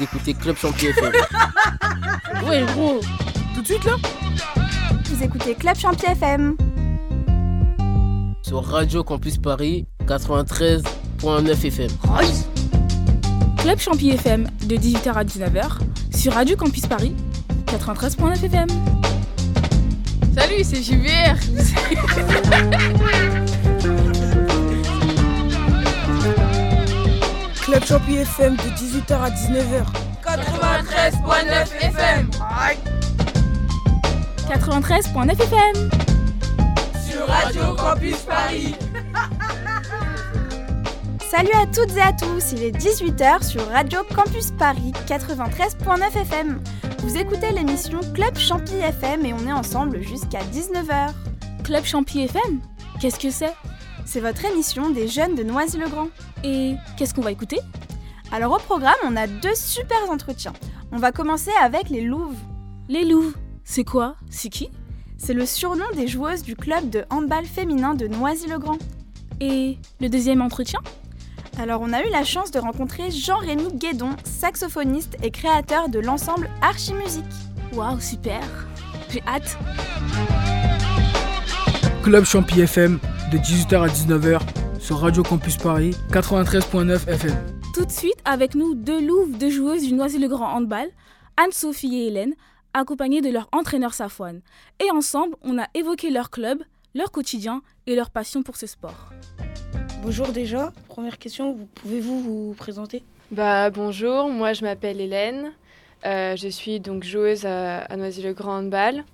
vous 0.00 0.04
écoutez 0.04 0.32
Club 0.32 0.56
Champion 0.56 0.88
FM. 0.88 1.12
ouais, 2.48 2.64
gros. 2.72 3.00
Tout 3.54 3.60
de 3.60 3.66
suite 3.66 3.84
là 3.84 3.96
Vous 5.04 5.22
écoutez 5.22 5.54
Club 5.54 5.76
Champion 5.76 6.12
FM. 6.12 6.56
Sur 8.42 8.64
Radio 8.64 9.04
Campus 9.04 9.36
Paris 9.36 9.86
93.9 10.06 11.66
FM. 11.66 11.90
Club 13.58 13.78
Champion 13.78 14.14
FM 14.14 14.48
de 14.64 14.76
18h 14.76 15.12
à 15.12 15.24
19h 15.24 15.80
sur 16.16 16.32
Radio 16.32 16.56
Campus 16.56 16.86
Paris 16.86 17.14
93.9 17.66 18.42
FM. 18.42 18.68
Salut, 20.34 20.64
c'est 20.64 20.82
JVR. 20.82 21.36
Club 27.70 27.84
Champion 27.84 28.22
FM 28.22 28.56
de 28.56 28.62
18h 28.62 29.12
à 29.12 29.30
19h. 29.30 29.84
93.9 30.24 31.72
FM. 31.82 32.30
93.9 34.48 35.40
FM. 35.40 35.90
Sur 37.08 37.28
Radio 37.28 37.76
Campus 37.76 38.22
Paris. 38.22 38.74
Salut 41.30 41.52
à 41.54 41.66
toutes 41.66 41.96
et 41.96 42.00
à 42.00 42.12
tous, 42.12 42.50
il 42.50 42.64
est 42.64 42.76
18h 42.76 43.44
sur 43.44 43.64
Radio 43.68 44.00
Campus 44.16 44.50
Paris 44.58 44.90
93.9 45.06 46.16
FM. 46.22 46.60
Vous 47.04 47.16
écoutez 47.16 47.52
l'émission 47.52 48.00
Club 48.14 48.36
Champi 48.36 48.74
FM 48.74 49.24
et 49.24 49.32
on 49.32 49.46
est 49.46 49.52
ensemble 49.52 50.02
jusqu'à 50.02 50.40
19h. 50.40 51.12
Club 51.62 51.84
Champi 51.84 52.22
FM 52.22 52.58
Qu'est-ce 53.00 53.20
que 53.20 53.30
c'est? 53.30 53.54
C'est 54.12 54.18
votre 54.18 54.44
émission 54.44 54.90
des 54.90 55.06
jeunes 55.06 55.36
de 55.36 55.44
Noisy-le-Grand. 55.44 56.08
Et 56.42 56.74
qu'est-ce 56.96 57.14
qu'on 57.14 57.20
va 57.20 57.30
écouter? 57.30 57.60
Alors 58.32 58.52
au 58.52 58.58
programme, 58.58 58.96
on 59.04 59.14
a 59.14 59.28
deux 59.28 59.54
super 59.54 59.98
entretiens. 60.10 60.52
On 60.90 60.96
va 60.96 61.12
commencer 61.12 61.52
avec 61.62 61.90
les 61.90 62.00
Louves. 62.00 62.34
Les 62.88 63.04
Louves, 63.04 63.36
c'est 63.62 63.84
quoi? 63.84 64.16
C'est 64.28 64.48
qui? 64.48 64.68
C'est 65.16 65.32
le 65.32 65.46
surnom 65.46 65.84
des 65.94 66.08
joueuses 66.08 66.42
du 66.42 66.56
club 66.56 66.90
de 66.90 67.04
handball 67.08 67.44
féminin 67.44 67.94
de 67.94 68.08
Noisy-le-Grand. 68.08 68.78
Et 69.38 69.78
le 70.00 70.08
deuxième 70.08 70.42
entretien? 70.42 70.80
Alors 71.56 71.80
on 71.80 71.92
a 71.92 72.04
eu 72.04 72.10
la 72.10 72.24
chance 72.24 72.50
de 72.50 72.58
rencontrer 72.58 73.12
Jean-Rémy 73.12 73.74
Guédon, 73.74 74.16
saxophoniste 74.24 75.18
et 75.22 75.30
créateur 75.30 75.88
de 75.88 76.00
l'ensemble 76.00 76.50
Archimusique. 76.62 77.22
Waouh, 77.74 78.00
super 78.00 78.40
J'ai 79.08 79.22
hâte 79.28 79.56
Club 82.02 82.24
Champi 82.24 82.60
FM 82.62 82.98
de 83.30 83.36
18h 83.36 83.82
à 83.82 83.88
19h 83.88 84.40
sur 84.80 85.00
Radio 85.00 85.22
Campus 85.22 85.58
Paris 85.58 85.90
93.9 86.10 87.06
FM. 87.06 87.36
Tout 87.74 87.84
de 87.84 87.90
suite 87.90 88.16
avec 88.24 88.54
nous 88.54 88.74
deux 88.74 89.06
louves, 89.06 89.36
deux 89.36 89.50
joueuses 89.50 89.82
du 89.86 89.92
Noisy-le-Grand 89.92 90.50
Handball, 90.56 90.88
Anne-Sophie 91.36 91.94
et 91.96 92.06
Hélène, 92.06 92.32
accompagnées 92.72 93.20
de 93.20 93.28
leur 93.28 93.48
entraîneur 93.52 93.92
Safouane. 93.92 94.40
Et 94.82 94.90
ensemble, 94.90 95.36
on 95.42 95.58
a 95.58 95.66
évoqué 95.74 96.10
leur 96.10 96.30
club, 96.30 96.62
leur 96.94 97.10
quotidien 97.10 97.60
et 97.86 97.94
leur 97.94 98.08
passion 98.08 98.42
pour 98.42 98.56
ce 98.56 98.66
sport. 98.66 99.10
Bonjour 100.02 100.28
déjà, 100.28 100.72
première 100.88 101.18
question, 101.18 101.68
pouvez-vous 101.74 102.20
vous 102.22 102.54
présenter? 102.56 103.04
Bah, 103.30 103.68
Bonjour, 103.68 104.30
moi 104.30 104.54
je 104.54 104.62
m'appelle 104.64 105.02
Hélène, 105.02 105.52
euh, 106.06 106.34
je 106.34 106.48
suis 106.48 106.80
donc 106.80 107.04
joueuse 107.04 107.44
à, 107.44 107.80
à 107.80 107.96
Noisy-le-Grand 107.96 108.60
Handball 108.60 109.04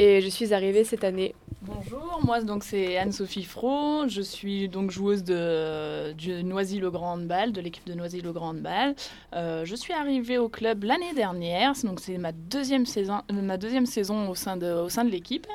et 0.00 0.22
je 0.22 0.28
suis 0.30 0.54
arrivée 0.54 0.82
cette 0.84 1.04
année. 1.04 1.34
Bonjour, 1.60 2.20
moi 2.24 2.40
donc 2.40 2.64
c'est 2.64 2.96
Anne-Sophie 2.96 3.44
Fro, 3.44 4.08
je 4.08 4.22
suis 4.22 4.66
donc 4.66 4.90
joueuse 4.90 5.22
de, 5.24 6.12
du 6.12 6.42
Noisy-le-Grand 6.42 7.12
Handball, 7.12 7.52
de 7.52 7.60
l'équipe 7.60 7.86
de 7.86 7.92
Noisy-le-Grand 7.92 8.54
Handball. 8.54 8.94
Euh, 9.34 9.66
je 9.66 9.74
suis 9.74 9.92
arrivée 9.92 10.38
au 10.38 10.48
club 10.48 10.84
l'année 10.84 11.12
dernière, 11.14 11.74
donc 11.84 12.00
c'est 12.00 12.16
ma 12.16 12.32
deuxième 12.32 12.86
saison, 12.86 13.20
ma 13.30 13.58
deuxième 13.58 13.84
saison 13.84 14.30
au 14.30 14.34
sein 14.34 14.56
de, 14.56 14.72
au 14.72 14.88
sein 14.88 15.04
de 15.04 15.10
l'équipe. 15.10 15.46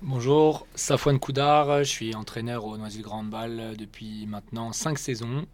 Bonjour, 0.00 0.66
Safouane 0.74 1.18
Koudar, 1.18 1.80
je 1.80 1.90
suis 1.90 2.14
entraîneur 2.14 2.64
au 2.64 2.78
Noisy-le-Grand 2.78 3.18
Handball 3.18 3.76
depuis 3.76 4.26
maintenant 4.26 4.72
5 4.72 4.98
saisons. 4.98 5.44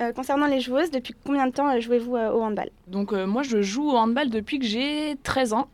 Euh, 0.00 0.12
concernant 0.12 0.46
les 0.46 0.60
joueuses, 0.60 0.90
depuis 0.90 1.14
combien 1.24 1.46
de 1.46 1.52
temps 1.52 1.78
jouez-vous 1.80 2.16
euh, 2.16 2.32
au 2.32 2.42
handball? 2.42 2.70
Donc 2.86 3.12
euh, 3.12 3.26
moi 3.26 3.42
je 3.42 3.62
joue 3.62 3.90
au 3.90 3.96
handball 3.96 4.30
depuis 4.30 4.58
que 4.58 4.66
j'ai 4.66 5.16
13 5.22 5.52
ans. 5.54 5.68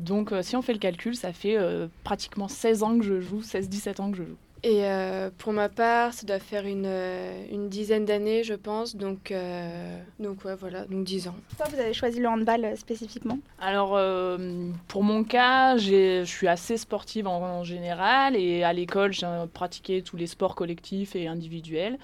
Donc 0.00 0.32
euh, 0.32 0.42
si 0.42 0.56
on 0.56 0.62
fait 0.62 0.72
le 0.72 0.78
calcul, 0.78 1.14
ça 1.14 1.32
fait 1.32 1.56
euh, 1.56 1.86
pratiquement 2.02 2.48
16 2.48 2.82
ans 2.82 2.98
que 2.98 3.04
je 3.04 3.20
joue, 3.20 3.40
16-17 3.40 4.00
ans 4.00 4.10
que 4.10 4.16
je 4.18 4.24
joue. 4.24 4.36
Et 4.64 4.86
euh, 4.86 5.28
pour 5.36 5.52
ma 5.52 5.68
part, 5.68 6.14
ça 6.14 6.26
doit 6.26 6.38
faire 6.38 6.64
une, 6.64 6.86
euh, 6.86 7.44
une 7.52 7.68
dizaine 7.68 8.06
d'années, 8.06 8.44
je 8.44 8.54
pense. 8.54 8.96
Donc, 8.96 9.30
euh, 9.30 9.98
donc 10.18 10.42
ouais, 10.46 10.54
voilà, 10.54 10.86
donc 10.86 11.04
10 11.04 11.28
ans. 11.28 11.34
Pourquoi 11.50 11.66
vous 11.68 11.78
avez 11.78 11.92
choisi 11.92 12.18
le 12.18 12.28
handball 12.28 12.64
euh, 12.64 12.74
spécifiquement? 12.74 13.38
Alors, 13.60 13.94
euh, 13.94 14.70
pour 14.88 15.02
mon 15.02 15.22
cas, 15.22 15.76
je 15.76 16.24
suis 16.24 16.48
assez 16.48 16.78
sportive 16.78 17.26
en, 17.26 17.42
en 17.42 17.62
général. 17.62 18.36
Et 18.36 18.64
à 18.64 18.72
l'école, 18.72 19.12
j'ai 19.12 19.26
pratiqué 19.52 20.00
tous 20.00 20.16
les 20.16 20.26
sports 20.26 20.54
collectifs 20.54 21.14
et 21.14 21.28
individuels. 21.28 21.98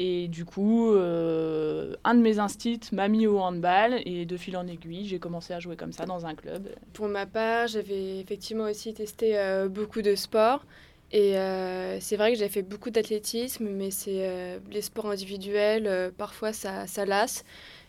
Et 0.00 0.28
du 0.28 0.44
coup, 0.44 0.92
euh, 0.94 1.94
un 2.04 2.14
de 2.14 2.20
mes 2.20 2.38
instits 2.38 2.80
m'a 2.92 3.08
mis 3.08 3.26
au 3.26 3.38
handball. 3.40 4.00
Et 4.06 4.26
de 4.26 4.36
fil 4.36 4.56
en 4.56 4.66
aiguille, 4.66 5.06
j'ai 5.06 5.18
commencé 5.18 5.52
à 5.52 5.60
jouer 5.60 5.76
comme 5.76 5.92
ça 5.92 6.06
dans 6.06 6.24
un 6.26 6.34
club. 6.34 6.68
Pour 6.92 7.08
ma 7.08 7.26
part, 7.26 7.66
j'avais 7.66 8.18
effectivement 8.20 8.64
aussi 8.64 8.94
testé 8.94 9.36
euh, 9.38 9.68
beaucoup 9.68 10.02
de 10.02 10.14
sports. 10.14 10.64
Et 11.10 11.38
euh, 11.38 11.98
c'est 12.00 12.16
vrai 12.16 12.32
que 12.32 12.38
j'ai 12.38 12.48
fait 12.50 12.62
beaucoup 12.62 12.90
d'athlétisme, 12.90 13.66
mais 13.70 13.90
c'est 13.90 14.28
euh, 14.28 14.58
les 14.70 14.82
sports 14.82 15.10
individuels, 15.10 15.86
euh, 15.86 16.10
parfois 16.16 16.52
ça, 16.52 16.86
ça 16.86 17.06
lasse. 17.06 17.44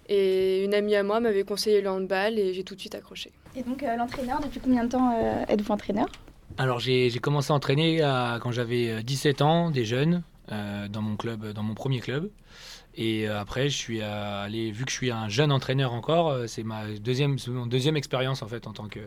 Et 0.08 0.64
une 0.64 0.74
amie 0.74 0.96
à 0.96 1.04
moi 1.04 1.20
m'avait 1.20 1.44
conseillé 1.44 1.82
le 1.82 1.90
handball 1.90 2.40
et 2.40 2.54
j'ai 2.54 2.64
tout 2.64 2.76
de 2.76 2.80
suite 2.80 2.96
accroché. 2.96 3.32
Et 3.56 3.62
donc 3.62 3.84
euh, 3.84 3.96
l'entraîneur, 3.98 4.40
depuis 4.42 4.60
combien 4.60 4.86
de 4.86 4.90
temps 4.90 5.14
euh, 5.16 5.44
êtes-vous 5.50 5.72
entraîneur? 5.74 6.08
Alors 6.58 6.80
j'ai 6.80 7.12
commencé 7.22 7.52
à 7.52 7.56
entraîner 7.56 8.02
à- 8.02 8.40
quand 8.42 8.52
j'avais 8.52 8.90
euh, 8.90 9.02
17 9.02 9.42
ans, 9.42 9.70
des 9.70 9.86
jeunes, 9.86 10.24
dans 10.50 11.02
mon 11.02 11.16
club, 11.16 11.52
dans 11.54 11.64
mon 11.64 11.74
premier 11.76 12.00
club. 12.00 12.30
Et 12.96 13.30
euh, 13.30 13.40
après, 13.40 13.70
je 13.70 13.78
suis 13.78 14.02
euh, 14.02 14.44
allé, 14.44 14.72
vu 14.72 14.84
que 14.84 14.92
je 14.92 14.96
suis 14.96 15.12
un 15.12 15.30
jeune 15.30 15.52
entraîneur 15.52 15.94
encore, 15.94 16.30
euh, 16.30 16.48
c'est 16.48 16.64
ma 16.64 16.86
deuxième, 16.88 17.38
mon 17.48 17.66
deuxième 17.68 17.96
expérience 17.96 18.42
en 18.42 18.48
fait 18.48 18.68
en 18.68 18.74
tant 18.74 18.88
que- 18.88 19.00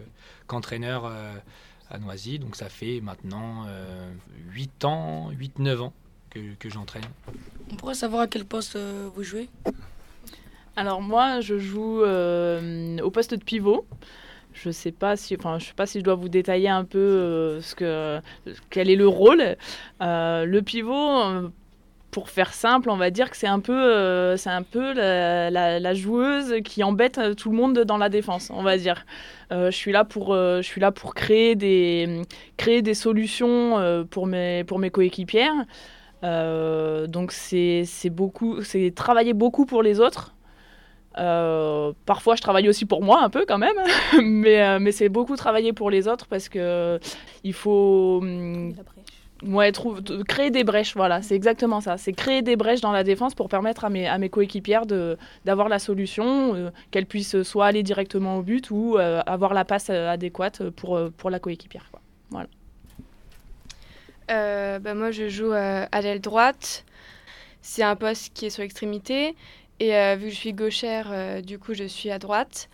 qu'entraîneur 0.46 1.04
euh, 1.04 1.34
à 1.90 1.98
Noisy. 1.98 2.38
Donc 2.38 2.56
ça 2.56 2.68
fait 2.68 3.00
maintenant 3.00 3.64
euh, 3.68 4.10
8 4.52 4.84
ans, 4.84 5.30
8-9 5.32 5.80
ans 5.80 5.92
que, 6.30 6.54
que 6.58 6.70
j'entraîne. 6.70 7.02
On 7.70 7.74
pourrait 7.76 7.94
savoir 7.94 8.22
à 8.22 8.26
quel 8.28 8.44
poste 8.44 8.76
euh, 8.76 9.08
vous 9.14 9.24
jouez? 9.24 9.48
Alors 10.76 11.02
moi, 11.02 11.40
je 11.40 11.58
joue 11.58 12.02
euh, 12.02 12.98
au 13.00 13.10
poste 13.10 13.34
de 13.34 13.44
pivot. 13.44 13.84
Je 14.54 14.70
sais 14.70 14.92
pas 14.92 15.16
si, 15.16 15.36
enfin, 15.38 15.58
je 15.58 15.66
sais 15.66 15.74
pas 15.74 15.86
si 15.86 15.98
je 16.00 16.04
dois 16.04 16.14
vous 16.14 16.28
détailler 16.28 16.68
un 16.68 16.84
peu 16.84 16.98
euh, 16.98 17.60
ce 17.60 17.74
que, 17.74 18.20
quel 18.70 18.90
est 18.90 18.96
le 18.96 19.08
rôle. 19.08 19.56
Euh, 20.02 20.44
le 20.44 20.62
pivot, 20.62 20.92
euh, 20.92 21.48
pour 22.10 22.28
faire 22.28 22.52
simple, 22.52 22.90
on 22.90 22.96
va 22.96 23.10
dire 23.10 23.30
que 23.30 23.36
c'est 23.36 23.46
un 23.46 23.60
peu, 23.60 24.36
c'est 24.36 24.50
un 24.50 24.62
peu 24.62 24.92
la, 24.92 25.94
joueuse 25.94 26.56
qui 26.62 26.84
embête 26.84 27.18
tout 27.36 27.50
le 27.50 27.56
monde 27.56 27.78
dans 27.80 27.96
la 27.96 28.10
défense, 28.10 28.50
on 28.50 28.62
va 28.62 28.76
dire. 28.76 29.06
Je 29.50 29.70
suis 29.70 29.92
là 29.92 30.04
pour, 30.04 30.34
je 30.34 30.62
suis 30.62 30.80
là 30.80 30.92
pour 30.92 31.14
créer 31.14 31.54
des, 31.54 32.20
créer 32.58 32.82
des 32.82 32.92
solutions 32.92 34.06
pour 34.10 34.26
mes, 34.26 34.62
pour 34.64 34.78
mes 34.78 34.90
coéquipières. 34.90 35.54
Donc 36.22 37.32
c'est 37.32 37.86
beaucoup, 38.10 38.62
c'est 38.62 38.94
travailler 38.94 39.32
beaucoup 39.32 39.64
pour 39.64 39.82
les 39.82 39.98
autres. 39.98 40.34
Euh, 41.18 41.92
parfois, 42.06 42.36
je 42.36 42.42
travaille 42.42 42.68
aussi 42.68 42.86
pour 42.86 43.02
moi 43.02 43.22
un 43.22 43.30
peu 43.30 43.44
quand 43.46 43.58
même, 43.58 43.76
mais, 44.22 44.62
euh, 44.62 44.78
mais 44.80 44.92
c'est 44.92 45.08
beaucoup 45.08 45.36
travailler 45.36 45.72
pour 45.72 45.90
les 45.90 46.08
autres 46.08 46.26
parce 46.26 46.48
que 46.48 46.98
il 47.44 47.52
faut 47.52 48.20
hum, 48.22 48.74
ouais, 49.44 49.72
trouve, 49.72 50.02
créer 50.24 50.50
des 50.50 50.64
brèches. 50.64 50.94
Voilà, 50.94 51.22
c'est 51.22 51.34
exactement 51.34 51.80
ça. 51.80 51.96
C'est 51.96 52.12
créer 52.12 52.42
des 52.42 52.56
brèches 52.56 52.80
dans 52.80 52.92
la 52.92 53.04
défense 53.04 53.34
pour 53.34 53.48
permettre 53.48 53.84
à 53.84 53.90
mes, 53.90 54.06
à 54.06 54.18
mes 54.18 54.28
coéquipières 54.28 54.86
de, 54.86 55.18
d'avoir 55.44 55.68
la 55.68 55.78
solution, 55.78 56.54
euh, 56.54 56.70
qu'elles 56.90 57.06
puissent 57.06 57.42
soit 57.42 57.66
aller 57.66 57.82
directement 57.82 58.38
au 58.38 58.42
but 58.42 58.70
ou 58.70 58.96
euh, 58.98 59.20
avoir 59.26 59.54
la 59.54 59.64
passe 59.64 59.90
euh, 59.90 60.08
adéquate 60.08 60.70
pour, 60.70 60.96
euh, 60.96 61.10
pour 61.16 61.30
la 61.30 61.38
coéquipière. 61.38 61.88
quoi. 61.90 62.00
Voilà. 62.30 62.48
Euh, 64.30 64.78
bah, 64.78 64.94
moi, 64.94 65.10
je 65.10 65.28
joue 65.28 65.52
euh, 65.52 65.86
à 65.90 66.00
l'aile 66.00 66.20
droite. 66.20 66.84
C'est 67.60 67.82
un 67.82 67.96
poste 67.96 68.32
qui 68.34 68.46
est 68.46 68.50
sur 68.50 68.62
l'extrémité. 68.62 69.36
Et 69.80 69.96
euh, 69.96 70.16
vu 70.16 70.26
que 70.26 70.30
je 70.30 70.36
suis 70.36 70.52
gauchère, 70.52 71.08
euh, 71.10 71.40
du 71.40 71.58
coup, 71.58 71.74
je 71.74 71.84
suis 71.84 72.10
à 72.10 72.18
droite. 72.18 72.68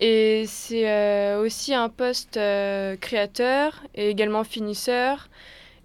Et 0.00 0.44
c'est 0.46 0.90
euh, 0.90 1.40
aussi 1.40 1.72
un 1.72 1.88
poste 1.88 2.38
créateur 3.00 3.82
et 3.94 4.10
également 4.10 4.44
finisseur. 4.44 5.28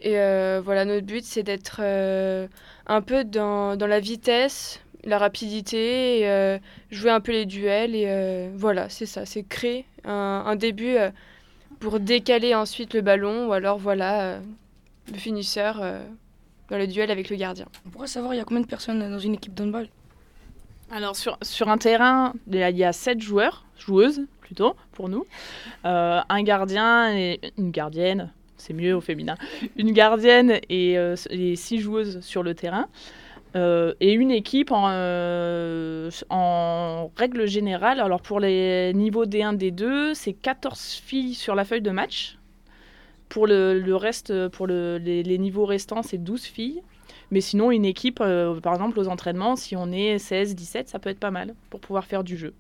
Et 0.02 0.14
voilà, 0.62 0.86
notre 0.86 1.06
but, 1.06 1.24
c'est 1.24 1.44
d'être 1.44 1.82
un 1.82 3.02
peu 3.02 3.24
dans, 3.24 3.76
dans 3.76 3.88
la 3.88 4.00
vitesse, 4.00 4.82
la 5.04 5.18
rapidité, 5.18 6.60
jouer 6.90 7.12
un 7.12 7.20
peu 7.20 7.34
les 7.34 7.46
duels. 7.46 7.96
Et 7.96 8.50
voilà, 8.56 8.90
c'est 8.90 9.06
ça, 9.06 9.26
c'est 9.26 9.44
créer 9.44 9.86
un, 10.06 10.56
début 10.56 10.98
pour 11.80 12.00
décaler 12.00 12.56
ensuite 12.56 12.94
le 12.94 13.02
ballon, 13.02 13.48
ou 13.48 13.54
alors 13.54 13.78
voilà, 13.78 14.40
le 15.12 15.18
finisseur 15.18 15.82
dans 16.70 16.78
le 16.78 16.88
duel 16.88 17.12
avec 17.12 17.30
le 17.30 17.36
gardien. 17.36 17.68
On 17.86 17.90
pourrait 17.90 18.08
savoir 18.08 18.34
il 18.34 18.38
y 18.38 18.40
a 18.40 18.46
combien 18.46 18.64
de 18.64 18.68
personnes 18.68 19.00
dans 19.00 19.20
une 19.20 19.34
équipe 19.34 19.54
d'handball 19.54 19.90
Alors 20.92 21.16
sur, 21.16 21.38
un 21.70 21.78
terrain, 21.78 22.34
il 22.48 22.56
y, 22.56 22.64
a, 22.64 22.70
il 22.72 22.78
y 22.78 22.84
a 22.84 22.94
sept 22.94 23.22
joueurs, 23.22 23.66
joueuses 23.78 24.22
plutôt 24.42 24.76
pour 24.92 25.10
nous, 25.10 25.26
Euh, 25.86 26.20
un 26.30 26.44
gardien 26.44 27.16
et 27.16 27.40
une 27.58 27.72
gardienne, 27.72 28.32
c'est 28.58 28.74
mieux 28.74 28.96
au 28.96 29.02
féminin, 29.02 29.36
une 29.78 29.92
gardienne 29.92 30.60
et, 30.70 30.98
euh, 30.98 31.16
six 31.56 31.80
joueuses 31.80 32.20
sur 32.22 32.44
le 32.44 32.56
terrain. 32.56 32.88
Euh, 33.56 33.94
et 34.00 34.14
une 34.14 34.32
équipe 34.32 34.72
en, 34.72 34.84
règle 37.16 37.48
générale, 37.48 38.00
alors 38.00 38.22
pour 38.22 38.40
les 38.40 38.92
niveaux 38.94 39.26
D1, 39.26 39.58
D2, 39.58 40.14
c'est 40.14 40.34
14 40.34 41.02
filles 41.04 41.34
sur 41.34 41.56
la 41.56 41.66
feuille 41.66 41.82
de 41.82 41.92
match. 41.92 42.38
Pour 43.30 43.46
le, 43.48 43.94
reste, 43.96 44.48
pour 44.50 44.66
le- 44.68 44.98
les, 44.98 45.24
les 45.24 45.38
niveaux 45.38 45.66
restants, 45.66 46.02
c'est 46.04 46.18
12 46.18 46.44
filles. 46.46 46.82
Mais 47.32 47.42
sinon, 47.42 47.72
une 47.72 47.86
équipe, 47.86 48.20
euh, 48.22 48.60
par 48.60 48.74
exemple, 48.74 49.00
aux 49.00 49.08
entraînements, 49.08 49.56
si 49.56 49.76
on 49.76 49.92
est 49.92 50.18
16, 50.18 50.56
17, 50.56 50.90
ça 50.90 51.00
peut 51.00 51.10
être 51.10 51.20
pas 51.20 51.32
mal 51.32 51.56
pour 51.70 51.80
pouvoir 51.80 52.06
faire 52.06 52.24
du 52.24 52.38
jeu. 52.38 52.54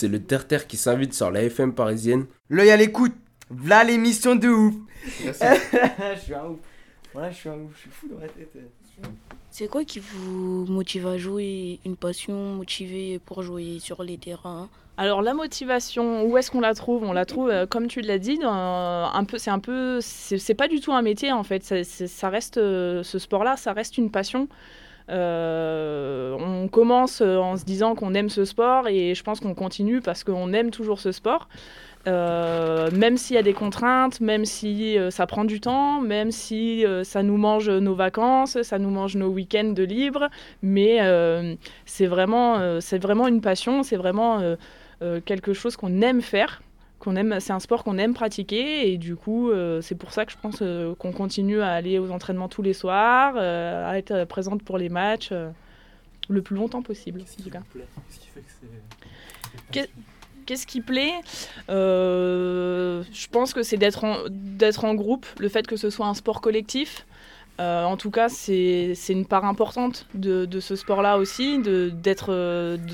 C'est 0.00 0.08
le 0.08 0.22
terre-terre 0.22 0.66
qui 0.66 0.78
s'invite 0.78 1.12
sur 1.12 1.30
la 1.30 1.42
FM 1.42 1.74
parisienne. 1.74 2.24
l'œil 2.48 2.70
à 2.70 2.78
l'écoute, 2.78 3.12
v'là 3.50 3.84
l'émission 3.84 4.34
de 4.34 4.48
ouf. 4.48 4.74
Merci. 5.22 5.42
je 6.14 6.20
suis 6.20 6.32
un 6.34 6.46
ouf. 6.46 6.58
Voilà, 7.12 7.30
je 7.30 7.36
suis 7.36 7.50
un 7.50 7.58
ouf, 7.58 7.72
je 7.74 7.80
suis 7.82 7.90
fou 7.90 8.08
dans 8.08 8.18
la 8.18 8.28
tête. 8.28 8.48
C'est 9.50 9.68
quoi 9.68 9.84
qui 9.84 9.98
vous 10.00 10.64
motive 10.70 11.06
à 11.06 11.18
jouer 11.18 11.80
Une 11.84 11.96
passion 11.96 12.54
motivée 12.54 13.20
pour 13.26 13.42
jouer 13.42 13.76
sur 13.78 14.02
les 14.02 14.16
terrains? 14.16 14.70
Alors 14.96 15.20
la 15.20 15.34
motivation, 15.34 16.24
où 16.24 16.38
est-ce 16.38 16.50
qu'on 16.50 16.60
la 16.62 16.72
trouve? 16.72 17.04
On 17.04 17.12
la 17.12 17.26
trouve, 17.26 17.50
euh, 17.50 17.66
comme 17.66 17.86
tu 17.86 18.00
l'as 18.00 18.18
dit, 18.18 18.38
dans 18.38 19.10
un 19.12 19.24
peu, 19.24 19.36
c'est 19.36 19.50
un 19.50 19.58
peu, 19.58 19.98
c'est 20.00 20.38
c'est 20.38 20.54
pas 20.54 20.66
du 20.68 20.80
tout 20.80 20.92
un 20.94 21.02
métier 21.02 21.30
en 21.30 21.42
fait. 21.44 21.62
Ça, 21.62 21.84
c'est- 21.84 22.06
ça 22.06 22.30
reste, 22.30 22.56
euh, 22.56 23.02
ce 23.02 23.18
sport-là, 23.18 23.58
ça 23.58 23.74
reste 23.74 23.98
une 23.98 24.10
passion. 24.10 24.48
Euh, 25.10 26.36
on 26.38 26.68
commence 26.68 27.20
euh, 27.20 27.36
en 27.36 27.56
se 27.56 27.64
disant 27.64 27.94
qu'on 27.94 28.14
aime 28.14 28.28
ce 28.28 28.44
sport 28.44 28.86
et 28.86 29.14
je 29.14 29.22
pense 29.24 29.40
qu'on 29.40 29.54
continue 29.54 30.00
parce 30.00 30.22
qu'on 30.22 30.52
aime 30.52 30.70
toujours 30.70 31.00
ce 31.00 31.10
sport. 31.12 31.48
Euh, 32.06 32.90
même 32.92 33.18
s'il 33.18 33.36
y 33.36 33.38
a 33.38 33.42
des 33.42 33.52
contraintes, 33.52 34.20
même 34.20 34.46
si 34.46 34.96
ça 35.10 35.26
prend 35.26 35.44
du 35.44 35.60
temps, 35.60 36.00
même 36.00 36.30
si 36.30 36.84
ça 37.02 37.22
nous 37.22 37.36
mange 37.36 37.68
nos 37.68 37.94
vacances, 37.94 38.62
ça 38.62 38.78
nous 38.78 38.88
mange 38.88 39.16
nos 39.16 39.28
week-ends 39.28 39.72
de 39.72 39.82
libre, 39.82 40.30
mais 40.62 40.98
c'est 41.84 42.06
vraiment, 42.06 42.80
c'est 42.80 42.96
vraiment 42.96 43.28
une 43.28 43.42
passion, 43.42 43.82
c'est 43.82 43.98
vraiment 43.98 44.56
quelque 45.26 45.52
chose 45.52 45.76
qu'on 45.76 46.00
aime 46.00 46.22
faire, 46.22 46.62
qu'on 47.00 47.16
aime, 47.16 47.40
c'est 47.40 47.52
un 47.52 47.58
sport 47.58 47.82
qu'on 47.82 47.98
aime 47.98 48.14
pratiquer 48.14 48.92
et 48.92 48.98
du 48.98 49.16
coup 49.16 49.50
euh, 49.50 49.80
c'est 49.80 49.96
pour 49.96 50.12
ça 50.12 50.24
que 50.26 50.32
je 50.32 50.36
pense 50.40 50.58
euh, 50.62 50.94
qu'on 50.94 51.12
continue 51.12 51.60
à 51.60 51.70
aller 51.70 51.98
aux 51.98 52.10
entraînements 52.10 52.48
tous 52.48 52.62
les 52.62 52.74
soirs, 52.74 53.34
euh, 53.36 53.90
à 53.90 53.98
être 53.98 54.24
présente 54.26 54.62
pour 54.62 54.78
les 54.78 54.88
matchs 54.88 55.32
le 56.28 56.42
plus 56.42 56.54
longtemps 56.54 56.82
possible. 56.82 57.24
Qu'est-ce 60.46 60.66
qui 60.66 60.80
plaît? 60.80 61.14
Euh, 61.68 63.02
Je 63.12 63.28
pense 63.28 63.52
que 63.54 63.62
c'est 63.62 63.76
d'être 63.76 64.04
en, 64.04 64.88
en 64.88 64.94
groupe, 64.94 65.26
le 65.38 65.48
fait 65.48 65.66
que 65.66 65.76
ce 65.76 65.90
soit 65.90 66.06
un 66.06 66.14
sport 66.14 66.40
collectif. 66.40 67.06
En 67.58 67.98
tout 67.98 68.10
cas, 68.10 68.30
c'est 68.30 68.94
une 69.10 69.26
part 69.26 69.44
importante 69.44 70.06
de, 70.14 70.60
ce 70.60 70.76
sport-là 70.76 71.18
aussi, 71.18 71.58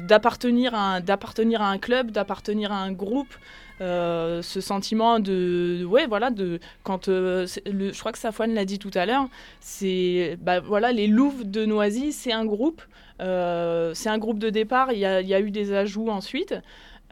d'appartenir 0.09 0.75
à, 0.75 0.97
à 0.97 1.71
un 1.71 1.79
club, 1.79 2.11
d'appartenir 2.11 2.73
à 2.73 2.79
un 2.79 2.91
groupe. 2.91 3.33
Euh, 3.81 4.41
ce 4.41 4.61
sentiment 4.61 5.21
de, 5.21 5.85
ouais, 5.87 6.07
voilà, 6.07 6.31
de 6.31 6.61
quand 6.83 7.09
euh, 7.09 7.47
le, 7.67 7.93
je 7.93 7.99
crois 7.99 8.13
que 8.13 8.19
Safwan 8.19 8.55
l'a 8.55 8.65
dit 8.65 8.79
tout 8.79 8.91
à 8.95 9.05
l'heure, 9.05 9.29
c'est 9.61 10.39
bah, 10.41 10.61
voilà, 10.61 10.93
les 10.93 11.07
Louves 11.07 11.45
de 11.45 11.67
Noisy, 11.67 12.13
c'est 12.13 12.33
un 12.33 12.47
groupe, 12.47 12.83
euh, 13.21 13.93
c'est 13.95 14.09
un 14.09 14.19
groupe 14.19 14.39
de 14.39 14.49
départ. 14.49 14.93
Il 14.93 14.99
y 14.99 15.05
a, 15.05 15.21
il 15.21 15.29
y 15.29 15.35
a 15.35 15.41
eu 15.41 15.51
des 15.51 15.73
ajouts 15.73 16.09
ensuite. 16.09 16.55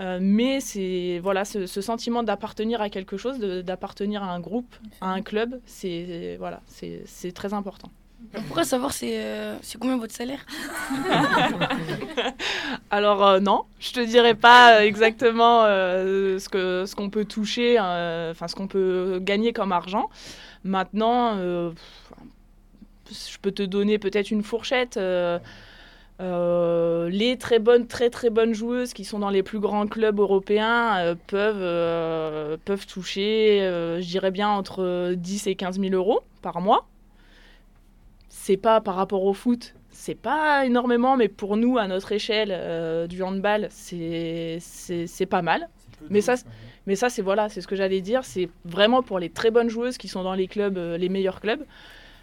Mais 0.01 0.59
c'est 0.59 1.21
voilà 1.23 1.45
ce, 1.45 1.67
ce 1.67 1.81
sentiment 1.81 2.25
d'appartenir 2.25 2.83
à 2.83 2.91
quelque 2.91 3.17
chose, 3.17 3.39
d'appartenir 3.39 4.25
à 4.25 4.33
un 4.33 4.41
groupe, 4.41 4.75
à 5.01 5.11
un 5.11 5.23
club, 5.23 5.61
c'est 5.67 6.35
voilà, 6.41 6.63
c'est 6.67 7.33
très 7.33 7.55
important. 7.55 7.91
On 8.37 8.43
pourrait 8.43 8.65
savoir 8.65 8.93
c'est 8.93 9.19
euh, 9.19 9.57
c'est 9.63 9.79
combien 9.79 9.99
votre 9.99 10.15
salaire 10.15 10.45
Alors 12.91 13.27
euh, 13.27 13.41
non, 13.41 13.65
je 13.81 13.93
te 13.93 14.01
dirai 14.01 14.35
pas 14.35 14.77
euh, 14.77 14.83
exactement 14.83 15.65
ce 15.65 16.49
que 16.49 16.85
ce 16.87 16.95
qu'on 16.95 17.11
peut 17.11 17.25
toucher, 17.25 17.77
euh, 17.81 18.31
enfin 18.31 18.49
ce 18.49 18.55
qu'on 18.55 18.69
peut 18.69 19.19
gagner 19.21 19.53
comme 19.53 19.73
argent. 19.73 20.09
Maintenant, 20.65 21.37
je 21.39 21.73
peux 23.43 23.53
te 23.53 23.63
donner 23.63 23.99
peut-être 23.99 24.31
une 24.31 24.43
fourchette. 24.43 24.99
les 26.21 27.37
très 27.39 27.59
bonnes, 27.59 27.87
très 27.87 28.11
très 28.11 28.31
bonnes 28.31 28.55
joueuses 28.55 28.95
qui 28.95 29.05
sont 29.05 29.19
dans 29.19 29.31
les 29.31 29.43
plus 29.43 29.61
grands 29.61 29.87
clubs 29.87 30.19
européens 30.19 31.17
peuvent, 31.27 32.59
peuvent 32.65 32.87
toucher, 32.87 33.61
je 34.01 34.07
dirais 34.07 34.31
bien, 34.31 34.49
entre 34.49 35.15
10 35.15 35.47
et 35.49 35.55
15 35.55 35.81
000 35.81 35.95
euros 35.95 36.21
par 36.41 36.61
mois. 36.61 36.87
C'est 38.47 38.59
pas 38.59 38.83
par 38.83 38.97
rapport 38.97 39.25
au 39.25 39.33
foot, 39.33 39.75
c'est 39.91 40.15
pas 40.15 40.67
énormément, 40.67 41.17
mais 41.17 41.29
pour 41.29 41.57
nous, 41.57 41.79
à 41.79 41.87
notre 41.89 42.13
échelle 42.13 42.51
euh, 42.53 43.07
du 43.07 43.23
handball, 43.23 43.69
c'est 43.71 44.59
pas 45.31 45.41
mal. 45.41 45.69
Mais 46.11 46.21
ça, 46.21 46.37
c'est- 46.37 46.45
mais 46.87 46.95
ça, 46.95 47.09
c'est 47.09 47.23
voilà, 47.23 47.49
c'est 47.49 47.63
ce 47.63 47.67
que 47.67 47.75
j'allais 47.75 48.03
dire. 48.03 48.23
C'est 48.25 48.51
vraiment 48.67 49.03
pour 49.03 49.19
les 49.19 49.31
très 49.31 49.51
bonnes 49.51 49.71
joueuses 49.71 49.97
qui 49.97 50.09
sont 50.09 50.23
dans 50.23 50.35
les 50.35 50.47
clubs, 50.47 50.77
euh, 50.77 50.99
les 50.99 51.09
meilleurs 51.09 51.41
clubs. 51.41 51.65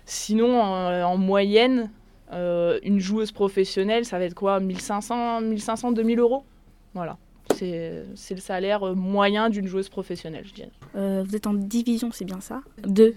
Sinon, 0.05 0.61
en, 0.61 1.01
en 1.01 1.17
moyenne, 1.17 1.89
euh, 2.33 2.79
une 2.83 2.99
joueuse 2.99 3.31
professionnelle, 3.31 4.05
ça 4.05 4.19
va 4.19 4.25
être 4.25 4.35
quoi 4.35 4.59
1500, 4.59 5.41
1500, 5.41 5.91
2000 5.93 6.19
euros 6.19 6.43
Voilà. 6.93 7.17
C'est 7.55 8.03
c'est 8.15 8.35
le 8.35 8.39
salaire 8.41 8.95
moyen 8.95 9.49
d'une 9.49 9.65
joueuse 9.67 9.89
professionnelle, 9.89 10.45
je 10.47 10.53
dirais. 10.53 10.69
Euh, 10.95 11.23
vous 11.25 11.35
êtes 11.35 11.47
en 11.47 11.53
division, 11.55 12.09
c'est 12.13 12.25
bien 12.25 12.39
ça? 12.41 12.61
Deux. 12.85 13.15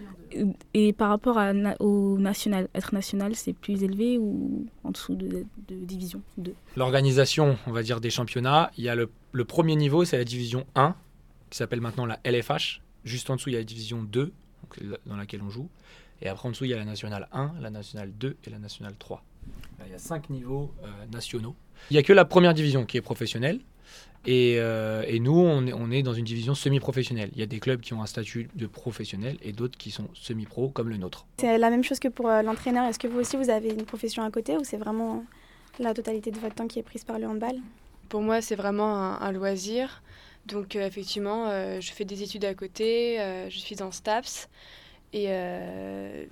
Et 0.74 0.92
par 0.92 1.08
rapport 1.10 1.38
à 1.38 1.52
au 1.80 2.18
national, 2.18 2.68
être 2.74 2.94
national, 2.94 3.34
c'est 3.34 3.52
plus 3.52 3.82
élevé 3.82 4.18
ou 4.18 4.66
en 4.82 4.90
dessous 4.90 5.14
de, 5.14 5.44
division 5.68 6.20
2 6.38 6.54
L'organisation, 6.76 7.56
on 7.66 7.72
va 7.72 7.82
dire, 7.82 8.00
des 8.00 8.10
championnats, 8.10 8.70
il 8.76 8.84
y 8.84 8.88
a 8.88 8.94
le, 8.94 9.08
premier 9.44 9.76
niveau, 9.76 10.04
c'est 10.04 10.18
la 10.18 10.24
division 10.24 10.66
1, 10.74 10.94
qui 11.50 11.58
s'appelle 11.58 11.80
maintenant 11.80 12.06
la 12.06 12.18
LFH. 12.24 12.80
Juste 13.04 13.30
en 13.30 13.36
dessous, 13.36 13.50
il 13.50 13.52
y 13.52 13.56
a 13.56 13.60
la 13.60 13.64
division 13.64 14.02
2, 14.02 14.24
donc 14.24 14.32
la- 14.80 14.98
dans 15.06 15.16
laquelle 15.16 15.42
on 15.42 15.50
joue. 15.50 15.68
Et 16.22 16.28
après, 16.28 16.48
en 16.48 16.52
dessous, 16.52 16.64
il 16.64 16.70
y 16.70 16.74
a 16.74 16.78
la 16.78 16.84
nationale 16.84 17.28
1, 17.32 17.52
la 17.60 17.70
nationale 17.70 18.12
2 18.18 18.36
et 18.44 18.50
la 18.50 18.58
nationale 18.58 18.94
3. 18.98 19.22
Là, 19.78 19.84
il 19.86 19.92
y 19.92 19.94
a 19.94 19.98
cinq 19.98 20.30
niveaux 20.30 20.72
euh, 20.82 20.86
nationaux. 21.12 21.54
Il 21.90 21.94
n'y 21.94 21.98
a 21.98 22.02
que 22.02 22.12
la 22.12 22.24
première 22.24 22.54
division 22.54 22.86
qui 22.86 22.96
est 22.96 23.02
professionnelle. 23.02 23.60
Et, 24.26 24.56
euh, 24.58 25.04
et 25.06 25.20
nous, 25.20 25.38
on 25.38 25.66
est, 25.66 25.72
on 25.72 25.90
est 25.90 26.02
dans 26.02 26.14
une 26.14 26.24
division 26.24 26.54
semi-professionnelle. 26.54 27.30
Il 27.34 27.40
y 27.40 27.42
a 27.42 27.46
des 27.46 27.60
clubs 27.60 27.80
qui 27.80 27.92
ont 27.92 28.02
un 28.02 28.06
statut 28.06 28.48
de 28.54 28.66
professionnel 28.66 29.36
et 29.42 29.52
d'autres 29.52 29.76
qui 29.76 29.90
sont 29.90 30.08
semi-pro, 30.14 30.70
comme 30.70 30.88
le 30.88 30.96
nôtre. 30.96 31.26
C'est 31.38 31.58
la 31.58 31.70
même 31.70 31.84
chose 31.84 31.98
que 31.98 32.08
pour 32.08 32.28
euh, 32.28 32.42
l'entraîneur. 32.42 32.86
Est-ce 32.86 32.98
que 32.98 33.08
vous 33.08 33.20
aussi, 33.20 33.36
vous 33.36 33.50
avez 33.50 33.70
une 33.70 33.84
profession 33.84 34.22
à 34.22 34.30
côté 34.30 34.56
ou 34.56 34.64
c'est 34.64 34.78
vraiment 34.78 35.24
la 35.78 35.92
totalité 35.92 36.30
de 36.30 36.38
votre 36.38 36.54
temps 36.54 36.68
qui 36.68 36.78
est 36.78 36.82
prise 36.82 37.04
par 37.04 37.18
le 37.18 37.26
handball? 37.26 37.56
Pour 38.08 38.22
moi, 38.22 38.40
c'est 38.40 38.56
vraiment 38.56 38.96
un, 38.96 39.20
un 39.20 39.32
loisir. 39.32 40.02
Donc, 40.46 40.76
euh, 40.76 40.86
effectivement, 40.86 41.46
euh, 41.48 41.80
je 41.80 41.92
fais 41.92 42.04
des 42.04 42.22
études 42.22 42.44
à 42.44 42.54
côté, 42.54 43.20
euh, 43.20 43.48
je 43.50 43.58
suis 43.58 43.82
en 43.82 43.90
STAPS. 43.90 44.48
Et, 45.12 45.26
euh, 45.28 46.24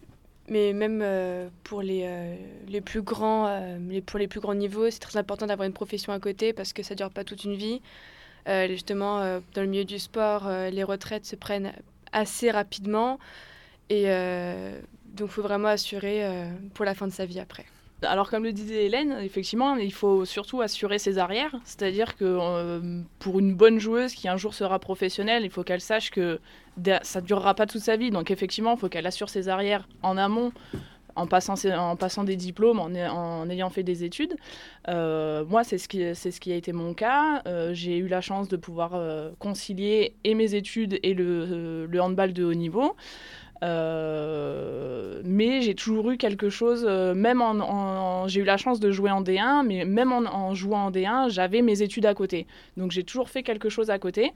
mais 0.49 0.73
même 0.73 1.01
euh, 1.03 1.49
pour 1.65 1.83
les, 1.83 2.03
euh, 2.05 2.35
les 2.69 2.81
plus 2.81 3.03
grands, 3.03 3.47
euh, 3.47 3.79
les, 3.89 4.01
pour 4.01 4.19
les 4.19 4.29
plus 4.29 4.41
grands 4.41 4.55
niveaux, 4.55 4.91
c'est 4.91 4.99
très 4.99 5.19
important 5.19 5.47
d'avoir 5.47 5.67
une 5.67 5.73
profession 5.73 6.13
à 6.13 6.19
côté 6.19 6.53
parce 6.53 6.73
que 6.73 6.83
ça 6.83 6.95
dure 6.95 7.11
pas 7.11 7.25
toute 7.25 7.45
une 7.45 7.55
vie. 7.55 7.81
Justement, 8.69 9.21
dans 9.55 9.63
le 9.63 9.69
milieu 9.69 9.85
du 9.85 10.01
sport, 10.01 10.49
les 10.49 10.83
retraites 10.83 11.25
se 11.25 11.37
prennent 11.37 11.73
assez 12.11 12.51
rapidement. 12.51 13.21
Et 13.89 14.07
donc, 14.07 15.29
il 15.29 15.33
faut 15.33 15.43
vraiment 15.43 15.69
assurer 15.69 16.29
pour 16.75 16.85
la 16.85 16.97
fin 16.97 17.07
de 17.07 17.13
sa 17.13 17.25
vie 17.25 17.39
après. 17.39 17.65
Alors 18.05 18.31
comme 18.31 18.45
le 18.45 18.53
disait 18.53 18.87
Hélène, 18.87 19.17
effectivement, 19.21 19.77
il 19.77 19.93
faut 19.93 20.25
surtout 20.25 20.61
assurer 20.61 20.99
ses 20.99 21.19
arrières. 21.19 21.55
C'est-à-dire 21.65 22.17
que 22.17 22.25
euh, 22.25 23.01
pour 23.19 23.39
une 23.39 23.55
bonne 23.55 23.79
joueuse 23.79 24.15
qui 24.15 24.29
un 24.29 24.37
jour 24.37 24.55
sera 24.55 24.79
professionnelle, 24.79 25.45
il 25.45 25.51
faut 25.51 25.63
qu'elle 25.63 25.81
sache 25.81 26.11
que 26.11 26.41
ça 27.03 27.21
ne 27.21 27.27
durera 27.27 27.55
pas 27.55 27.67
toute 27.67 27.83
sa 27.83 27.97
vie. 27.97 28.11
Donc 28.11 28.31
effectivement, 28.31 28.75
il 28.75 28.79
faut 28.79 28.89
qu'elle 28.89 29.07
assure 29.07 29.29
ses 29.29 29.49
arrières 29.49 29.89
en 30.03 30.17
amont, 30.17 30.53
en 31.15 31.27
passant, 31.27 31.55
des 32.25 32.37
diplômes, 32.37 32.81
en, 32.81 32.95
ay- 32.95 33.07
en 33.09 33.49
ayant 33.51 33.71
fait 33.71 33.83
des 33.83 34.03
études. 34.05 34.35
Euh, 34.89 35.45
moi, 35.45 35.63
c'est 35.63 35.79
ce, 35.79 35.87
qui, 35.89 36.53
a 36.53 36.57
été 36.57 36.73
mon 36.73 36.95
cas. 36.95 37.43
Euh, 37.47 37.75
J'ai 37.75 37.99
eu 37.99 38.09
la 38.09 38.21
chance 38.21 38.49
de 38.49 38.57
pouvoir 38.57 38.99
concilier 39.39 40.15
et 40.25 40.35
mes 40.35 40.55
études 40.55 40.99
et 41.03 41.15
le 41.15 42.01
handball 42.01 42.33
de 42.33 42.45
haut 42.45 42.55
niveau. 42.55 42.97
Euh, 43.63 45.21
mais 45.25 45.63
j'ai 45.63 45.75
toujours 45.75 46.11
eu 46.11 46.17
quelque 46.17 46.51
chose, 46.51 46.85
euh, 46.89 47.15
même 47.15 47.41
en, 47.41 48.27
j'ai 48.27 48.41
eu 48.41 48.45
la 48.45 48.57
chance 48.57 48.81
de 48.81 48.91
jouer 48.91 49.11
en 49.11 49.23
D1, 49.23 49.65
mais 49.67 49.85
même 49.85 50.13
en 50.13 50.55
jouant 50.55 50.87
en 50.87 50.91
D1, 50.91 51.31
j'avais 51.31 51.63
mes 51.63 51.83
études 51.83 52.07
à 52.07 52.15
côté. 52.15 52.47
Donc 52.77 52.91
j'ai 52.91 53.05
toujours 53.05 53.29
fait 53.29 53.43
quelque 53.43 53.69
chose 53.69 53.91
à 53.91 53.99
côté. 53.99 54.33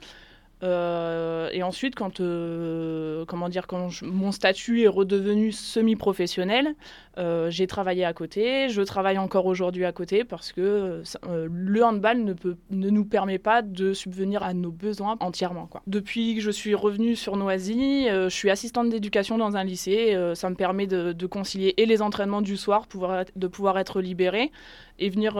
Euh, 0.63 1.51
et 1.53 1.63
ensuite, 1.63 1.95
quand, 1.95 2.21
euh, 2.21 3.25
comment 3.27 3.49
dire, 3.49 3.67
quand 3.67 3.89
mon 4.03 4.33
statut 4.33 4.83
est 4.83 4.89
redevenu 4.89 5.53
semi-professionnel, 5.53 6.75
euh, 7.19 7.51
j'ai 7.51 7.67
travaillé 7.67 8.05
à 8.05 8.13
côté. 8.13 8.69
Je 8.69 8.83
travaille 8.83 9.19
encore 9.19 9.47
aujourd'hui 9.47 9.85
à 9.85 9.93
côté 9.93 10.25
parce 10.25 10.53
que 10.53 11.03
le 11.31 11.85
handball 11.85 12.25
ne, 12.25 12.33
peut, 12.33 12.57
ne 12.71 12.91
nous 12.91 13.05
permet 13.05 13.39
pas 13.39 13.63
de 13.63 13.93
subvenir 13.93 14.43
à 14.43 14.55
nos 14.55 14.71
besoins 14.71 15.17
entièrement. 15.21 15.69
Depuis 15.87 16.37
que 16.37 16.41
je 16.41 16.51
suis 16.51 16.75
revenue 16.75 17.17
sur 17.17 17.37
Noisy, 17.37 18.07
je 18.09 18.29
suis 18.29 18.51
assistante 18.51 18.89
d'éducation 18.89 19.39
dans 19.39 19.57
un 19.57 19.65
lycée. 19.65 20.17
Ça 20.35 20.49
me 20.51 20.55
permet 20.55 20.87
de, 20.87 21.27
concilier 21.27 21.75
et 21.77 21.87
les 21.87 22.03
entraînements 22.03 22.43
du 22.43 22.57
soir, 22.57 22.87
de 23.35 23.47
pouvoir 23.47 23.79
être 23.79 24.01
libérée 24.01 24.53
et 24.99 25.11
venir 25.11 25.37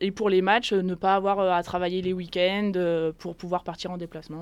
et 0.00 0.10
pour 0.10 0.28
les 0.28 0.42
matchs 0.42 0.72
ne 0.72 0.94
pas 0.94 1.14
avoir 1.14 1.40
à 1.40 1.62
travailler 1.62 2.02
les 2.02 2.12
week-ends 2.12 2.72
pour 3.18 3.36
pouvoir 3.36 3.62
partir 3.62 3.90
en 3.90 3.96
déplacement 3.96 4.33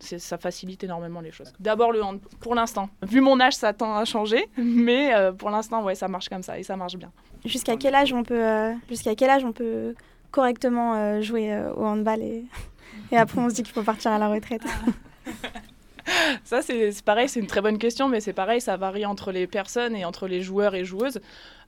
Ça 0.00 0.38
facilite 0.38 0.84
énormément 0.84 1.20
les 1.20 1.32
choses. 1.32 1.52
D'abord 1.60 1.92
le 1.92 2.02
hand 2.02 2.20
pour 2.40 2.54
l'instant 2.54 2.88
vu 3.02 3.20
mon 3.20 3.40
âge 3.40 3.54
ça 3.54 3.72
tend 3.72 3.96
à 3.96 4.04
changer 4.04 4.48
mais 4.56 5.14
euh, 5.14 5.32
pour 5.32 5.50
l'instant 5.50 5.82
ouais 5.82 5.94
ça 5.94 6.08
marche 6.08 6.28
comme 6.28 6.42
ça 6.42 6.58
et 6.58 6.62
ça 6.62 6.76
marche 6.76 6.96
bien. 6.96 7.12
Jusqu'à 7.44 7.76
quel 7.76 7.94
âge 7.94 8.12
on 8.12 8.24
peut, 8.24 8.44
euh, 8.44 8.72
jusqu'à 8.88 9.14
quel 9.14 9.30
âge 9.30 9.44
on 9.44 9.52
peut 9.52 9.94
correctement 10.30 10.94
euh, 10.94 11.20
jouer 11.20 11.56
au 11.76 11.84
handball 11.84 12.22
et, 12.22 12.44
et 13.12 13.16
après 13.16 13.40
on 13.40 13.48
se 13.48 13.54
dit 13.54 13.62
qu'il 13.62 13.74
faut 13.74 13.82
partir 13.82 14.12
à 14.12 14.18
la 14.18 14.28
retraite? 14.28 14.62
Ça, 16.44 16.62
c'est 16.62 17.02
pareil, 17.02 17.28
c'est 17.28 17.40
une 17.40 17.46
très 17.46 17.60
bonne 17.60 17.78
question, 17.78 18.08
mais 18.08 18.20
c'est 18.20 18.32
pareil, 18.32 18.60
ça 18.60 18.76
varie 18.76 19.06
entre 19.06 19.32
les 19.32 19.46
personnes 19.46 19.94
et 19.94 20.04
entre 20.04 20.26
les 20.26 20.40
joueurs 20.40 20.74
et 20.74 20.84
joueuses. 20.84 21.20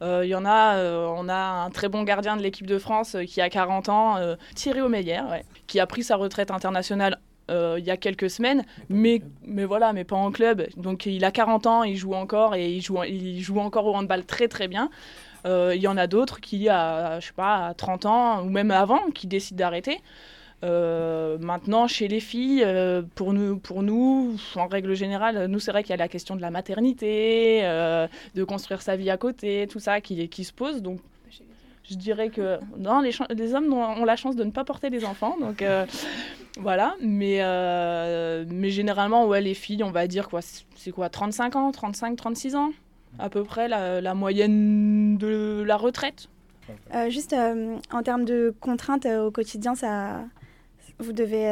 Euh, 0.03 0.23
Il 0.25 0.29
y 0.29 0.35
en 0.35 0.45
a, 0.45 0.77
euh, 0.77 1.07
on 1.15 1.29
a 1.29 1.35
un 1.35 1.71
très 1.71 1.89
bon 1.89 2.03
gardien 2.03 2.37
de 2.37 2.43
l'équipe 2.43 2.67
de 2.67 2.79
France 2.79 3.15
euh, 3.15 3.25
qui 3.25 3.41
a 3.41 3.51
40 3.51 3.89
ans, 3.89 4.17
Thierry 4.55 4.81
Omeyer, 4.81 5.21
ouais, 5.31 5.45
qui 5.67 5.81
a 5.81 5.87
pris 5.87 6.03
sa 6.03 6.17
retraite 6.17 6.51
internationale 6.51 7.19
euh, 7.51 7.77
il 7.79 7.85
y 7.85 7.91
a 7.91 7.97
quelques 7.97 8.31
semaines, 8.31 8.65
mais, 8.89 9.23
mais 9.45 9.65
voilà, 9.65 9.93
mais 9.93 10.05
pas 10.05 10.17
en 10.17 10.31
club. 10.31 10.67
Donc 10.77 11.07
il 11.07 11.25
a 11.25 11.31
40 11.31 11.67
ans, 11.67 11.83
il 11.83 11.97
joue 11.97 12.15
encore 12.15 12.55
et 12.55 12.71
il 12.71 12.81
joue, 12.81 13.03
il 13.05 13.41
joue 13.41 13.59
encore 13.59 13.87
au 13.87 13.95
handball 13.95 14.25
très 14.25 14.49
très 14.49 14.69
bien. 14.69 14.91
Euh, 15.47 15.73
Il 15.75 15.83
y 15.83 15.89
en 15.89 15.97
a 15.97 16.07
d'autres 16.07 16.41
qui, 16.41 16.69
à, 16.69 17.19
je 17.21 17.27
sais 17.27 17.33
pas, 17.33 17.67
à 17.69 17.75
30 17.75 18.07
ans 18.07 18.43
ou 18.43 18.51
même 18.51 18.71
avant, 18.71 19.11
qui 19.15 19.27
décident 19.27 19.59
d'arrêter. 19.59 20.01
Euh, 20.63 21.39
maintenant, 21.39 21.89
chez 21.89 22.07
les 22.07 22.21
filles, 22.21 22.67
pour, 23.15 23.33
nous, 23.33 23.59
pour 23.59 23.83
nous, 23.83 24.37
en 24.57 24.67
règle 24.69 24.95
générale, 24.95 25.47
nous, 25.47 25.59
c'est 25.59 25.73
vrai 25.73 25.83
qu'il 25.83 25.91
y 25.91 25.95
a 25.95 25.97
la 25.97 26.09
question 26.09 26.37
de 26.37 26.43
la 26.43 26.51
maternité, 26.51 27.63
de 27.63 28.45
construire 28.45 28.83
sa 28.83 28.97
vie 28.97 29.11
à 29.11 29.17
côté, 29.17 29.67
tout 29.69 29.81
ça 29.81 30.01
qui, 30.01 30.29
qui 30.29 30.45
se 30.45 30.53
pose. 30.53 30.83
Donc, 30.83 31.01
je 31.91 31.97
dirais 31.97 32.31
que 32.31 32.59
non, 32.79 33.01
les, 33.01 33.55
hommes 33.55 33.73
ont, 33.73 34.05
la 34.05 34.17
chance 34.17 34.37
de 34.37 34.45
ne 34.45 34.51
pas 34.51 34.65
porter 34.65 34.91
des 34.91 35.05
enfants. 35.05 35.37
Donc, 35.41 35.61
euh, 35.63 35.85
voilà. 36.59 36.95
Mais, 37.01 37.39
euh, 37.41 38.45
mais 38.49 38.71
généralement, 38.71 39.27
ouais, 39.27 39.41
les 39.41 39.55
filles, 39.55 39.83
on 39.83 39.91
va 39.91 40.07
dire 40.07 40.29
quoi, 40.29 40.41
c'est 40.77 40.93
quoi, 40.93 41.09
35 41.09 41.57
ans, 41.57 41.73
35, 41.73 42.17
36 42.17 42.55
ans 42.55 42.71
à 43.19 43.29
peu 43.29 43.43
près 43.43 43.67
la, 43.69 44.15
moyenne 44.15 45.19
de 45.19 45.65
la 45.67 45.77
retraite. 45.77 46.29
Euh, 46.95 47.11
juste 47.11 47.35
en 47.35 48.03
termes 48.05 48.25
de 48.25 48.55
contraintes 48.61 49.07
au 49.07 49.33
quotidien, 49.33 49.75
ça, 49.75 50.25
vous 51.01 51.13
devez 51.13 51.49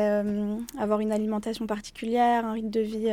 avoir 0.78 1.00
une 1.00 1.10
alimentation 1.10 1.66
particulière, 1.66 2.46
un 2.46 2.52
rythme 2.52 2.70
de 2.70 2.80
vie 2.80 3.10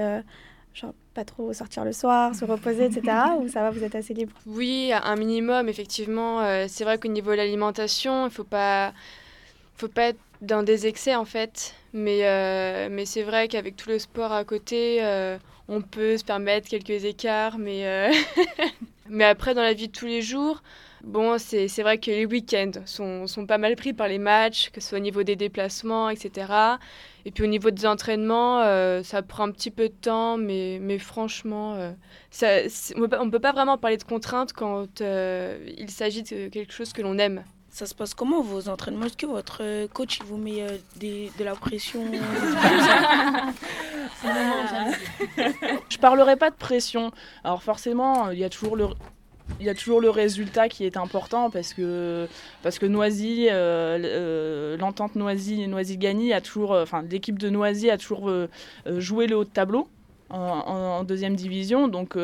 Genre 0.76 0.94
pas 1.14 1.24
trop 1.24 1.54
sortir 1.54 1.86
le 1.86 1.94
soir, 1.94 2.36
se 2.36 2.44
reposer, 2.44 2.86
etc. 2.86 3.18
ou 3.40 3.48
ça 3.48 3.62
va, 3.62 3.72
vous 3.72 3.84
êtes 3.86 3.96
assez 3.96 4.14
libre 4.14 4.34
Oui, 4.46 4.92
un 4.94 5.16
minimum, 5.16 5.70
effectivement. 5.70 6.42
Euh, 6.42 6.66
c'est 6.68 6.84
vrai 6.84 6.98
qu'au 6.98 7.08
niveau 7.08 7.32
de 7.32 7.38
l'alimentation, 7.38 8.26
il 8.26 8.32
faut 8.32 8.44
pas, 8.44 8.94
faut 9.78 9.88
pas 9.88 10.10
être 10.10 10.20
dans 10.42 10.64
des 10.64 10.86
excès, 10.86 11.16
en 11.16 11.24
fait. 11.24 11.74
Mais, 11.94 12.28
euh, 12.28 12.90
mais 12.92 13.06
c'est 13.06 13.24
vrai 13.24 13.48
qu'avec 13.48 13.78
tout 13.78 13.88
le 13.88 14.00
sport 14.00 14.34
à 14.34 14.44
côté, 14.44 14.98
euh, 15.02 15.38
on 15.70 15.82
peut 15.82 16.18
se 16.18 16.26
permettre 16.26 16.68
quelques 16.68 17.06
écarts. 17.06 17.58
Mais, 17.58 18.12
mais 19.10 19.24
après, 19.24 19.54
dans 19.54 19.64
la 19.64 19.74
vie 19.74 19.88
de 19.88 19.94
tous 19.94 20.08
les 20.08 20.22
jours, 20.22 20.62
Bon, 21.06 21.38
c'est 21.38 21.68
vrai 21.84 22.00
que 22.00 22.10
les 22.10 22.26
week-ends 22.26 22.82
sont, 22.88 23.28
sont, 23.28 23.46
pas 23.46 23.60
mal 23.60 23.76
pris 23.76 23.94
par 23.94 24.08
les 24.08 24.18
matchs, 24.18 24.72
que 24.72 24.82
ce 24.82 24.90
soit 24.90 24.98
au 24.98 25.02
niveau 25.02 25.22
des 25.22 25.36
déplacements, 25.36 26.10
etc. 26.10 26.48
Et 27.26 27.32
puis 27.32 27.44
au 27.44 27.48
niveau 27.48 27.72
des 27.72 27.88
entraînements, 27.88 28.62
euh, 28.62 29.02
ça 29.02 29.24
prend 29.24 29.48
un 29.48 29.52
petit 29.52 29.72
peu 29.72 29.90
de 29.90 29.94
temps, 29.94 30.38
mais, 30.38 30.78
mais 30.80 31.00
franchement, 31.00 31.74
euh, 31.74 31.92
ça, 32.30 32.60
on 32.96 33.26
ne 33.26 33.32
peut 33.32 33.40
pas 33.40 33.52
vraiment 33.52 33.80
parler 33.80 33.98
de 33.98 34.04
contraintes 34.04 34.54
quand 34.54 35.02
euh, 35.02 35.58
il 35.78 35.90
s'agit 35.90 36.22
de 36.22 36.50
quelque 36.50 36.72
chose 36.72 36.94
que 36.94 37.02
l'on 37.02 37.18
aime. 37.18 37.44
Ça 37.70 37.88
se 37.88 37.96
passe 37.96 38.14
comment 38.14 38.42
vos 38.42 38.70
entraînements? 38.70 39.08
Est-ce 39.08 39.18
que 39.18 39.26
votre 39.26 39.88
coach 39.88 40.20
il 40.20 40.26
vous 40.26 40.38
met 40.38 40.66
des, 40.98 41.32
de 41.38 41.44
la 41.44 41.56
pression? 41.56 42.06
Je 45.90 45.98
parlerai 45.98 46.38
pas 46.38 46.52
de 46.52 46.56
pression. 46.56 47.12
Alors 47.44 47.64
forcément, 47.64 48.30
il 48.30 48.40
y 48.40 48.46
a 48.46 48.50
toujours 48.50 48.78
le, 48.78 48.88
il 49.60 49.66
y 49.66 49.70
a 49.70 49.76
toujours 49.76 50.02
le 50.02 50.10
résultat 50.10 50.70
qui 50.70 50.86
est 50.86 50.98
important 50.98 51.50
parce 51.50 51.74
que, 51.74 52.28
parce 52.64 52.80
que 52.80 52.86
Noisy, 52.86 53.48
euh, 53.50 53.98
euh, 54.04 54.78
l'entente 54.78 55.16
Noisy, 55.16 55.68
Noisy 55.68 55.98
Gagny 55.98 56.34
a 56.34 56.42
toujours, 56.42 56.74
euh, 56.74 56.84
enfin 56.84 57.04
l'équipe 57.04 57.40
de 57.40 57.50
Noisy 57.50 57.90
a 57.90 57.98
toujours 57.98 58.32
joué 58.86 59.28
le 59.28 59.38
haut 59.38 59.44
de 59.44 59.50
tableau. 59.50 59.88
En, 60.32 61.04
deuxième 61.04 61.36
division. 61.36 61.88
Donc 61.88 62.18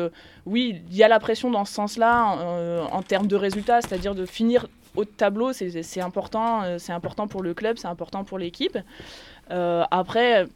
oui, 0.44 0.82
il 0.90 0.96
y 0.96 1.04
a 1.04 1.08
la 1.08 1.20
pression 1.20 1.50
dans 1.50 1.64
ce 1.64 1.72
sens-là 1.72 2.88
en, 2.90 3.02
termes 3.02 3.28
de 3.28 3.36
résultats, 3.36 3.80
c'est-à-dire 3.80 4.14
de 4.14 4.26
finir 4.26 4.66
haut 4.96 5.04
de 5.04 5.10
tableau, 5.10 5.52
c'est 5.52 6.00
important, 6.00 6.78
c'est 6.78 6.92
important 6.92 7.28
pour 7.28 7.42
le 7.42 7.54
club, 7.54 7.78
c'est 7.78 7.86
important 7.86 8.24
pour 8.24 8.38
l'équipe. 8.38 8.76
après, 9.48 10.46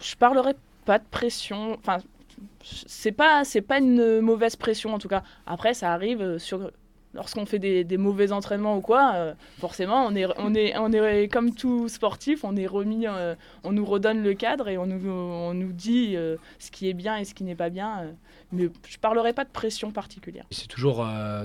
je 0.00 0.16
parlerai 0.16 0.54
pas 0.84 0.98
de 0.98 1.04
pression. 1.08 1.78
Enfin, 1.78 1.98
c'est 2.62 3.12
pas 3.12 3.44
c'est 3.44 3.60
pas 3.60 3.78
une 3.78 4.20
mauvaise 4.20 4.56
pression 4.56 4.94
en 4.94 4.98
tout 4.98 5.08
cas. 5.08 5.22
Après 5.46 5.74
ça 5.74 5.92
arrive 5.92 6.20
euh, 6.20 6.38
sur 6.38 6.70
lorsqu'on 7.14 7.46
fait 7.46 7.58
des, 7.58 7.96
mauvais 7.96 8.30
entraînements 8.30 8.76
ou 8.76 8.82
quoi, 8.82 9.12
euh, 9.14 9.32
forcément 9.58 10.04
on 10.04 10.14
est 10.14 10.26
on 10.36 10.54
est 10.54 10.76
on 10.76 10.92
est 10.92 11.28
comme 11.28 11.54
tout 11.54 11.88
sportif, 11.88 12.44
on 12.44 12.56
est 12.56 12.66
remis 12.66 13.06
euh, 13.06 13.34
on 13.64 13.72
nous 13.72 13.86
redonne 13.86 14.22
le 14.22 14.34
cadre 14.34 14.68
et 14.68 14.76
on 14.76 14.86
nous 14.86 15.08
on 15.08 15.54
nous 15.54 15.72
dit 15.72 16.14
ce 16.58 16.70
qui 16.70 16.90
est 16.90 16.94
bien 16.94 17.16
et 17.16 17.24
ce 17.24 17.32
qui 17.32 17.44
n'est 17.44 17.54
pas 17.54 17.70
bien 17.70 18.14
mais 18.52 18.68
je 18.86 18.98
parlerai 18.98 19.32
pas 19.32 19.44
de 19.44 19.50
pression 19.50 19.92
particulière. 19.92 20.44
C'est 20.50 20.68
toujours 20.68 20.98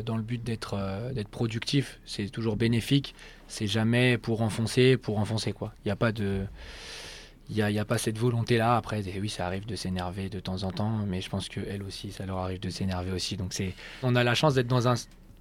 dans 0.05 0.17
le 0.17 0.23
but 0.23 0.43
d'être 0.43 0.77
d'être 1.13 1.29
productif, 1.29 2.01
c'est 2.03 2.29
toujours 2.29 2.57
bénéfique, 2.57 3.15
c'est 3.47 3.67
jamais 3.67 4.17
pour 4.17 4.41
enfoncer 4.41 4.97
pour 4.97 5.19
enfoncer 5.19 5.53
quoi. 5.53 5.73
Il 5.85 5.87
n'y 5.87 5.91
a 5.93 5.95
pas 5.95 6.11
de 6.11 6.45
il 7.51 7.65
n'y 7.65 7.77
a, 7.77 7.81
a, 7.81 7.85
pas 7.85 7.97
cette 7.97 8.17
volonté-là. 8.17 8.77
Après, 8.77 9.03
oui, 9.19 9.27
ça 9.27 9.45
arrive 9.45 9.65
de 9.65 9.75
s'énerver 9.75 10.29
de 10.29 10.39
temps 10.39 10.63
en 10.63 10.71
temps, 10.71 10.99
mais 11.05 11.19
je 11.19 11.29
pense 11.29 11.49
qu'elle 11.49 11.83
aussi, 11.83 12.11
ça 12.11 12.25
leur 12.25 12.37
arrive 12.37 12.61
de 12.61 12.69
s'énerver 12.69 13.11
aussi. 13.11 13.35
Donc, 13.35 13.53
on 14.03 14.15
a 14.15 14.23
la 14.23 14.35
chance 14.35 14.53
d'être 14.53 14.67
dans 14.67 14.87
un, 14.87 14.95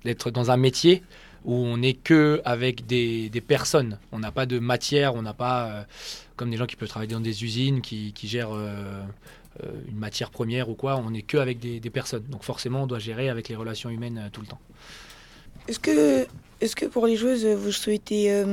d'être 0.05 0.33
dans 0.33 0.50
un 0.50 0.57
métier 0.57 1.05
où 1.45 1.55
on 1.55 1.76
n'est 1.76 1.95
que 1.95 2.43
avec 2.45 2.87
des, 2.87 3.31
des, 3.31 3.40
personnes. 3.40 3.99
On 4.11 4.19
n'a 4.19 4.33
pas 4.33 4.45
de 4.45 4.59
matière, 4.59 5.14
on 5.14 5.23
n'a 5.23 5.35
pas 5.35 5.71
euh, 5.71 5.83
comme 6.35 6.50
des 6.50 6.57
gens 6.57 6.67
qui 6.67 6.75
peuvent 6.75 6.88
travailler 6.88 7.12
dans 7.12 7.21
des 7.21 7.45
usines, 7.45 7.81
qui, 7.81 8.12
qui 8.12 8.26
gèrent 8.26 8.52
euh, 8.52 9.02
euh, 9.62 9.71
une 9.88 9.99
matière 9.99 10.31
première 10.31 10.69
ou 10.69 10.75
quoi. 10.75 10.97
On 10.97 11.12
n'est 11.12 11.23
que 11.23 11.37
avec 11.37 11.61
des, 11.61 11.79
des, 11.79 11.90
personnes. 11.90 12.25
Donc, 12.25 12.43
forcément, 12.43 12.83
on 12.83 12.87
doit 12.88 12.99
gérer 12.99 13.29
avec 13.29 13.49
les 13.49 13.55
relations 13.55 13.88
humaines 13.88 14.31
tout 14.33 14.40
le 14.40 14.49
temps. 14.49 14.61
Est-ce 15.69 15.79
que, 15.79 16.26
est-ce 16.61 16.75
que 16.75 16.87
pour 16.87 17.07
les 17.07 17.14
joueuses, 17.14 17.47
vous 17.47 17.71
souhaitez 17.71 18.45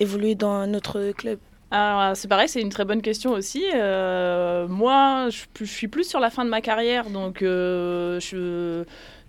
évoluer 0.00 0.34
dans 0.34 0.66
notre 0.66 1.12
club? 1.12 1.38
Alors, 1.72 2.14
c'est 2.18 2.28
pareil, 2.28 2.50
c'est 2.50 2.60
une 2.60 2.68
très 2.68 2.84
bonne 2.84 3.00
question 3.00 3.30
aussi. 3.30 3.64
Euh, 3.74 4.68
moi, 4.68 5.28
je, 5.30 5.64
suis 5.64 5.88
plus 5.88 6.04
sur 6.04 6.20
la 6.20 6.28
fin 6.28 6.44
de 6.44 6.50
ma 6.50 6.60
carrière, 6.60 7.08
donc 7.08 7.40
euh, 7.40 8.20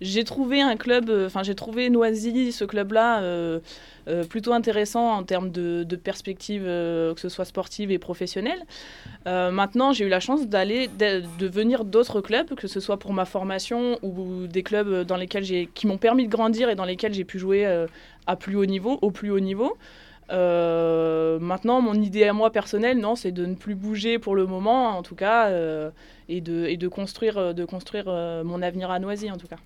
j'ai 0.02 0.24
trouvé 0.24 0.60
un 0.60 0.76
club, 0.76 1.10
enfin 1.24 1.42
j'ai 1.42 1.54
trouvé 1.54 1.88
Noisy, 1.88 2.52
ce 2.52 2.66
club-là, 2.66 3.22
euh, 3.22 3.60
plutôt 4.28 4.52
intéressant 4.52 5.12
en 5.12 5.22
termes 5.22 5.50
de, 5.50 5.96
perspectives, 5.96 6.64
que 6.64 7.14
ce 7.16 7.30
soit 7.30 7.46
sportive 7.46 7.90
et 7.90 7.98
professionnelle. 7.98 8.62
maintenant, 9.24 9.94
j'ai 9.94 10.04
eu 10.04 10.10
la 10.10 10.20
chance 10.20 10.46
d'aller, 10.46 10.88
de, 10.88 11.46
venir 11.46 11.86
d'autres 11.86 12.20
clubs, 12.20 12.54
que 12.54 12.68
ce 12.68 12.78
soit 12.78 12.98
pour 12.98 13.14
ma 13.14 13.24
formation 13.24 13.98
ou 14.02 14.46
des 14.48 14.62
clubs 14.62 15.06
qui 15.72 15.86
m'ont 15.86 15.98
permis 15.98 16.26
de 16.26 16.30
grandir 16.30 16.68
et 16.68 16.74
dans 16.74 16.84
lesquels 16.84 17.14
j'ai 17.14 17.24
pu 17.24 17.38
jouer 17.38 17.64
à 18.26 18.36
plus 18.36 18.56
haut 18.56 18.66
niveau, 18.66 18.98
au 19.00 19.10
plus 19.10 19.30
haut 19.30 19.40
niveau. 19.40 19.78
Euh, 20.30 21.38
maintenant, 21.38 21.80
mon 21.80 21.94
idée 21.94 22.24
à 22.24 22.32
moi 22.32 22.50
personnelle, 22.50 22.98
non, 22.98 23.16
c'est 23.16 23.32
de 23.32 23.44
ne 23.46 23.54
plus 23.54 23.74
bouger 23.74 24.18
pour 24.18 24.34
le 24.34 24.46
moment, 24.46 24.96
en 24.96 25.02
tout 25.02 25.14
cas, 25.14 25.48
euh, 25.48 25.90
et, 26.28 26.40
de, 26.40 26.64
et 26.64 26.76
de 26.76 26.88
construire, 26.88 27.36
euh, 27.36 27.52
de 27.52 27.64
construire 27.64 28.06
mon 28.06 28.62
avenir 28.62 28.90
à 28.90 28.98
Noisy, 28.98 29.30
en 29.30 29.36
tout 29.36 29.46
cas. 29.46 29.56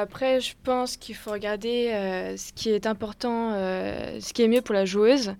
après, 0.00 0.40
je 0.40 0.54
pense 0.62 0.96
qu'il 0.96 1.14
faut 1.14 1.32
regarder 1.32 1.90
ce 2.36 2.52
qui 2.52 2.70
est 2.70 2.86
important, 2.86 3.52
ce 3.52 4.32
qui 4.32 4.42
est 4.42 4.48
mieux 4.48 4.62
pour 4.62 4.74
la 4.74 4.84
joueuse. 4.84 5.34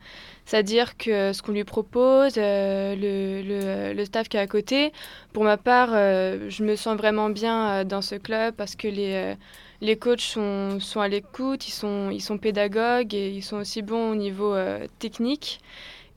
C'est-à-dire 0.44 0.96
que 0.96 1.32
ce 1.32 1.42
qu'on 1.42 1.52
lui 1.52 1.64
propose, 1.64 2.36
le, 2.36 2.94
le, 2.96 3.92
le, 3.92 4.04
staff 4.04 4.28
qui 4.28 4.36
est 4.36 4.40
à 4.40 4.46
côté, 4.46 4.92
pour 5.32 5.42
ma 5.42 5.56
part, 5.56 5.90
je 5.90 6.62
me 6.62 6.76
sens 6.76 6.96
vraiment 6.96 7.30
bien 7.30 7.84
dans 7.84 8.02
ce 8.02 8.14
club 8.14 8.54
parce 8.54 8.76
que 8.76 8.86
les 8.86 9.34
les 9.80 9.96
coachs 9.96 10.20
sont, 10.20 10.78
à 10.96 11.08
l'écoute, 11.08 11.68
ils 11.68 11.72
sont, 11.72 12.10
ils 12.10 12.20
sont 12.20 12.38
pédagogues 12.38 13.14
et 13.14 13.30
ils 13.30 13.42
sont 13.42 13.56
aussi 13.56 13.82
bons 13.82 14.12
au 14.12 14.14
niveau 14.14 14.54
euh, 14.54 14.86
technique. 14.98 15.60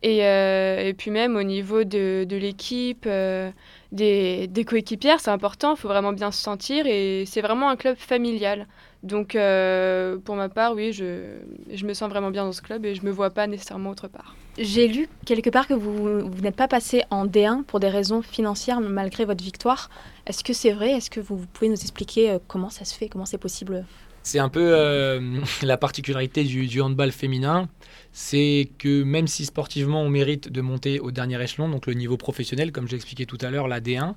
Et, 0.02 0.26
euh, 0.26 0.88
et, 0.88 0.93
puis 0.93 1.12
même 1.12 1.36
au 1.36 1.43
niveau 1.43 1.84
de, 1.84 2.26
l'équipe, 2.30 3.06
euh, 3.06 3.52
des 3.91 4.65
coéquipières, 4.65 5.19
c'est 5.19 5.32
important, 5.32 5.76
il 5.76 5.78
faut 5.78 5.89
vraiment 5.89 6.13
bien 6.13 6.32
se 6.32 6.41
sentir 6.41 6.86
et 6.88 7.26
c'est 7.26 7.41
vraiment 7.41 7.69
un 7.69 7.76
club 7.76 7.98
familial. 7.98 8.67
Donc 9.04 9.30
pour 9.30 10.36
ma 10.36 10.50
part, 10.50 10.74
oui, 10.74 10.92
je, 10.92 11.38
je, 11.72 11.86
me 11.86 11.94
sens 11.94 12.10
vraiment 12.10 12.32
bien 12.32 12.44
dans 12.44 12.52
ce 12.52 12.62
club 12.62 12.86
et 12.86 12.96
je 12.96 13.02
ne 13.02 13.08
me 13.08 13.12
vois 13.12 13.30
pas 13.30 13.48
nécessairement 13.48 13.92
autre 13.92 14.08
part. 14.08 14.36
J'ai 14.58 14.90
lu 14.90 15.08
quelque 15.26 15.50
part 15.50 15.68
que 15.68 15.74
vous, 15.74 16.20
vous 16.30 16.42
n'êtes 16.42 16.56
pas 16.56 16.68
passé 16.68 17.04
en 17.12 17.26
D1 17.26 17.64
pour 17.64 17.80
des 17.80 17.88
raisons 17.88 18.22
financières 18.22 18.82
malgré 18.82 19.24
votre 19.24 19.44
victoire. 19.44 19.90
Est-ce 20.26 20.44
que 20.44 20.52
c'est 20.52 20.72
vrai? 20.72 20.92
Est-ce 20.92 21.10
que 21.10 21.22
vous, 21.22 21.38
pouvez 21.54 21.70
nous 21.70 21.80
expliquer 21.80 22.32
euh, 22.32 22.40
comment 22.48 22.70
ça 22.70 22.84
se 22.84 22.94
fait? 22.94 23.08
Comment 23.08 23.26
c'est 23.26 23.38
possible? 23.38 23.86
C'est 24.30 24.38
un 24.38 24.50
peu 24.50 24.74
euh, 24.76 25.39
la 25.63 25.76
particularité 25.76 26.44
du, 26.44 26.82
handball 26.82 27.12
féminin 27.12 27.68
c'est 28.12 28.70
que 28.80 29.04
même 29.04 29.28
si 29.28 29.46
sportivement 29.46 30.02
on 30.02 30.10
mérite 30.10 30.52
de 30.52 30.62
monter 30.62 31.00
au 31.00 31.12
dernier 31.12 31.42
échelon, 31.42 31.70
donc 31.70 31.86
le 31.86 31.94
niveau 31.94 32.18
professionnel, 32.18 32.72
comme 32.72 32.88
j'ai 32.88 32.96
expliqué 32.96 33.28
tout 33.28 33.38
à 33.42 33.52
l'heure, 33.52 33.68
la 33.68 33.82
D1, 33.82 34.13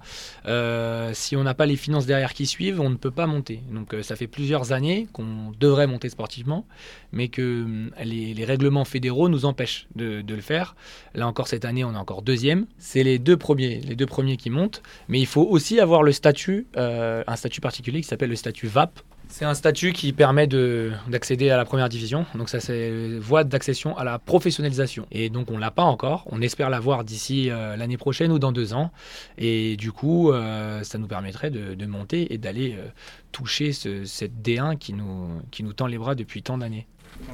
euh, 0.47 1.11
si 1.13 1.37
on 1.37 1.43
n'a 1.43 1.53
pas 1.53 1.67
les 1.67 1.77
finances 1.77 2.07
derrière 2.07 2.33
qui 2.33 2.47
suivent, 2.47 2.81
on 2.81 2.89
ne 2.89 2.97
peut 2.97 3.11
pas 3.11 3.27
monter. 3.27 3.63
Donc 3.71 3.95
ça 4.03 4.17
fait 4.17 4.27
plusieurs 4.27 4.73
années 4.73 5.09
qu'on 5.13 5.53
devrait 5.61 5.87
monter 5.87 6.09
sportivement, 6.09 6.67
mais 7.13 7.29
que 7.29 7.91
les, 8.03 8.45
règlements 8.45 8.87
fédéraux 8.87 9.29
nous 9.29 9.45
empêchent 9.45 9.87
de, 9.95 10.25
le 10.27 10.41
faire. 10.41 10.75
Là 11.15 11.27
encore 11.29 11.49
cette 11.49 11.67
année, 11.67 11.85
on 11.85 11.93
est 11.93 11.99
encore 11.99 12.23
deuxième. 12.23 12.67
C'est 12.79 13.03
les 13.03 13.19
deux 13.19 13.37
premiers, 13.37 13.81
les 13.81 13.95
deux 13.95 14.07
premiers 14.07 14.39
qui 14.39 14.49
montent, 14.49 14.83
mais 15.09 15.21
il 15.21 15.27
faut 15.27 15.47
aussi 15.47 15.81
avoir 15.81 16.03
le 16.03 16.13
statut, 16.13 16.67
un 16.77 17.37
statut 17.37 17.61
particulier 17.61 18.01
qui 18.01 18.09
s'appelle 18.09 18.31
le 18.31 18.37
statut 18.37 18.69
VAP, 18.69 19.01
c'est 19.33 19.47
un 19.47 19.55
statut 19.55 19.95
qui 19.95 20.13
permet 20.13 20.47
d'accéder 20.47 21.49
à 21.49 21.57
la 21.57 21.65
première 21.65 21.89
division. 21.89 22.27
Donc 22.35 22.51
ça, 22.51 22.61
c'est 22.61 23.19
voie 23.19 23.45
d'accession 23.45 23.97
à 23.97 24.05
la 24.05 24.19
professionnalisation. 24.19 25.07
Et 25.11 25.31
donc 25.31 25.51
on 25.51 25.57
l'a 25.57 25.71
pas 25.71 25.85
encore. 25.85 26.25
On 26.31 26.43
espère 26.43 26.69
l'avoir 26.69 27.03
d'ici 27.03 27.49
euh, 27.49 27.75
l'année 27.77 27.97
prochaine 27.97 28.31
ou 28.31 28.39
dans 28.39 28.53
deux 28.53 28.75
ans. 28.75 28.91
Et 29.39 29.79
du 29.79 29.91
coup, 29.91 30.31
euh, 30.31 30.83
ça 30.83 30.99
nous 30.99 31.07
permettrait 31.07 31.51
de, 31.51 31.87
monter 31.87 32.35
et 32.35 32.37
d'aller 32.37 32.77
euh, 32.79 32.89
toucher 33.33 33.73
cette 33.73 34.43
D1 34.45 34.77
qui 34.77 34.93
nous, 34.93 35.29
qui 35.51 35.63
nous 35.63 35.73
tend 35.73 35.87
les 35.87 35.97
bras 35.97 36.15
depuis 36.15 36.43
tant 36.43 36.59
d'années. 36.59 36.87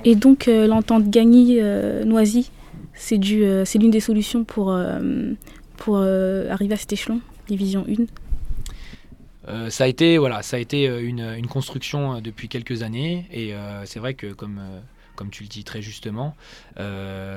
Et 0.04 0.14
donc 0.14 0.46
l'entente 0.46 1.10
Gagny-Noisy, 1.10 2.52
c'est 2.94 3.16
l'une 3.16 3.90
des 3.90 4.00
solutions 4.00 4.44
pour, 4.44 4.76
pour 5.76 5.98
arriver 5.98 6.74
à 6.74 6.76
cet 6.76 6.92
échelon, 6.92 7.20
division 7.48 7.84
1 7.88 8.27
euh, 9.48 9.70
ça 9.70 9.84
a 9.84 9.86
été, 9.86 10.18
voilà, 10.18 10.42
ça 10.42 10.56
a 10.56 10.60
été 10.60 10.88
euh, 10.88 11.00
une, 11.00 11.46
construction 11.46 12.16
euh, 12.16 12.20
depuis 12.20 12.48
quelques 12.48 12.82
années. 12.82 13.26
Et 13.32 13.54
c'est 13.84 13.98
vrai 13.98 14.14
que 14.14 14.32
comme 14.32 14.60
comme 15.14 15.30
tu 15.30 15.42
le 15.42 15.48
dis 15.48 15.64
très 15.64 15.82
justement, 15.82 16.36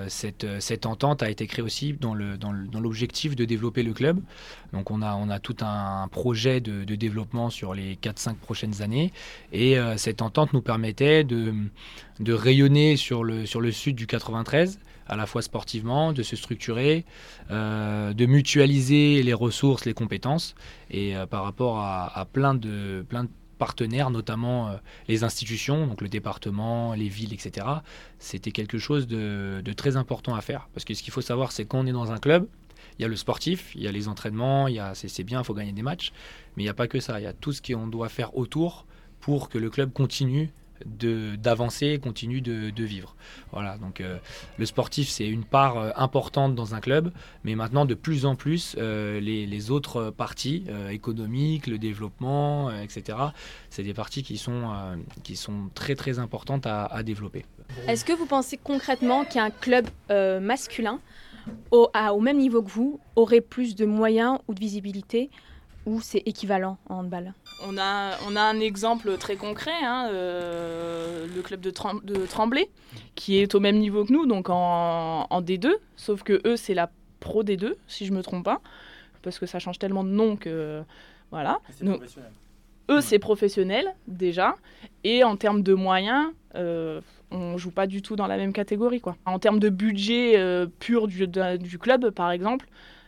cette, 0.07 0.45
cette, 0.59 0.85
entente 0.85 1.23
a 1.23 1.31
été 1.31 1.47
créée 1.47 1.63
aussi 1.63 1.93
dans, 1.93 2.13
le, 2.13 2.37
dans, 2.37 2.51
l'objectif 2.51 3.35
de 3.35 3.43
développer 3.43 3.81
le 3.81 3.91
club. 3.91 4.21
Donc 4.71 4.91
on 4.91 5.01
a, 5.01 5.15
on 5.15 5.31
a 5.31 5.39
tout 5.39 5.55
un, 5.61 6.07
projet 6.09 6.61
de, 6.61 6.83
développement 6.93 7.49
sur 7.49 7.73
les 7.73 7.95
4-5 7.95 8.35
prochaines 8.35 8.83
années. 8.83 9.11
Et 9.51 9.77
cette 9.97 10.21
entente 10.21 10.53
nous 10.53 10.61
permettait 10.61 11.23
de, 11.23 11.55
de 12.19 12.33
rayonner 12.33 12.97
sur 12.97 13.23
le, 13.23 13.47
sur 13.47 13.61
le 13.61 13.71
sud 13.71 13.95
du 13.95 14.05
93 14.05 14.77
à 15.11 15.17
la 15.17 15.25
fois 15.25 15.41
sportivement, 15.41 16.13
de 16.13 16.23
se 16.23 16.37
structurer, 16.37 17.05
euh, 17.51 18.13
de 18.13 18.25
mutualiser 18.25 19.21
les 19.21 19.33
ressources, 19.33 19.83
les 19.85 19.93
compétences, 19.93 20.55
et 20.89 21.15
euh, 21.17 21.25
par 21.25 21.43
rapport 21.43 21.79
à, 21.79 22.25
plein 22.31 22.55
de 22.55 23.05
plein 23.07 23.25
de 23.25 23.29
partenaires, 23.59 24.09
notamment 24.09 24.69
euh, 24.69 24.77
les 25.09 25.25
institutions, 25.25 25.85
donc 25.85 26.01
le 26.01 26.07
département, 26.07 26.93
les 26.93 27.09
villes, 27.09 27.33
etc. 27.33 27.67
C'était 28.19 28.51
quelque 28.51 28.77
chose 28.77 29.05
de, 29.05 29.61
très 29.75 29.97
important 29.97 30.33
à 30.33 30.41
faire. 30.41 30.69
Parce 30.73 30.85
que 30.85 30.93
ce 30.93 31.03
qu'il 31.03 31.11
faut 31.11 31.21
savoir, 31.21 31.51
c'est 31.51 31.65
qu'on 31.65 31.85
est 31.85 31.91
dans 31.91 32.11
un 32.13 32.17
club, 32.17 32.47
il 32.97 33.01
y 33.01 33.05
a 33.05 33.09
le 33.09 33.17
sportif, 33.17 33.75
il 33.75 33.83
y 33.83 33.87
a 33.89 33.91
les 33.91 34.07
entraînements, 34.07 34.69
il 34.69 34.75
y 34.75 34.79
a, 34.79 34.95
c'est, 34.95 35.09
c'est 35.09 35.23
bien, 35.25 35.41
il 35.41 35.45
faut 35.45 35.53
gagner 35.53 35.73
des 35.73 35.83
matchs, 35.83 36.13
mais 36.55 36.63
il 36.63 36.65
n'y 36.65 36.69
a 36.69 36.73
pas 36.73 36.87
que 36.87 37.01
ça, 37.01 37.19
il 37.19 37.23
y 37.23 37.27
a 37.27 37.33
tout 37.33 37.51
ce 37.51 37.61
qu'on 37.61 37.87
doit 37.87 38.09
faire 38.09 38.37
autour 38.37 38.85
pour 39.19 39.49
que 39.49 39.57
le 39.57 39.69
club 39.69 39.91
continue 39.91 40.51
d'avancer, 40.85 41.99
continue 41.99 42.41
de, 42.41 42.69
de 42.69 42.83
vivre. 42.83 43.15
Voilà, 43.51 43.77
donc 43.77 44.01
euh, 44.01 44.17
le 44.57 44.65
sportif, 44.65 45.09
c'est 45.09 45.27
une 45.27 45.43
part 45.43 45.77
euh, 45.77 45.91
importante 45.95 46.55
dans 46.55 46.73
un 46.73 46.79
club, 46.79 47.11
mais 47.43 47.55
maintenant, 47.55 47.85
de 47.85 47.95
plus 47.95 48.25
en 48.25 48.35
plus, 48.35 48.75
euh, 48.77 49.19
les, 49.19 49.71
autres 49.71 50.09
parties 50.09 50.65
économiques, 50.89 51.67
le 51.67 51.77
développement, 51.77 52.71
etc., 52.71 53.17
c'est 53.69 53.83
des 53.83 53.93
parties 53.93 54.23
qui 54.23 54.37
sont, 54.37 54.71
qui 55.23 55.35
sont 55.35 55.69
très, 55.75 55.93
très 55.93 56.17
importantes 56.17 56.65
à, 56.65 57.03
développer. 57.03 57.45
Est-ce 57.87 58.03
que 58.03 58.13
vous 58.13 58.25
pensez 58.25 58.57
concrètement 58.57 59.23
qu'un 59.23 59.51
club 59.51 59.87
masculin, 60.09 60.99
au 61.71 62.19
même 62.19 62.37
niveau 62.37 62.63
que 62.63 62.71
vous, 62.71 62.99
aurait 63.15 63.41
plus 63.41 63.75
de 63.75 63.85
moyens 63.85 64.39
ou 64.47 64.55
de 64.55 64.59
visibilité 64.59 65.29
ou 65.85 66.01
c'est 66.01 66.23
équivalent 66.25 66.77
en 66.89 66.99
handball? 66.99 67.33
On 67.67 67.77
a, 67.77 68.17
on 68.27 68.35
a 68.35 68.41
un 68.41 68.59
exemple 68.59 69.17
très 69.17 69.35
concret, 69.35 69.71
hein, 69.83 70.07
euh, 70.11 71.27
le 71.35 71.41
club 71.41 71.61
de, 71.61 71.69
Trem- 71.69 72.01
de 72.03 72.25
Tremblay, 72.25 72.69
qui 73.15 73.37
est 73.39 73.53
au 73.55 73.59
même 73.59 73.77
niveau 73.77 74.03
que 74.05 74.11
nous, 74.13 74.25
donc 74.25 74.49
en, 74.49 75.27
en 75.29 75.41
D2, 75.41 75.69
sauf 75.95 76.23
que 76.23 76.41
eux, 76.45 76.55
c'est 76.57 76.73
la 76.73 76.89
Pro 77.19 77.43
D2, 77.43 77.73
si 77.87 78.05
je 78.05 78.13
me 78.13 78.23
trompe 78.23 78.45
pas, 78.45 78.61
parce 79.21 79.37
que 79.37 79.45
ça 79.45 79.59
change 79.59 79.77
tellement 79.79 80.03
de 80.03 80.09
nom 80.09 80.35
que. 80.37 80.81
Voilà. 81.29 81.59
Donc, 81.85 82.01
eux, 82.89 82.99
c'est 83.01 83.19
professionnel, 83.19 83.93
déjà, 84.07 84.55
et 85.03 85.23
en 85.23 85.37
termes 85.37 85.61
de 85.61 85.73
moyens, 85.73 86.29
euh, 86.55 86.99
on 87.29 87.57
joue 87.57 87.71
pas 87.71 87.87
du 87.87 88.01
tout 88.01 88.15
dans 88.15 88.27
la 88.27 88.37
même 88.37 88.51
catégorie. 88.53 88.99
Quoi. 89.01 89.15
En 89.25 89.37
termes 89.39 89.59
de 89.59 89.69
budget 89.69 90.33
euh, 90.37 90.65
pur 90.79 91.07
du, 91.07 91.27
de- 91.27 91.57
du 91.57 91.77
club, 91.77 92.09
par 92.09 92.31
exemple, 92.31 92.67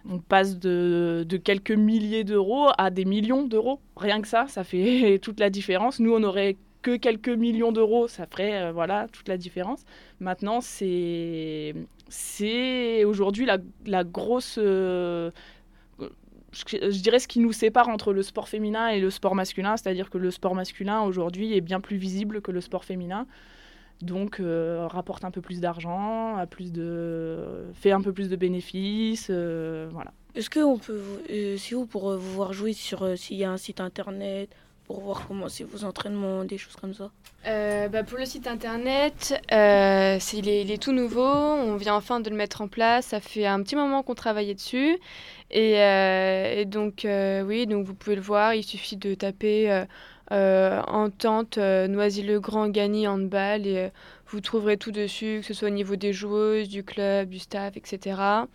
on 0.10 0.20
passe 0.20 0.60
de, 0.60 1.26
quelques 1.44 1.72
milliers 1.72 2.24
d'euros 2.24 2.68
à 2.78 2.90
des 2.90 3.06
millions 3.06 3.44
d'euros. 3.44 3.80
Rien 3.96 4.22
que 4.22 4.28
ça, 4.28 4.48
ça 4.48 4.64
fait 4.64 5.20
toute 5.22 5.40
la 5.40 5.50
différence. 5.50 6.00
Nous, 6.00 6.14
on 6.14 6.24
aurait 6.24 6.58
que 6.82 6.98
quelques 6.98 7.30
millions 7.30 7.72
d'euros, 7.72 8.08
ça 8.08 8.26
ferait 8.28 8.62
euh, 8.62 8.72
voilà 8.74 9.08
toute 9.12 9.30
la 9.30 9.38
différence. 9.38 9.86
Maintenant, 10.20 10.60
c'est 10.62 11.74
aujourd'hui 13.06 13.48
la, 13.86 14.04
grosse 14.04 14.60
euh, 14.62 15.32
je 16.68 17.02
dirais 17.02 17.20
ce 17.20 17.28
qui 17.28 17.40
nous 17.40 17.54
sépare 17.54 17.90
entre 17.90 18.14
le 18.14 18.22
sport 18.22 18.48
féminin 18.48 18.90
et 18.90 19.00
le 19.00 19.10
sport 19.10 19.36
masculin, 19.36 19.78
c'est-à-dire 19.78 20.10
que 20.10 20.18
le 20.18 20.32
sport 20.32 20.56
masculin 20.56 21.02
aujourd'hui 21.02 21.56
est 21.56 21.62
bien 21.62 21.80
plus 21.80 21.98
visible 21.98 22.42
que 22.42 22.52
le 22.52 22.62
sport 22.62 22.86
féminin. 22.86 23.26
Donc 24.02 24.40
euh, 24.40 24.86
rapporte 24.88 25.24
un 25.24 25.32
peu 25.32 25.42
plus 25.42 25.62
d'argent, 25.62 26.36
a 26.36 26.46
plus 26.46 26.72
de 26.74 27.66
fait 27.74 27.92
un 27.92 28.02
peu 28.02 28.12
plus 28.12 28.30
de 28.30 28.36
bénéfices, 28.36 29.28
euh, 29.30 29.88
voilà. 29.92 30.12
Est-ce 30.36 30.50
qu'on 30.50 30.78
peut, 30.78 31.00
euh, 31.30 31.58
si 31.58 31.74
vous 31.74 31.86
pour 31.86 32.10
euh, 32.12 32.18
vous 32.18 32.32
voir 32.34 32.54
jouer 32.54 32.74
sur 32.74 33.04
euh, 33.04 33.16
s'il 33.16 33.38
y 33.38 33.44
a 33.44 33.52
un 33.52 33.58
site 33.58 33.80
internet 33.80 34.50
pour 34.88 35.00
voir 35.00 35.26
comment 35.28 35.48
c'est 35.48 35.64
vos 35.64 35.86
entraînements, 35.86 36.44
des 36.44 36.58
choses 36.58 36.76
comme 36.76 36.94
ça? 36.94 37.12
Euh, 37.46 37.88
bah, 37.88 38.04
pour 38.04 38.18
le 38.18 38.26
site 38.26 38.48
internet, 38.48 39.40
euh, 39.52 40.18
c'est- 40.20 40.38
il, 40.38 40.50
est, 40.50 40.62
il 40.64 40.72
est 40.72 40.82
tout 40.82 40.92
nouveau. 40.92 41.24
On 41.24 41.76
vient 41.78 41.96
enfin 41.96 42.20
de 42.20 42.30
le 42.30 42.36
mettre 42.36 42.62
en 42.62 42.68
place. 42.68 43.08
Ça 43.08 43.20
fait 43.22 43.46
un 43.46 43.62
petit 43.64 43.76
moment 43.76 44.02
qu'on 44.04 44.16
travaillait 44.16 44.54
dessus. 44.56 44.98
Et, 45.52 45.80
euh, 45.82 46.54
et 46.62 46.66
donc, 46.66 47.06
euh, 47.06 47.44
oui, 47.44 47.66
donc 47.68 47.86
vous 47.86 47.94
pouvez 47.94 48.16
le 48.16 48.22
voir. 48.22 48.56
Il 48.56 48.64
suffit 48.64 48.98
de 48.98 49.14
taper 49.14 49.86
Entente 50.88 51.58
euh, 51.58 51.88
Noisy-le-Grand 51.88 52.70
Gagny 52.70 53.08
Handball 53.08 53.68
et 53.68 53.78
euh, 53.78 53.90
vous 54.28 54.42
trouverez 54.42 54.78
tout 54.78 54.92
dessus, 54.92 55.40
que 55.42 55.46
ce 55.46 55.54
soit 55.54 55.68
au 55.68 55.72
niveau 55.72 55.96
des 55.96 56.14
joueuses, 56.14 56.70
du 56.70 56.84
club, 56.84 57.30
du 57.30 57.40
staff, 57.40 57.78
etc. 57.78 58.46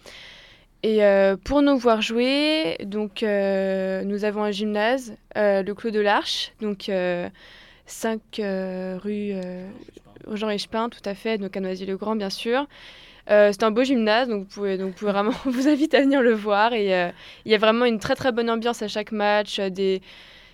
Et 0.83 1.05
euh, 1.05 1.37
pour 1.37 1.63
nous 1.63 1.77
voir 1.77 2.03
jouer, 2.03 2.79
donc 2.85 3.23
euh, 3.23 4.03
nous 4.05 4.25
avons 4.25 4.43
un 4.43 4.51
gymnase, 4.51 5.17
euh, 5.37 5.63
le 5.63 5.75
Clos 5.75 5.91
de 5.91 6.01
l'Arche, 6.01 6.53
donc 6.61 6.89
euh, 6.89 7.29
5 7.87 8.21
euh, 8.39 8.99
rue 9.03 9.33
euh, 9.33 9.69
Jean 10.33 10.49
Richepin, 10.49 10.89
tout 10.89 11.03
à 11.05 11.15
fait, 11.15 11.39
donc 11.39 11.57
à 11.57 11.61
Noisy-le-Grand 11.61 12.17
bien 12.17 12.31
sûr. 12.31 12.67
Euh, 13.31 13.51
c'est 13.53 13.63
un 13.63 13.71
beau 13.71 13.85
gymnase, 13.85 14.29
donc 14.29 14.45
vous 14.45 14.55
pouvez, 14.55 14.79
donc 14.79 14.97
vraiment 14.99 15.33
vous 15.45 15.69
invite 15.69 15.95
à 15.95 16.01
venir 16.01 16.23
le 16.23 16.33
voir. 16.33 16.73
Et 16.73 16.95
euh, 16.95 17.11
il 17.45 17.53
y 17.53 17.55
a 17.55 17.59
vraiment 17.59 17.85
une 17.85 17.99
très 17.99 18.15
très 18.15 18.33
bonne 18.33 18.51
ambiance 18.51 18.83
à 18.83 18.89
chaque 18.89 19.13
match, 19.13 19.59
euh, 19.59 19.69
des, 19.69 20.01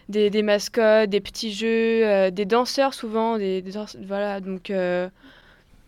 des, 0.09 0.31
des 0.31 0.43
mascottes, 0.43 1.11
des 1.11 1.21
petits 1.21 1.53
jeux, 1.53 2.07
euh, 2.07 2.31
des 2.31 2.45
danseurs 2.45 2.95
souvent, 2.95 3.39
des, 3.39 3.63
des 3.63 3.73
danse- 3.73 3.97
voilà. 4.07 4.41
Donc 4.41 4.71
euh, 4.71 5.09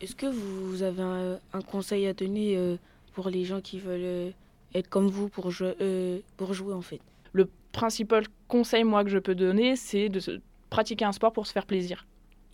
Est-ce 0.01 0.15
que 0.17 0.27
vous 0.27 0.83
avez 0.83 1.03
un, 1.03 1.39
un 1.53 1.61
conseil 1.63 2.07
à 2.07 2.13
donner 2.13 2.57
euh, 2.57 2.77
pour 3.15 3.29
les 3.31 3.45
gens 3.45 3.61
qui 3.61 3.79
veulent 3.79 4.01
euh, 4.03 4.31
être 4.75 4.89
comme 4.89 5.09
vous 5.09 5.29
pour 5.29 5.51
jouer, 5.51 5.75
euh, 5.81 6.19
pour 6.37 6.53
jouer 6.55 6.75
en 6.75 6.83
fait? 6.83 7.01
Le 7.33 7.49
principal 7.73 8.25
conseil 8.49 8.85
moi 8.85 9.05
que 9.05 9.11
je 9.11 9.19
peux 9.19 9.35
donner, 9.35 9.77
c'est 9.77 10.09
de 10.09 10.21
se- 10.21 10.41
pratiquer 10.71 11.05
un 11.05 11.13
sport 11.13 11.33
pour 11.33 11.47
se 11.47 11.53
faire 11.53 11.67
plaisir. 11.67 12.07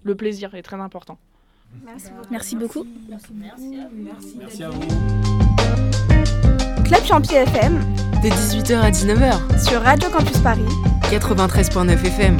Le 0.02 0.14
plaisir 0.16 0.54
est 0.54 0.62
très 0.62 0.76
important. 0.76 1.16
Merci 1.84 2.10
beaucoup. 2.10 2.24
Merci 2.30 2.54
beaucoup. 2.54 2.86
Merci 4.38 4.62
à 4.64 4.68
vous. 4.68 4.82
Club 6.84 7.04
Champi 7.04 7.34
FM 7.34 7.78
De 8.22 8.28
18h 8.28 8.76
à 8.80 8.90
19h. 8.90 9.64
sur 9.68 9.80
Radio 9.80 10.10
Campus 10.10 10.38
Paris. 10.38 10.66
93.9 11.12 12.06
FM. 12.06 12.38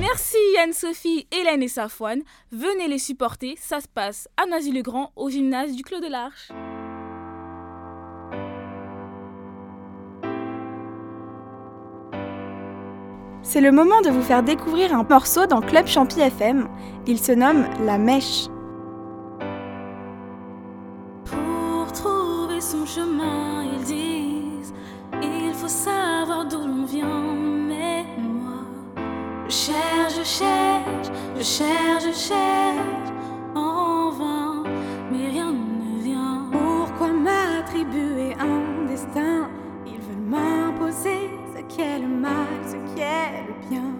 Merci 0.00 0.36
Anne-Sophie, 0.60 1.28
Hélène 1.30 1.62
et 1.62 1.68
Safouane. 1.68 2.22
Venez 2.50 2.88
les 2.88 2.98
supporter, 2.98 3.54
ça 3.60 3.80
se 3.80 3.86
passe 3.86 4.26
à 4.36 4.46
Noisy-le-Grand 4.46 5.12
au 5.14 5.30
gymnase 5.30 5.76
du 5.76 5.84
Clos 5.84 6.00
de 6.00 6.08
l'Arche. 6.08 6.48
C'est 13.42 13.60
le 13.60 13.70
moment 13.70 14.00
de 14.00 14.10
vous 14.10 14.22
faire 14.22 14.42
découvrir 14.42 14.92
un 14.92 15.04
morceau 15.04 15.46
dans 15.46 15.60
Club 15.60 15.86
Champi 15.86 16.18
FM. 16.18 16.66
Il 17.06 17.20
se 17.20 17.30
nomme 17.30 17.68
La 17.84 17.96
Mèche. 17.96 18.48
Cherche, 29.74 30.14
je 30.18 30.24
cherche, 30.24 31.08
je 31.36 31.42
cherche, 31.42 32.04
je 32.06 32.12
cherche 32.12 33.10
en 33.54 34.10
vain, 34.10 34.64
mais 35.10 35.28
rien 35.28 35.52
ne 35.52 36.02
vient. 36.02 36.48
Pourquoi 36.52 37.08
m'attribuer 37.12 38.34
un 38.38 38.86
destin? 38.88 39.48
Ils 39.86 40.00
veulent 40.00 40.28
m'imposer 40.28 41.30
ce 41.54 41.60
qu'est 41.74 41.98
le 41.98 42.08
mal, 42.08 42.58
ce 42.64 42.76
qu'est 42.94 43.46
le 43.48 43.54
bien. 43.68 43.90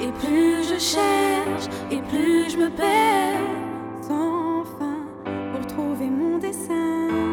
Et 0.00 0.12
plus 0.12 0.64
je 0.64 0.78
cherche, 0.78 1.66
et 1.90 2.00
plus 2.10 2.50
je 2.50 2.58
me 2.58 2.70
perds. 2.70 3.48
Sans 4.02 4.64
fin 4.78 5.00
pour 5.52 5.66
trouver 5.66 6.08
mon 6.08 6.38
dessin. 6.38 7.29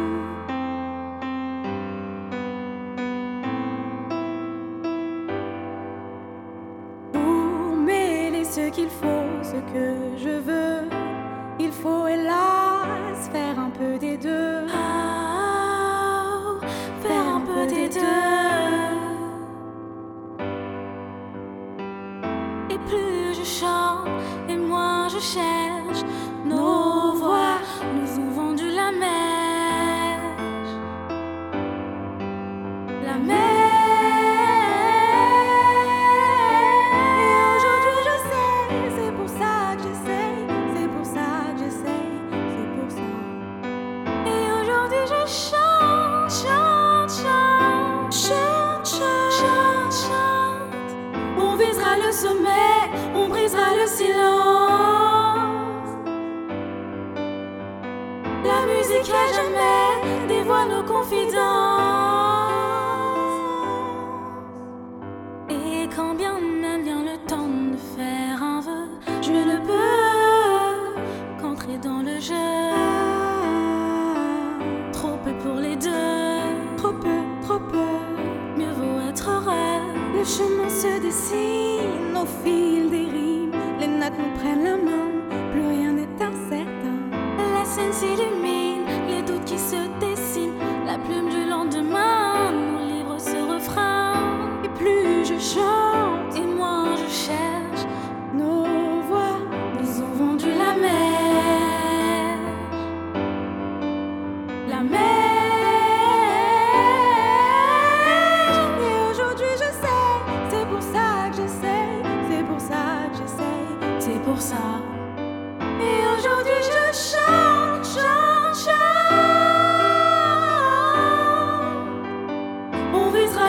Qu'il 8.70 8.88
faut, 8.88 9.42
ce 9.42 9.56
que 9.72 10.07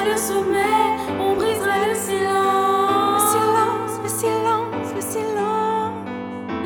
le 0.09 0.17
sommet, 0.17 0.97
on 1.19 1.35
brisera 1.35 1.85
le 1.85 1.89
Le 1.89 1.95
silence. 1.95 3.31
silence, 3.31 3.93
le 4.03 4.09
silence, 4.09 4.87
le 4.95 5.01
silence. 5.01 5.93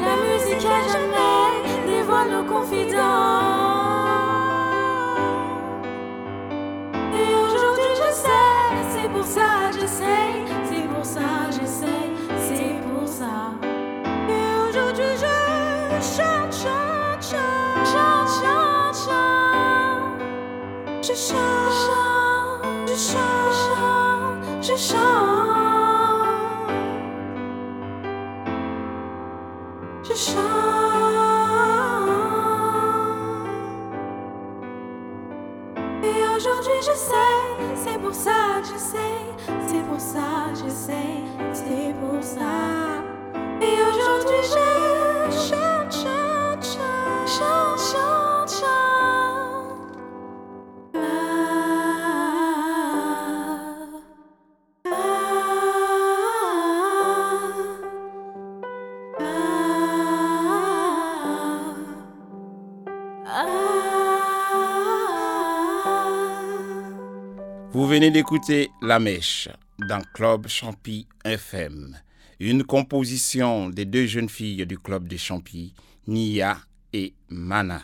La 0.06 0.16
musique 0.24 0.66
à 0.66 0.82
jamais 0.94 1.54
dévoile 1.88 2.30
nos 2.32 2.46
confidences. 2.46 3.33
Venez 68.04 68.12
d'écouter 68.12 68.70
La 68.82 69.00
Mèche 69.00 69.48
dans 69.88 70.02
Club 70.14 70.50
Champy 70.50 71.08
FM, 71.24 71.96
une 72.38 72.66
composition 72.66 73.70
des 73.70 73.86
deux 73.86 74.08
jeunes 74.08 74.28
filles 74.28 74.66
du 74.66 74.78
club 74.78 75.08
de 75.08 75.16
Champy, 75.16 75.74
Nia 76.06 76.58
et 76.92 77.14
Mana. 77.30 77.82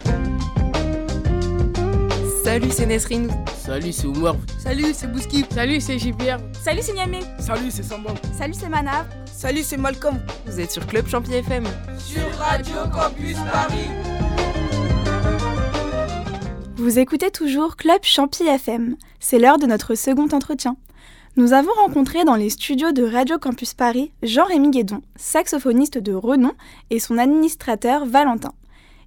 Salut, 2.43 2.69
c'est 2.69 2.85
Nesrine. 2.85 3.29
Salut, 3.55 3.93
c'est 3.93 4.07
Oumar. 4.07 4.35
Salut, 4.57 4.91
c'est 4.93 5.09
Bouski. 5.09 5.45
Salut, 5.51 5.79
c'est 5.79 5.97
JPR. 5.97 6.37
Salut, 6.51 6.81
c'est 6.81 6.93
Niamey. 6.93 7.21
Salut, 7.39 7.71
c'est 7.71 7.83
Samba. 7.83 8.13
Salut, 8.37 8.55
c'est 8.55 8.67
Manav. 8.67 9.07
Salut, 9.25 9.63
c'est 9.63 9.77
Malcolm. 9.77 10.19
Vous 10.45 10.59
êtes 10.59 10.71
sur 10.71 10.85
Club 10.85 11.07
Champi 11.07 11.31
FM. 11.35 11.63
Sur 11.97 12.29
Radio 12.37 12.75
Campus 12.91 13.37
Paris. 13.53 14.18
Vous 16.79 16.97
écoutez 16.97 17.29
toujours 17.29 17.75
Club 17.75 17.99
Champi 18.03 18.43
FM. 18.43 18.95
C'est 19.19 19.37
l'heure 19.37 19.57
de 19.57 19.65
notre 19.65 19.95
second 19.95 20.29
entretien. 20.31 20.77
Nous 21.35 21.51
avons 21.51 21.73
rencontré 21.73 22.23
dans 22.23 22.37
les 22.37 22.49
studios 22.49 22.93
de 22.93 23.03
Radio 23.03 23.37
Campus 23.37 23.73
Paris 23.73 24.13
Jean-Rémy 24.23 24.71
Guédon, 24.71 25.01
saxophoniste 25.17 25.97
de 25.97 26.13
renom, 26.13 26.53
et 26.89 26.99
son 26.99 27.17
administrateur 27.17 28.05
Valentin. 28.05 28.53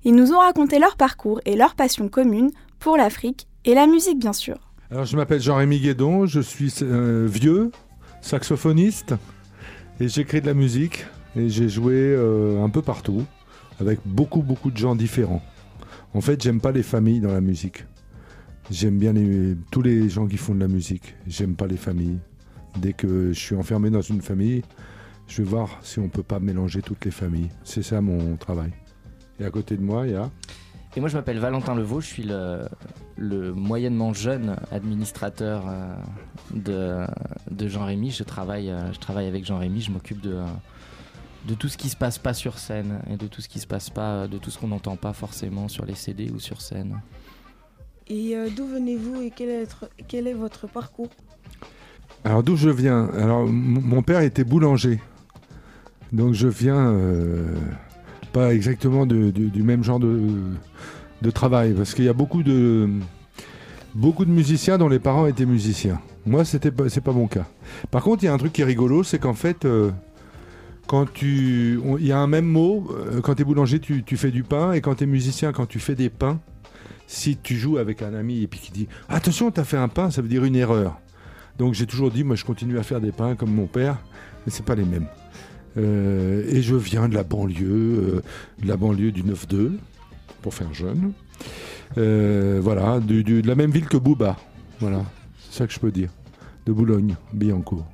Ils 0.04 0.14
nous 0.14 0.32
ont 0.32 0.40
raconté 0.40 0.78
leur 0.78 0.96
parcours 0.96 1.40
et 1.46 1.56
leur 1.56 1.74
passion 1.74 2.10
commune 2.10 2.50
pour 2.78 2.98
l'Afrique 2.98 3.46
et 3.64 3.74
la 3.74 3.86
musique 3.86 4.18
bien 4.18 4.34
sûr. 4.34 4.58
Alors, 4.90 5.06
je 5.06 5.16
m'appelle 5.16 5.40
Jean-Rémy 5.40 5.80
Guédon, 5.80 6.26
je 6.26 6.40
suis 6.40 6.74
euh, 6.82 7.26
vieux, 7.26 7.70
saxophoniste, 8.20 9.14
et 9.98 10.08
j'écris 10.08 10.42
de 10.42 10.46
la 10.46 10.54
musique, 10.54 11.06
et 11.36 11.48
j'ai 11.48 11.70
joué 11.70 11.94
euh, 11.94 12.62
un 12.62 12.68
peu 12.68 12.82
partout, 12.82 13.24
avec 13.80 14.00
beaucoup, 14.04 14.42
beaucoup 14.42 14.70
de 14.70 14.76
gens 14.76 14.94
différents. 14.94 15.42
En 16.14 16.20
fait, 16.20 16.42
j'aime 16.42 16.60
pas 16.60 16.72
les 16.72 16.82
familles 16.82 17.20
dans 17.20 17.32
la 17.32 17.40
musique. 17.40 17.86
J'aime 18.70 18.98
bien 18.98 19.14
tous 19.70 19.82
les 19.82 20.08
gens 20.08 20.26
qui 20.26 20.36
font 20.36 20.54
de 20.54 20.60
la 20.60 20.68
musique. 20.68 21.14
J'aime 21.26 21.54
pas 21.56 21.66
les 21.66 21.76
familles. 21.76 22.18
Dès 22.78 22.92
que 22.92 23.32
je 23.32 23.38
suis 23.38 23.56
enfermé 23.56 23.90
dans 23.90 24.02
une 24.02 24.20
famille, 24.20 24.62
je 25.26 25.42
vais 25.42 25.48
voir 25.48 25.78
si 25.82 25.98
on 25.98 26.08
peut 26.08 26.22
pas 26.22 26.38
mélanger 26.38 26.82
toutes 26.82 27.04
les 27.04 27.10
familles. 27.10 27.48
C'est 27.64 27.82
ça 27.82 28.00
mon 28.00 28.36
travail. 28.36 28.70
Et 29.40 29.44
à 29.44 29.50
côté 29.50 29.76
de 29.76 29.82
moi, 29.82 30.06
il 30.06 30.12
y 30.12 30.16
a... 30.16 30.30
Et 30.94 31.00
moi, 31.00 31.08
je 31.08 31.16
m'appelle 31.16 31.38
Valentin 31.38 31.74
Levaux, 31.74 32.02
je 32.02 32.06
suis 32.06 32.24
le, 32.24 33.54
moyennement 33.54 34.12
jeune 34.12 34.56
administrateur 34.70 35.64
euh, 35.66 37.06
de, 37.50 37.68
Jean-Rémy. 37.68 38.10
Je 38.10 38.24
travaille, 38.24 38.70
euh, 38.70 38.92
je 38.92 38.98
travaille 38.98 39.26
avec 39.26 39.46
Jean-Rémy, 39.46 39.80
je 39.80 39.90
m'occupe 39.90 40.20
de, 40.20 40.36
de 41.46 41.54
tout 41.54 41.68
ce 41.68 41.76
qui 41.76 41.88
se 41.88 41.96
passe 41.96 42.18
pas 42.18 42.34
sur 42.34 42.58
scène 42.58 43.00
et 43.10 43.16
de 43.16 43.26
tout 43.26 43.40
ce 43.40 43.48
qui 43.48 43.58
se 43.58 43.66
passe 43.66 43.90
pas, 43.90 44.28
de 44.28 44.38
tout 44.38 44.50
ce 44.50 44.58
qu'on 44.58 44.68
n'entend 44.68 44.96
pas 44.96 45.12
forcément 45.12 45.68
sur 45.68 45.84
les 45.84 45.94
CD 45.94 46.30
ou 46.30 46.38
sur 46.38 46.60
scène. 46.60 47.00
Et 48.08 48.36
euh, 48.36 48.48
d'où 48.54 48.66
venez-vous 48.66 49.22
et 49.22 49.32
quel 49.34 49.48
est, 49.48 49.64
votre- 49.64 49.90
quel 50.08 50.26
est 50.28 50.34
votre 50.34 50.66
parcours? 50.66 51.08
Alors 52.24 52.42
d'où 52.42 52.56
je 52.56 52.68
viens? 52.70 53.08
Alors 53.18 53.46
mon 53.46 54.02
père 54.02 54.20
était 54.20 54.44
boulanger. 54.44 55.00
Donc 56.12 56.34
je 56.34 56.46
viens 56.46 56.76
euh, 56.92 57.54
pas 58.32 58.54
exactement 58.54 59.06
de- 59.06 59.30
de- 59.30 59.48
du 59.48 59.62
même 59.62 59.82
genre 59.82 59.98
de, 59.98 60.28
de 61.22 61.30
travail. 61.30 61.72
Parce 61.72 61.94
qu'il 61.94 62.04
y 62.04 62.08
a 62.08 62.12
beaucoup 62.12 62.42
de, 62.44 62.88
beaucoup 63.94 64.24
de 64.24 64.30
musiciens 64.30 64.78
dont 64.78 64.88
les 64.88 64.98
parents 65.00 65.26
étaient 65.26 65.46
musiciens. 65.46 66.00
Moi, 66.24 66.44
c'était 66.44 66.70
pas, 66.70 66.88
c'est 66.88 67.00
pas 67.00 67.12
mon 67.12 67.26
cas. 67.26 67.46
Par 67.90 68.02
contre, 68.04 68.22
il 68.22 68.26
y 68.26 68.28
a 68.28 68.32
un 68.34 68.38
truc 68.38 68.52
qui 68.52 68.60
est 68.62 68.64
rigolo, 68.66 69.02
c'est 69.02 69.18
qu'en 69.18 69.34
fait, 69.34 69.64
euh, 69.64 69.90
quand 70.86 71.10
tu, 71.12 71.80
il 71.98 72.06
y 72.06 72.12
a 72.12 72.18
un 72.18 72.26
même 72.26 72.46
mot. 72.46 72.88
euh, 72.90 73.20
quand 73.20 73.34
tu 73.34 73.42
es 73.42 73.44
boulanger, 73.44 73.80
tu, 73.80 74.16
fais 74.16 74.30
du 74.30 74.42
pain, 74.42 74.72
et 74.72 74.80
quand 74.80 74.96
tu 74.96 75.04
es 75.04 75.06
musicien, 75.06 75.52
quand 75.52 75.66
tu 75.66 75.78
fais 75.78 75.94
des 75.94 76.10
pains, 76.10 76.40
si 77.06 77.36
tu 77.36 77.56
joues 77.56 77.78
avec 77.78 78.02
un 78.02 78.14
ami 78.14 78.42
et 78.42 78.46
puis 78.46 78.60
qui 78.60 78.72
dit 78.72 78.88
attention, 79.08 79.50
tu 79.50 79.60
as 79.60 79.64
fait 79.64 79.76
un 79.76 79.88
pain, 79.88 80.10
ça 80.10 80.22
veut 80.22 80.28
dire 80.28 80.44
une 80.44 80.56
erreur. 80.56 81.00
Donc 81.58 81.74
j'ai 81.74 81.86
toujours 81.86 82.10
dit, 82.10 82.24
moi 82.24 82.36
je 82.36 82.44
continue 82.44 82.78
à 82.78 82.82
faire 82.82 83.00
des 83.00 83.12
pains 83.12 83.34
comme 83.36 83.54
mon 83.54 83.66
père, 83.66 83.98
mais 84.44 84.52
c'est 84.52 84.64
pas 84.64 84.74
les 84.74 84.84
mêmes. 84.84 85.06
Euh, 85.76 86.44
et 86.48 86.62
je 86.62 86.74
viens 86.74 87.08
de 87.08 87.14
la 87.14 87.22
banlieue, 87.22 87.66
euh, 87.68 88.22
de 88.62 88.68
la 88.68 88.76
banlieue 88.76 89.12
du 89.12 89.22
9-2, 89.22 89.72
pour 90.40 90.54
faire 90.54 90.72
jeune. 90.72 91.12
Voilà, 91.96 93.00
de 93.00 93.46
la 93.46 93.54
même 93.54 93.70
ville 93.70 93.86
que 93.86 93.98
Bouba. 93.98 94.36
Voilà, 94.80 95.04
c'est 95.38 95.58
ça 95.58 95.66
que 95.66 95.72
je 95.72 95.80
peux 95.80 95.90
dire. 95.90 96.10
De 96.66 96.72
Boulogne, 96.72 97.16
Billancourt. 97.32 97.86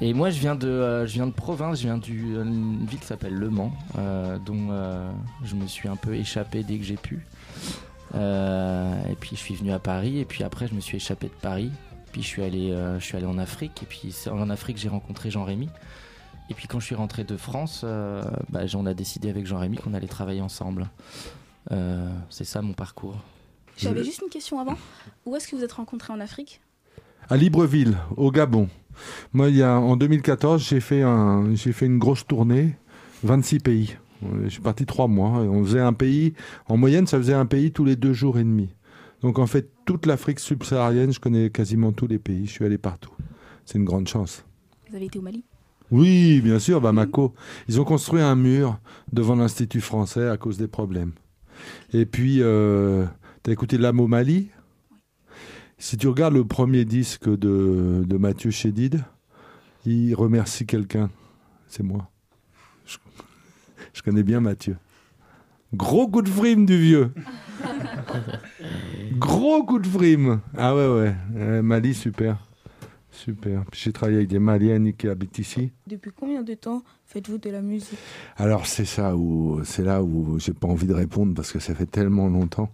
Et 0.00 0.12
moi, 0.12 0.30
je 0.30 0.40
viens 0.40 0.56
de, 0.56 0.68
euh, 0.68 1.06
je 1.06 1.12
viens 1.12 1.26
de 1.26 1.32
province, 1.32 1.78
je 1.78 1.84
viens 1.84 1.98
d'une 1.98 2.84
ville 2.86 2.98
qui 2.98 3.06
s'appelle 3.06 3.34
Le 3.34 3.48
Mans, 3.48 3.72
euh, 3.96 4.38
dont 4.38 4.68
euh, 4.70 5.10
je 5.44 5.54
me 5.54 5.66
suis 5.66 5.88
un 5.88 5.96
peu 5.96 6.14
échappé 6.14 6.64
dès 6.64 6.78
que 6.78 6.84
j'ai 6.84 6.96
pu. 6.96 7.24
Euh, 8.14 8.94
et 9.08 9.14
puis 9.14 9.30
je 9.32 9.40
suis 9.40 9.54
venu 9.54 9.72
à 9.72 9.78
Paris, 9.78 10.18
et 10.18 10.24
puis 10.24 10.44
après 10.44 10.66
je 10.68 10.74
me 10.74 10.80
suis 10.80 10.96
échappé 10.96 11.28
de 11.28 11.40
Paris. 11.40 11.70
Puis 12.12 12.22
je 12.22 12.26
suis 12.26 12.42
allé, 12.42 12.70
euh, 12.70 12.98
je 13.00 13.04
suis 13.04 13.16
allé 13.16 13.26
en 13.26 13.38
Afrique, 13.38 13.82
et 13.82 13.86
puis 13.86 14.14
en 14.30 14.50
Afrique 14.50 14.78
j'ai 14.78 14.88
rencontré 14.88 15.30
Jean-Rémy. 15.30 15.68
Et 16.50 16.54
puis 16.54 16.68
quand 16.68 16.78
je 16.78 16.86
suis 16.86 16.94
rentré 16.94 17.24
de 17.24 17.36
France, 17.36 17.82
euh, 17.84 18.22
bah, 18.50 18.60
on 18.74 18.86
a 18.86 18.94
décidé 18.94 19.30
avec 19.30 19.46
Jean-Rémy 19.46 19.78
qu'on 19.78 19.94
allait 19.94 20.06
travailler 20.06 20.42
ensemble. 20.42 20.90
Euh, 21.72 22.08
c'est 22.30 22.44
ça 22.44 22.62
mon 22.62 22.74
parcours. 22.74 23.16
J'avais 23.76 24.04
juste 24.04 24.22
une 24.22 24.28
question 24.28 24.60
avant. 24.60 24.76
Où 25.24 25.34
est-ce 25.34 25.48
que 25.48 25.56
vous 25.56 25.64
êtes 25.64 25.72
rencontrés 25.72 26.12
en 26.12 26.20
Afrique? 26.20 26.60
À 27.28 27.36
Libreville, 27.36 27.96
au 28.16 28.30
Gabon. 28.30 28.68
Moi, 29.32 29.50
il 29.50 29.56
y 29.56 29.62
a, 29.62 29.78
en 29.78 29.96
2014, 29.96 30.62
j'ai 30.62 30.80
fait, 30.80 31.02
un, 31.02 31.54
j'ai 31.54 31.72
fait 31.72 31.86
une 31.86 31.98
grosse 31.98 32.26
tournée, 32.26 32.76
26 33.22 33.58
pays. 33.60 33.96
Je 34.44 34.48
suis 34.48 34.62
parti 34.62 34.86
trois 34.86 35.08
mois. 35.08 35.30
On 35.30 35.64
faisait 35.64 35.80
un 35.80 35.92
pays, 35.92 36.34
en 36.68 36.76
moyenne, 36.76 37.06
ça 37.06 37.18
faisait 37.18 37.34
un 37.34 37.46
pays 37.46 37.72
tous 37.72 37.84
les 37.84 37.96
deux 37.96 38.12
jours 38.12 38.38
et 38.38 38.44
demi. 38.44 38.70
Donc 39.22 39.38
en 39.38 39.46
fait, 39.46 39.70
toute 39.84 40.06
l'Afrique 40.06 40.40
subsaharienne, 40.40 41.12
je 41.12 41.20
connais 41.20 41.50
quasiment 41.50 41.92
tous 41.92 42.06
les 42.06 42.18
pays. 42.18 42.46
Je 42.46 42.52
suis 42.52 42.64
allé 42.64 42.78
partout. 42.78 43.12
C'est 43.64 43.78
une 43.78 43.84
grande 43.84 44.08
chance. 44.08 44.44
Vous 44.90 44.96
avez 44.96 45.06
été 45.06 45.18
au 45.18 45.22
Mali? 45.22 45.44
Oui, 45.90 46.40
bien 46.42 46.58
sûr, 46.58 46.80
Bamako. 46.80 47.34
Ils 47.68 47.80
ont 47.80 47.84
construit 47.84 48.20
un 48.20 48.34
mur 48.34 48.78
devant 49.12 49.36
l'Institut 49.36 49.80
français 49.80 50.28
à 50.28 50.36
cause 50.36 50.58
des 50.58 50.68
problèmes. 50.68 51.12
Et 51.92 52.06
puis, 52.06 52.38
euh, 52.40 53.04
t'as 53.42 53.52
écouté 53.52 53.78
L'âme 53.78 54.00
au 54.00 54.06
Mali? 54.06 54.48
Si 55.78 55.96
tu 55.96 56.08
regardes 56.08 56.34
le 56.34 56.44
premier 56.44 56.84
disque 56.84 57.28
de, 57.28 58.04
de 58.06 58.16
Mathieu 58.16 58.50
Chédid, 58.50 59.02
il 59.84 60.14
remercie 60.14 60.66
quelqu'un. 60.66 61.10
C'est 61.68 61.82
moi. 61.82 62.08
Je, 62.86 62.96
je 63.92 64.02
connais 64.02 64.22
bien 64.22 64.40
Mathieu. 64.40 64.76
Gros 65.74 66.08
coup 66.08 66.22
de 66.22 66.28
frime 66.28 66.64
du 66.66 66.78
vieux. 66.78 67.12
Gros 69.18 69.64
coup 69.64 69.78
de 69.78 69.86
frime. 69.86 70.40
Ah 70.56 70.74
ouais, 70.74 70.86
ouais. 70.88 71.14
Euh, 71.36 71.62
Mali, 71.62 71.94
super. 71.94 72.38
Super. 73.10 73.64
Puis 73.70 73.80
J'ai 73.84 73.92
travaillé 73.92 74.18
avec 74.18 74.28
des 74.28 74.38
Maliennes 74.38 74.92
qui 74.92 75.08
habitent 75.08 75.38
ici. 75.38 75.72
Depuis 75.86 76.10
combien 76.18 76.42
de 76.42 76.54
temps 76.54 76.82
faites-vous 77.06 77.38
de 77.38 77.50
la 77.50 77.62
musique? 77.62 77.98
Alors 78.36 78.66
c'est 78.66 78.84
ça 78.84 79.16
où 79.16 79.60
c'est 79.64 79.84
là 79.84 80.02
où 80.02 80.38
j'ai 80.38 80.52
pas 80.52 80.66
envie 80.66 80.86
de 80.86 80.94
répondre 80.94 81.34
parce 81.34 81.52
que 81.52 81.58
ça 81.60 81.74
fait 81.74 81.86
tellement 81.86 82.28
longtemps. 82.28 82.72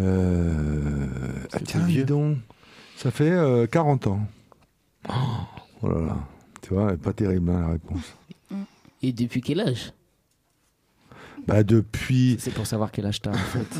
Euh... 0.00 1.06
Ah, 1.52 1.58
tiens, 1.64 1.80
dis 1.86 2.04
donc. 2.04 2.38
Ça 2.96 3.10
fait 3.10 3.30
euh, 3.30 3.66
40 3.66 4.06
ans. 4.08 4.20
Oh, 5.08 5.12
oh 5.82 5.88
là 5.88 6.00
là. 6.00 6.16
Tu 6.62 6.74
vois, 6.74 6.96
pas 6.96 7.12
terrible 7.12 7.50
hein, 7.50 7.60
la 7.60 7.68
réponse. 7.68 8.14
Et 9.02 9.12
depuis 9.12 9.40
quel 9.40 9.60
âge? 9.60 9.92
Bah 11.46 11.62
depuis. 11.62 12.36
C'est 12.40 12.52
pour 12.52 12.66
savoir 12.66 12.90
quel 12.90 13.06
âge 13.06 13.20
t'as 13.22 13.30
en 13.30 13.34
fait. 13.34 13.66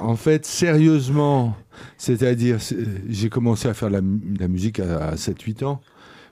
En 0.00 0.16
fait, 0.16 0.46
sérieusement, 0.46 1.54
c'est-à-dire, 1.98 2.62
c'est- 2.62 3.02
j'ai 3.06 3.28
commencé 3.28 3.68
à 3.68 3.74
faire 3.74 3.90
la, 3.90 4.00
la 4.38 4.48
musique 4.48 4.80
à, 4.80 5.14
7-8 5.16 5.62
ans, 5.64 5.82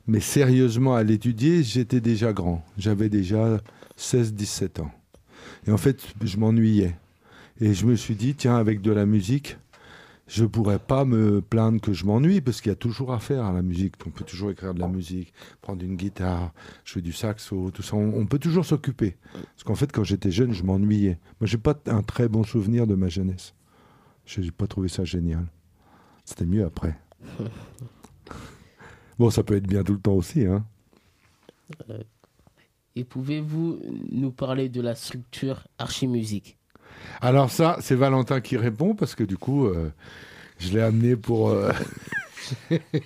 mais 0.07 0.21
sérieusement 0.21 0.95
à 0.95 1.03
l'étudier, 1.03 1.63
j'étais 1.63 2.01
déjà 2.01 2.33
grand. 2.33 2.65
J'avais 2.79 3.11
déjà 3.11 3.61
16-17 3.99 4.81
ans. 4.81 4.91
Et 5.67 5.71
en 5.71 5.77
fait, 5.77 6.03
je 6.23 6.39
m'ennuyais. 6.39 6.97
Et 7.61 7.73
je 7.75 7.87
me 7.87 7.95
suis 7.97 8.17
dit, 8.17 8.35
tiens, 8.35 8.57
avec 8.57 8.81
de 8.81 8.91
la 8.93 9.07
musique, 9.07 9.59
je 10.27 10.45
pourrais 10.45 10.79
pas 10.79 11.05
me 11.05 11.41
plaindre 11.41 11.81
que 11.81 11.93
je 11.93 12.05
m'ennuie, 12.05 12.41
parce 12.41 12.61
qu'il 12.61 12.71
y 12.71 12.73
a 12.73 12.77
toujours 12.77 13.13
à 13.13 13.21
faire 13.21 13.45
à 13.45 13.53
la 13.53 13.63
musique. 13.63 13.95
On 14.07 14.11
peut 14.11 14.25
toujours 14.25 14.51
écrire 14.51 14.75
de 14.75 14.81
la 14.81 14.89
musique, 14.89 15.33
prendre 15.63 15.85
une 15.85 15.97
guitare, 15.97 16.53
jouer 16.85 17.03
du 17.03 17.13
saxo, 17.13 17.71
tout 17.71 17.83
ça. 17.83 17.97
On, 17.97 18.15
on 18.15 18.27
peut 18.27 18.39
toujours 18.39 18.65
s'occuper. 18.65 19.17
Parce 19.33 19.65
qu'en 19.65 19.75
fait, 19.75 19.93
quand 19.93 20.05
j'étais 20.05 20.31
jeune, 20.31 20.53
je 20.53 20.63
m'ennuyais. 20.65 21.19
Moi, 21.41 21.47
j'ai 21.47 21.59
pas 21.59 21.79
un 21.87 22.03
très 22.03 22.29
bon 22.29 22.43
souvenir 22.43 22.87
de 22.87 22.95
ma 22.95 23.09
jeunesse. 23.09 23.55
Je 24.27 24.41
n'ai 24.41 24.51
pas 24.51 24.67
trouvé 24.67 24.89
ça 24.89 25.05
génial. 25.05 25.47
C'était 26.25 26.47
mieux 26.47 26.65
après. 26.65 26.99
Bon, 29.19 29.31
ça 29.31 29.43
peut 29.45 29.57
être 29.57 29.67
bien 29.67 29.85
tout 29.85 29.93
le 29.95 30.01
temps 30.01 30.15
aussi, 30.15 30.45
hein. 30.47 30.65
Euh, 31.91 32.03
Et 32.97 33.05
pouvez-vous 33.05 33.81
nous 34.11 34.31
parler 34.33 34.69
de 34.69 34.81
la 34.81 34.95
structure 34.95 35.67
archimusique? 35.79 36.59
Alors 37.21 37.51
ça, 37.51 37.77
c'est 37.81 37.95
Valentin 37.95 38.41
qui 38.41 38.57
répond, 38.57 38.95
parce 38.95 39.15
que 39.15 39.25
du 39.25 39.37
coup, 39.37 39.67
euh, 39.67 39.91
je 40.59 40.73
l'ai 40.73 40.83
amené 40.83 41.17
pour... 41.17 41.49
euh, 41.51 41.73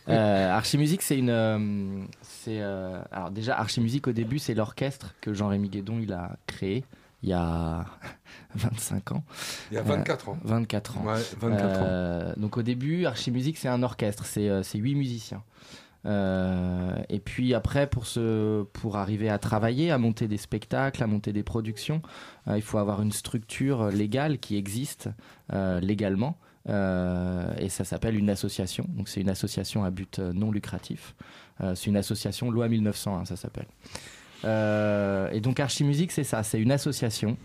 Euh, 0.09 0.51
Archimusique, 0.51 1.01
c'est 1.03 1.17
une. 1.17 1.31
euh, 1.31 2.03
c'est 2.23 2.61
euh, 2.61 3.01
alors 3.13 3.31
déjà 3.31 3.57
Archimusique 3.57 4.09
au 4.09 4.13
début, 4.13 4.41
c'est 4.41 4.53
l'orchestre 4.55 5.15
que 5.21 5.33
Jean-Rémy 5.33 5.69
Guédon 5.69 6.01
il 6.03 6.13
a 6.13 6.37
créé 6.49 6.85
il 7.23 7.29
y 7.29 7.33
a 7.33 7.85
25 8.57 9.13
ans. 9.13 9.23
Il 9.71 9.75
y 9.77 9.79
a 9.79 9.83
24 9.83 10.31
ans. 10.31 10.39
24 10.43 10.99
ans. 10.99 11.05
Ouais, 11.07 11.21
24 11.41 11.83
ans. 11.83 12.33
Donc 12.37 12.57
au 12.57 12.63
début, 12.63 13.07
Archimusique, 13.07 13.59
c'est 13.59 13.69
un 13.69 13.85
orchestre, 13.85 14.25
c'est 14.25 14.49
euh, 14.49 14.65
c'est 14.65 14.79
huit 14.79 14.97
musiciens. 14.97 15.43
Euh, 16.07 16.97
et 17.09 17.19
puis 17.19 17.55
après, 17.55 17.87
pour, 17.87 18.07
se, 18.07 18.63
pour 18.65 18.97
arriver 18.97 19.29
à 19.29 19.39
travailler, 19.39 19.91
à 19.91 19.99
monter 19.99 20.29
des 20.29 20.37
spectacles, 20.37 21.03
à 21.03 21.07
monter 21.07 21.33
des 21.33 21.43
productions, 21.43 22.03
euh, 22.47 22.57
il 22.57 22.63
faut 22.63 22.79
avoir 22.79 23.03
une 23.03 23.13
structure 23.13 23.89
légale 23.89 24.39
qui 24.39 24.57
existe 24.57 25.09
euh, 25.53 25.81
légalement. 25.81 26.39
Et 26.67 27.71
ça 27.71 27.85
s'appelle 27.85 28.15
une 28.15 28.29
association. 28.29 28.85
Donc 28.91 29.09
c'est 29.09 29.23
une 29.23 29.31
association 29.31 29.85
à 29.85 29.91
but 29.91 30.19
non 30.19 30.51
lucratif. 30.51 31.15
C'est 31.61 31.87
une 31.87 31.97
association 31.97 32.51
loi 32.51 32.69
1901, 32.69 33.25
ça 33.25 33.37
s'appelle. 33.37 33.65
Euh, 34.45 35.31
et 35.31 35.41
donc 35.41 35.61
Archimusique, 35.61 36.13
c'est 36.13 36.25
ça, 36.25 36.43
c'est 36.43 36.61
une 36.61 36.71
association 36.71 37.37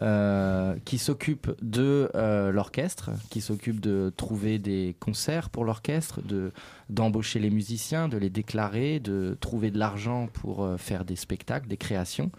euh, 0.00 0.76
qui 0.84 0.98
s'occupe 0.98 1.50
de 1.62 2.10
euh, 2.14 2.52
l'orchestre, 2.52 3.10
qui 3.30 3.40
s'occupe 3.40 3.80
de 3.80 4.12
trouver 4.16 4.58
des 4.58 4.96
concerts 5.00 5.50
pour 5.50 5.64
l'orchestre, 5.64 6.22
de 6.22 6.52
d'embaucher 6.88 7.38
les 7.38 7.50
musiciens, 7.50 8.08
de 8.08 8.16
les 8.16 8.30
déclarer, 8.30 8.98
de 8.98 9.36
trouver 9.40 9.70
de 9.70 9.78
l'argent 9.78 10.28
pour 10.32 10.66
faire 10.78 11.04
des 11.04 11.16
spectacles, 11.16 11.68
des 11.68 11.76
créations. 11.76 12.30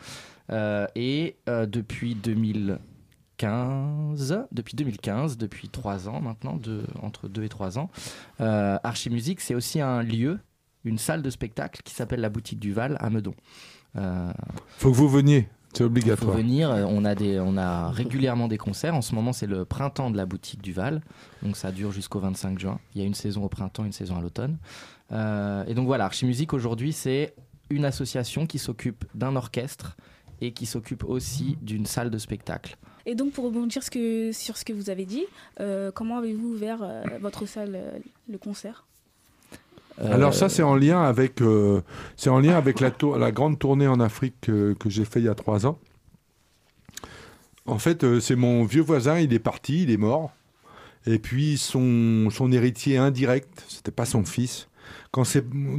Et 0.95 1.35
depuis 1.45 2.15
2015, 2.15 4.47
depuis 4.51 4.75
2015, 4.75 5.37
depuis 5.37 5.69
trois 5.69 6.09
ans 6.09 6.19
maintenant, 6.19 6.59
entre 7.01 7.27
deux 7.27 7.43
et 7.43 7.49
trois 7.49 7.77
ans, 7.77 7.89
euh, 8.41 8.77
Archimusique, 8.83 9.41
c'est 9.41 9.55
aussi 9.55 9.81
un 9.81 10.01
lieu, 10.01 10.39
une 10.83 10.97
salle 10.97 11.21
de 11.21 11.29
spectacle 11.29 11.81
qui 11.83 11.93
s'appelle 11.93 12.21
la 12.21 12.29
Boutique 12.29 12.59
du 12.59 12.73
Val 12.73 12.97
à 12.99 13.09
Meudon. 13.09 13.35
Euh, 13.95 14.31
Faut 14.77 14.91
que 14.91 14.95
vous 14.95 15.09
veniez, 15.09 15.47
c'est 15.73 15.75
il 15.75 15.77
faut 15.79 15.83
obligatoire. 15.85 16.35
venir. 16.37 16.69
euh, 16.71 16.85
On 16.87 17.05
a, 17.05 17.15
des, 17.15 17.39
on 17.39 17.57
a 17.57 17.89
régulièrement 17.89 18.47
des 18.47 18.57
concerts. 18.57 18.95
En 18.95 19.01
ce 19.01 19.15
moment, 19.15 19.33
c'est 19.33 19.47
le 19.47 19.65
printemps 19.65 20.11
de 20.11 20.17
la 20.17 20.25
boutique 20.25 20.61
du 20.61 20.73
Val. 20.73 21.01
Donc, 21.43 21.57
ça 21.57 21.71
dure 21.71 21.91
jusqu'au 21.91 22.19
25 22.19 22.59
juin. 22.59 22.79
Il 22.95 23.01
y 23.01 23.03
a 23.03 23.07
une 23.07 23.13
saison 23.13 23.43
au 23.43 23.49
printemps, 23.49 23.85
une 23.85 23.91
saison 23.91 24.17
à 24.17 24.21
l'automne. 24.21 24.57
Euh, 25.11 25.63
et 25.67 25.73
donc, 25.73 25.85
voilà, 25.87 26.05
Archimusique 26.05 26.53
aujourd'hui, 26.53 26.93
c'est 26.93 27.33
une 27.69 27.85
association 27.85 28.45
qui 28.47 28.57
s'occupe 28.59 29.05
d'un 29.15 29.35
orchestre 29.35 29.95
et 30.41 30.53
qui 30.53 30.65
s'occupe 30.65 31.03
aussi 31.03 31.57
d'une 31.61 31.85
salle 31.85 32.09
de 32.09 32.17
spectacle. 32.17 32.77
Et 33.05 33.15
donc, 33.15 33.31
pour 33.33 33.45
rebondir 33.45 33.81
ce 33.83 33.89
que- 33.91 34.31
sur 34.31 34.55
ce 34.57 34.63
que 34.65 34.71
vous 34.73 34.89
avez 34.89 35.05
dit, 35.05 35.25
euh, 35.59 35.91
comment 35.91 36.17
avez-vous 36.19 36.47
ouvert 36.49 36.79
euh, 36.83 37.03
votre 37.21 37.45
salle, 37.47 37.73
euh, 37.75 37.91
le 38.29 38.37
concert? 38.37 38.85
Alors 39.99 40.33
ça, 40.33 40.49
c'est 40.49 40.63
en 40.63 40.75
lien 40.75 41.01
avec, 41.01 41.41
euh, 41.41 41.81
c'est 42.15 42.29
en 42.29 42.39
lien 42.39 42.55
avec 42.55 42.79
la, 42.79 42.89
tour- 42.91 43.17
la 43.17 43.31
grande 43.31 43.59
tournée 43.59 43.87
en 43.87 43.99
Afrique 43.99 44.47
euh, 44.49 44.73
que 44.75 44.89
j'ai 44.89 45.05
fait 45.05 45.19
il 45.19 45.25
y 45.25 45.29
a 45.29 45.35
trois 45.35 45.65
ans. 45.65 45.77
En 47.65 47.79
fait, 47.79 48.03
euh, 48.03 48.19
c'est 48.19 48.35
mon 48.35 48.63
vieux 48.63 48.81
voisin, 48.81 49.19
il 49.19 49.33
est 49.33 49.39
parti, 49.39 49.83
il 49.83 49.91
est 49.91 49.97
mort. 49.97 50.31
Et 51.05 51.19
puis 51.19 51.57
son, 51.57 52.29
son 52.29 52.51
héritier 52.51 52.97
indirect, 52.97 53.65
c'était 53.67 53.91
pas 53.91 54.05
son 54.05 54.23
fils. 54.23 54.67
Quand, 55.11 55.23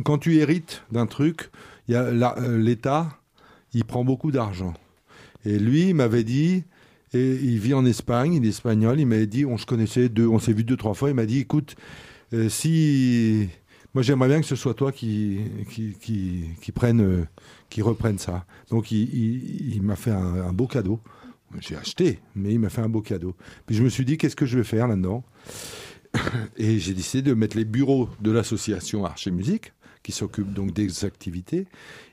quand 0.05 0.19
tu 0.19 0.37
hérites 0.37 0.83
d'un 0.93 1.07
truc, 1.07 1.51
euh, 1.91 2.59
l'État, 2.59 3.09
il 3.73 3.85
prend 3.85 4.05
beaucoup 4.05 4.31
d'argent. 4.31 4.75
Et 5.45 5.59
lui, 5.59 5.89
il 5.89 5.95
m'avait 5.95 6.25
dit, 6.25 6.65
et 7.13 7.33
il 7.33 7.59
vit 7.59 7.75
en 7.75 7.85
Espagne, 7.87 8.35
il 8.35 8.45
est 8.45 8.51
espagnol, 8.51 9.01
il 9.01 9.07
m'avait 9.07 9.27
dit, 9.27 9.45
on 9.47 9.57
se 9.59 9.67
connaissait 9.67 10.09
deux, 10.09 10.27
on 10.27 10.39
s'est 10.39 10.53
vu 10.53 10.65
deux, 10.65 10.77
trois 10.77 10.95
fois, 10.95 11.09
il 11.09 11.15
m'a 11.15 11.27
dit, 11.27 11.39
écoute, 11.41 11.75
euh, 12.33 12.49
si 12.49 13.49
moi, 13.95 14.03
j'aimerais 14.03 14.29
bien 14.29 14.41
que 14.41 14.47
ce 14.47 14.57
soit 14.57 14.75
toi 14.75 14.93
qui, 14.93 15.41
euh, 17.01 17.25
reprenne 17.83 18.19
ça. 18.19 18.45
Donc, 18.71 18.93
il, 18.93 19.81
m'a 19.83 19.97
fait 19.97 20.13
un, 20.13 20.47
un 20.47 20.53
beau 20.53 20.67
cadeau. 20.67 21.01
J'ai 21.59 21.77
acheté, 21.77 22.21
mais 22.37 22.53
il 22.53 22.61
m'a 22.61 22.69
fait 22.69 22.83
un 22.83 22.89
beau 22.89 23.03
cadeau. 23.03 23.35
Puis 23.67 23.75
je 23.75 23.83
me 23.83 23.89
suis 23.89 24.05
dit, 24.05 24.17
qu'est-ce 24.17 24.37
que 24.37 24.47
je 24.47 24.57
vais 24.57 24.65
faire 24.65 24.87
là-dedans? 24.87 25.25
Et 26.57 26.79
j'ai 26.79 26.95
décidé 26.95 27.23
de 27.23 27.35
mettre 27.35 27.57
les 27.57 27.65
bureaux 27.65 28.09
de 28.21 28.31
l'association 28.31 29.05
Archer 29.05 29.31
Musique, 29.31 29.73
s'occupe 30.13 30.53
donc 30.53 30.73
des 30.73 31.05
activités. 31.05 31.67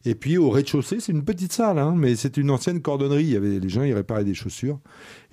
Et 0.06 0.16
puis 0.16 0.38
au 0.38 0.50
rez-de-chaussée, 0.50 1.00
c'est 1.00 1.12
une 1.12 1.24
petite 1.24 1.52
salle, 1.52 1.80
hein, 1.80 1.94
mais 1.98 2.16
c'est 2.16 2.38
une 2.38 2.50
ancienne 2.50 2.82
cordonnerie. 2.82 3.24
Il 3.24 3.32
y 3.32 3.36
avait 3.36 3.60
les 3.60 3.70
gens, 3.70 3.84
ils 3.84 3.94
réparaient 3.94 4.24
des 4.24 4.34
chaussures. 4.34 4.80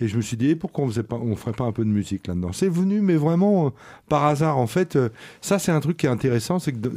Et 0.01 0.09
je 0.09 0.17
me 0.17 0.23
suis 0.23 0.37
dit, 0.37 0.51
eh, 0.51 0.57
pourquoi 0.57 0.85
on 0.85 0.91
on 1.13 1.37
ferait 1.37 1.53
pas 1.53 1.65
un 1.65 1.73
peu 1.73 1.85
de 1.85 1.91
musique 1.91 2.27
là-dedans? 2.27 2.53
C'est 2.53 2.69
venu, 2.69 3.01
mais 3.01 3.17
vraiment 3.17 3.67
euh, 3.67 3.71
par 4.09 4.25
hasard. 4.25 4.59
En 4.59 4.67
fait, 4.67 4.97
euh, 4.97 5.11
ça 5.41 5.59
c'est 5.59 5.73
un 5.73 5.81
truc 5.81 5.97
qui 5.97 6.07
est 6.07 6.11
intéressant, 6.11 6.59
c'est 6.59 6.73
que 6.73 6.89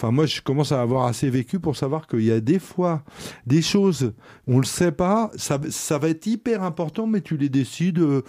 Enfin, 0.00 0.12
moi, 0.12 0.24
je 0.24 0.40
commence 0.40 0.72
à 0.72 0.80
avoir 0.80 1.04
assez 1.04 1.28
vécu 1.28 1.60
pour 1.60 1.76
savoir 1.76 2.06
qu'il 2.06 2.24
y 2.24 2.32
a 2.32 2.40
des 2.40 2.58
fois 2.58 3.02
des 3.46 3.60
choses, 3.60 4.14
on 4.46 4.54
ne 4.54 4.60
le 4.60 4.66
sait 4.66 4.92
pas, 4.92 5.30
ça, 5.36 5.58
va 5.98 6.08
être 6.08 6.26
hyper 6.26 6.62
important, 6.62 7.06
mais 7.06 7.20
tu 7.20 7.36
les 7.36 7.50
décides 7.50 7.98
euh, 7.98 8.22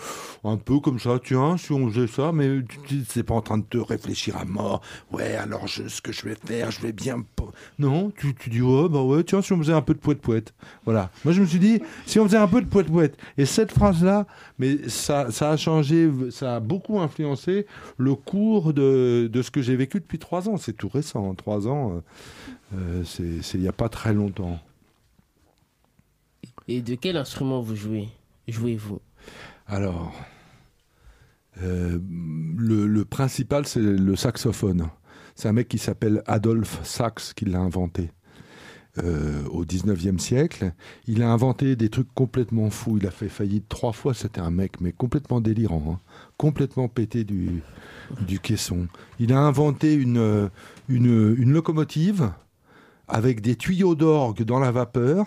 un 0.43 0.57
peu 0.57 0.81
comme 0.81 0.99
ça. 0.99 1.17
Tiens, 1.23 1.55
si 1.55 1.71
on 1.71 1.89
faisait 1.89 2.07
ça, 2.07 2.33
mais 2.33 2.59
tu 2.87 3.01
n'es 3.15 3.23
pas 3.23 3.35
en 3.35 3.41
train 3.41 3.57
de 3.57 3.63
te 3.63 3.77
réfléchir 3.77 4.35
à 4.35 4.43
mort. 4.43 4.81
Ouais, 5.13 5.35
alors 5.37 5.65
je, 5.65 5.87
ce 5.87 6.01
que 6.01 6.11
je 6.11 6.25
vais 6.25 6.35
faire, 6.35 6.71
je 6.71 6.81
vais 6.81 6.91
bien. 6.91 7.23
Non, 7.79 8.11
tu, 8.17 8.35
tu 8.35 8.49
dis, 8.49 8.61
ouais, 8.61 8.89
bah 8.89 9.03
ouais, 9.03 9.23
tiens, 9.23 9.41
si 9.41 9.53
on 9.53 9.57
faisait 9.57 9.71
un 9.71 9.81
peu 9.81 9.93
de 9.93 9.99
poète-poète. 9.99 10.53
Voilà. 10.83 11.09
Moi, 11.23 11.33
je 11.33 11.39
me 11.39 11.45
suis 11.45 11.59
dit, 11.59 11.81
si 12.05 12.19
on 12.19 12.25
faisait 12.25 12.35
un 12.35 12.49
peu 12.49 12.61
de 12.61 12.67
poète-poète. 12.67 13.17
Et 13.37 13.45
cette 13.45 13.71
phrase-là, 13.71 14.27
mais 14.59 14.89
ça, 14.89 15.27
a 15.39 15.55
changé, 15.55 16.11
ça 16.31 16.57
a 16.57 16.59
beaucoup 16.59 16.99
influencé 16.99 17.65
le 17.97 18.15
cours 18.15 18.73
de, 18.73 19.31
ce 19.41 19.51
que 19.51 19.61
j'ai 19.61 19.77
vécu 19.77 20.01
depuis 20.01 20.19
trois 20.19 20.49
ans. 20.49 20.57
C'est 20.57 20.73
tout 20.73 20.89
récent, 20.89 21.31
hein, 21.31 21.35
trois 21.35 21.60
ans, 21.67 21.93
euh, 21.93 22.01
euh, 22.75 23.03
c'est 23.03 23.57
il 23.57 23.61
n'y 23.61 23.67
a 23.67 23.73
pas 23.73 23.89
très 23.89 24.13
longtemps. 24.13 24.59
Et 26.67 26.81
de 26.81 26.95
quel 26.95 27.17
instrument 27.17 27.61
vous 27.61 27.75
jouez 27.75 28.09
Jouez-vous? 28.47 29.01
Alors, 29.67 30.13
euh, 31.61 31.99
le, 32.57 33.03
principal, 33.03 33.65
c'est 33.65 33.81
le 33.81 34.15
saxophone. 34.15 34.89
C'est 35.35 35.47
un 35.47 35.53
mec 35.53 35.67
qui 35.67 35.77
s'appelle 35.77 36.23
Adolphe 36.25 36.79
Sax 36.83 37.33
qui 37.33 37.45
l'a 37.45 37.59
inventé 37.59 38.11
euh, 38.97 39.43
au 39.49 39.63
19e 39.63 40.19
siècle, 40.19 40.73
il 41.07 41.23
a 41.23 41.31
inventé 41.31 41.77
des 41.77 41.89
trucs 41.89 42.13
complètement 42.13 42.69
fous. 42.69 42.97
Il 42.97 43.07
a 43.07 43.11
fait 43.11 43.29
faillite 43.29 43.69
trois 43.69 43.93
fois. 43.93 44.13
C'était 44.13 44.41
un 44.41 44.51
mec, 44.51 44.81
mais 44.81 44.91
complètement 44.91 45.39
délirant, 45.39 45.83
hein. 45.93 45.99
complètement 46.37 46.89
pété 46.89 47.23
du, 47.23 47.61
du 48.27 48.39
caisson. 48.39 48.87
Il 49.19 49.31
a 49.31 49.39
inventé 49.39 49.93
une, 49.93 50.17
euh, 50.17 50.49
une, 50.89 51.35
une 51.37 51.53
locomotive 51.53 52.31
avec 53.07 53.41
des 53.41 53.55
tuyaux 53.55 53.95
d'orgue 53.95 54.43
dans 54.43 54.59
la 54.59 54.71
vapeur. 54.71 55.25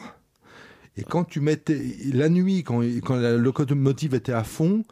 Et 0.97 1.03
quand 1.03 1.25
tu 1.25 1.41
mettais 1.41 1.81
la 2.13 2.29
nuit, 2.29 2.65
quand, 2.65 2.83
quand 3.03 3.17
la 3.17 3.37
locomotive 3.37 4.15
était 4.15 4.33
à 4.33 4.45
fond, 4.45 4.85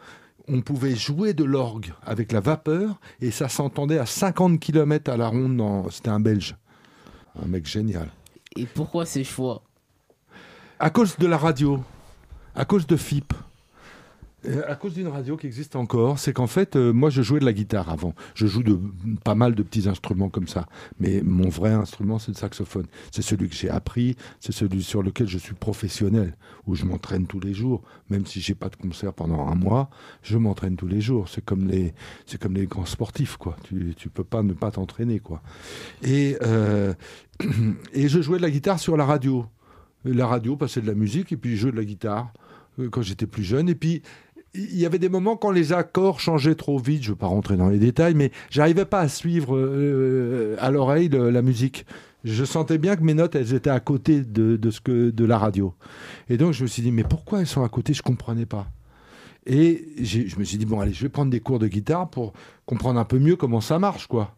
on 0.49 0.63
pouvait 0.63 0.97
jouer 0.97 1.35
de 1.35 1.45
l'orgue 1.45 1.93
avec 2.03 2.33
la 2.33 2.41
vapeur 2.41 2.99
et 3.21 3.31
ça 3.31 3.49
s'entendait 3.49 3.99
à 3.99 4.07
50 4.07 4.59
km 4.59 5.11
à 5.13 5.17
la 5.17 5.29
ronde. 5.29 5.63
C'était 5.91 6.09
un 6.09 6.21
Belge, 6.21 6.57
un 7.41 7.47
mec 7.47 7.67
génial. 7.67 8.09
Et 8.57 8.67
pourquoi 8.67 9.07
ces 9.07 9.25
choix? 9.25 9.63
À 10.79 10.91
cause 10.91 11.17
de 11.17 11.27
la 11.27 11.39
radio, 11.39 11.83
à 12.55 12.65
cause 12.65 12.87
de 12.87 12.97
FIP. 12.97 13.33
Euh, 14.47 14.63
À 14.69 14.75
cause 14.75 14.95
d'une 14.95 15.09
radio 15.09 15.37
qui 15.37 15.47
existe 15.47 15.77
encore, 15.77 16.19
c'est 16.19 16.33
qu'en 16.33 16.47
fait, 16.47 16.77
euh, 16.77 16.93
moi 16.93 17.11
je 17.11 17.23
jouais 17.23 17.41
de 17.41 17.45
la 17.45 17.53
guitare 17.53 17.89
avant. 17.91 18.15
Je 18.35 18.47
joue 18.47 18.63
de 18.63 18.79
pas 19.25 19.35
mal 19.35 19.55
de 19.55 19.63
petits 19.63 19.89
instruments 19.89 20.29
comme 20.29 20.49
ça. 20.49 20.67
Mais 20.99 21.23
mon 21.23 21.49
vrai 21.49 21.73
instrument, 21.73 22.19
c'est 22.19 22.33
le 22.33 22.37
saxophone. 22.37 22.87
C'est 23.11 23.23
celui 23.23 23.49
que 23.49 23.55
j'ai 23.55 23.71
appris, 23.71 24.17
c'est 24.41 24.53
celui 24.53 24.83
sur 24.83 25.03
lequel 25.03 25.29
je 25.29 25.39
suis 25.39 25.55
professionnel, 25.55 26.37
où 26.67 26.75
je 26.75 26.85
m'entraîne 26.85 27.27
tous 27.27 27.41
les 27.41 27.55
jours. 27.55 27.83
Même 28.11 28.27
si 28.27 28.41
j'ai 28.41 28.55
pas 28.55 28.69
de 28.69 28.77
concert 28.77 29.13
pendant 29.13 29.47
un 29.47 29.55
mois, 29.55 29.91
je 30.23 30.37
m'entraîne 30.39 30.77
tous 30.77 30.89
les 30.89 31.01
jours. 31.01 31.29
C'est 31.29 31.45
comme 31.45 31.69
les, 31.69 31.95
c'est 32.27 32.41
comme 32.41 32.55
les 32.55 32.67
grands 32.67 32.87
sportifs, 32.87 33.37
quoi. 33.37 33.57
Tu, 33.65 33.95
tu 33.97 34.09
peux 34.09 34.25
pas 34.25 34.43
ne 34.43 34.53
pas 34.53 34.71
t'entraîner, 34.71 35.21
quoi. 35.21 35.43
Et, 36.03 36.37
euh, 36.43 36.95
et 37.93 38.09
je 38.09 38.21
jouais 38.21 38.39
de 38.39 38.43
la 38.43 38.51
guitare 38.51 38.79
sur 38.79 38.97
la 38.97 39.05
radio. 39.05 39.47
La 40.05 40.27
radio 40.27 40.57
passait 40.57 40.81
de 40.81 40.87
la 40.89 40.95
musique 40.95 41.31
et 41.31 41.37
puis 41.37 41.53
je 41.53 41.63
jouais 41.63 41.71
de 41.71 41.77
la 41.77 41.85
guitare 41.85 42.33
euh, 42.81 42.89
quand 42.91 43.03
j'étais 43.03 43.27
plus 43.27 43.45
jeune. 43.45 43.69
Et 43.69 43.77
puis 43.77 44.03
il 44.55 44.79
y 44.79 44.85
avait 44.87 44.99
des 44.99 45.09
moments 45.09 45.37
quand 45.37 45.51
les 45.51 45.73
accords 45.73 46.21
changeaient 46.21 46.55
trop 46.55 46.79
vite, 46.79 47.03
je 47.03 47.11
ne 47.11 47.15
vais 47.15 47.19
pas 47.19 47.27
rentrer 47.27 47.57
dans 47.57 47.69
les 47.69 47.79
détails, 47.79 48.15
mais 48.15 48.31
j'arrivais 48.51 48.85
pas 48.85 49.01
à 49.01 49.09
suivre 49.09 49.57
euh, 49.57 50.57
à 50.59 50.71
l'oreille 50.71 51.09
le- 51.09 51.31
la 51.31 51.43
musique. 51.43 51.87
Je 52.25 52.45
sentais 52.45 52.79
bien 52.79 52.95
que 52.97 53.03
mes 53.03 53.15
notes, 53.15 53.35
elles 53.35 53.55
étaient 53.55 53.71
à 53.71 53.81
côté 53.81 54.21
de, 54.21 54.57
de 54.57 54.71
ce 54.71 54.81
que, 54.81 55.11
de 55.11 55.25
la 55.25 55.39
radio. 55.39 55.75
Et 56.29 56.37
donc 56.37 56.53
je 56.53 56.63
me 56.63 56.69
suis 56.69 56.83
dit, 56.83 56.93
mais 56.93 57.03
pourquoi 57.05 57.41
elles 57.41 57.47
sont 57.47 57.65
à 57.65 57.69
côté? 57.69 57.95
Je 57.95 58.03
comprenais 58.03 58.47
pas. 58.47 58.67
Et 59.45 59.87
je 60.01 60.39
me 60.39 60.45
suis 60.45 60.57
dit, 60.57 60.67
bon, 60.67 60.79
allez, 60.79 60.93
je 60.93 61.03
vais 61.03 61.09
prendre 61.09 61.31
des 61.33 61.41
cours 61.41 61.59
de 61.59 61.67
guitare 61.67 62.09
pour 62.11 62.33
comprendre 62.65 63.01
un 63.01 63.05
peu 63.05 63.19
mieux 63.19 63.35
comment 63.35 63.61
ça 63.61 63.81
marche, 63.81 64.07
quoi. 64.07 64.37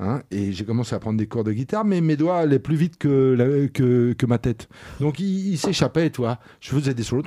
Hein, 0.00 0.22
et 0.30 0.52
j'ai 0.52 0.64
commencé 0.64 0.94
à 0.94 0.98
prendre 0.98 1.18
des 1.18 1.26
cours 1.26 1.44
de 1.44 1.52
guitare, 1.52 1.84
mais 1.84 2.00
mes 2.00 2.16
doigts 2.16 2.38
allaient 2.38 2.58
plus 2.58 2.76
vite 2.76 2.98
que, 2.98 3.68
que, 3.72 4.26
ma 4.26 4.38
tête. 4.38 4.68
Donc 5.00 5.18
ils 5.18 5.52
il 5.52 5.58
s'échappaient, 5.58 6.10
tu 6.10 6.20
vois. 6.20 6.38
Je 6.60 6.70
faisais 6.70 6.94
des 6.94 7.02
solos. 7.02 7.24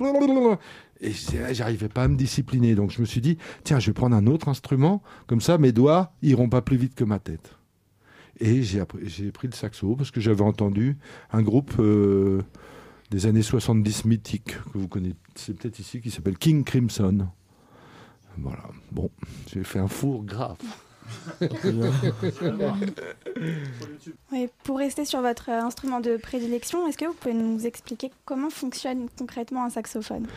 Et 1.02 1.12
j'arrivais 1.54 1.90
pas 1.90 2.04
à 2.04 2.08
me 2.08 2.16
discipliner. 2.16 2.76
Donc 2.76 2.92
je 2.92 3.02
me 3.02 3.06
suis 3.06 3.22
dit, 3.22 3.38
tiens, 3.64 3.80
je 3.80 3.88
vais 3.88 3.94
prendre 3.94 4.16
un 4.16 4.28
autre 4.28 4.48
instrument. 4.50 5.02
Comme 5.28 5.42
ça, 5.42 5.58
mes 5.58 5.72
doigts 5.72 6.14
iront 6.22 6.50
pas 6.50 6.62
plus 6.62 6.78
vite 6.78 6.96
que 6.96 7.04
ma 7.04 7.20
tête. 7.20 7.56
Et 8.40 8.64
j'ai 8.64 9.32
pris 9.32 9.48
le 9.48 9.54
saxo 9.54 9.96
parce 9.96 10.12
que 10.12 10.20
j'avais 10.20 10.42
entendu 10.42 10.98
un 11.32 11.44
groupe 11.44 11.74
euh, 11.80 12.42
des 13.12 13.26
années 13.28 13.44
70 13.44 14.06
mythique 14.06 14.58
que 14.74 14.78
vous 14.78 14.88
connaissez 14.88 15.54
peut-être 15.54 15.80
ici 15.80 16.02
qui 16.02 16.10
s'appelle 16.10 16.38
King 16.38 16.64
Crimson. 16.64 17.28
Voilà. 18.38 18.64
Bon, 18.92 19.12
j'ai 19.52 19.64
fait 19.64 19.80
un 19.80 19.88
four 19.88 20.24
grave. 20.24 20.58
Oui, 24.32 24.48
pour 24.64 24.78
rester 24.78 25.06
sur 25.06 25.22
votre 25.22 25.50
euh, 25.50 25.62
instrument 25.62 26.00
de 26.00 26.18
prédilection, 26.18 26.88
est-ce 26.88 26.98
que 26.98 27.06
vous 27.06 27.14
pouvez 27.14 27.34
nous 27.34 27.66
expliquer 27.66 28.12
comment 28.26 28.50
fonctionne 28.50 29.08
concrètement 29.18 29.66
un 29.66 29.70
saxophone? 29.70 30.28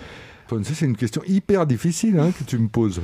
Ça, 0.48 0.56
c'est 0.62 0.84
une 0.84 0.96
question 0.96 1.22
hyper 1.26 1.66
difficile 1.66 2.18
hein, 2.18 2.32
que 2.32 2.44
tu 2.44 2.58
me 2.58 2.68
poses. 2.68 3.00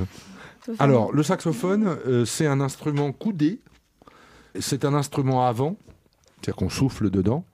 Alors, 0.79 1.11
le 1.11 1.23
saxophone, 1.23 1.97
euh, 2.05 2.25
c'est 2.25 2.45
un 2.45 2.61
instrument 2.61 3.11
coudé. 3.11 3.61
C'est 4.59 4.85
un 4.85 4.93
instrument 4.93 5.47
à 5.47 5.51
vent, 5.51 5.77
c'est-à-dire 6.35 6.55
qu'on 6.55 6.69
souffle 6.69 7.09
dedans. 7.09 7.45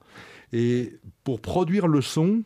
Et 0.52 0.98
pour 1.24 1.40
produire 1.40 1.86
le 1.86 2.00
son, 2.00 2.42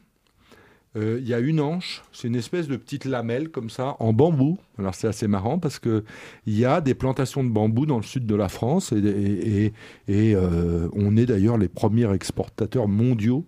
euh, 0.94 1.18
il 1.22 1.26
y 1.26 1.32
a 1.32 1.38
une 1.38 1.60
anche, 1.60 2.02
c'est 2.12 2.28
une 2.28 2.36
espèce 2.36 2.68
de 2.68 2.76
petite 2.76 3.06
lamelle 3.06 3.48
comme 3.48 3.70
ça, 3.70 3.96
en 3.98 4.12
bambou. 4.12 4.58
Alors 4.78 4.94
c'est 4.94 5.08
assez 5.08 5.26
marrant 5.26 5.58
parce 5.58 5.78
que 5.78 6.04
il 6.46 6.58
y 6.58 6.66
a 6.66 6.82
des 6.82 6.94
plantations 6.94 7.42
de 7.42 7.48
bambou 7.48 7.86
dans 7.86 7.96
le 7.96 8.02
sud 8.02 8.26
de 8.26 8.34
la 8.34 8.48
France 8.48 8.92
et, 8.92 9.72
euh, 10.10 10.88
on 10.92 11.16
est 11.16 11.24
d'ailleurs 11.24 11.56
les 11.56 11.68
premiers 11.68 12.12
exportateurs 12.12 12.88
mondiaux 12.88 13.46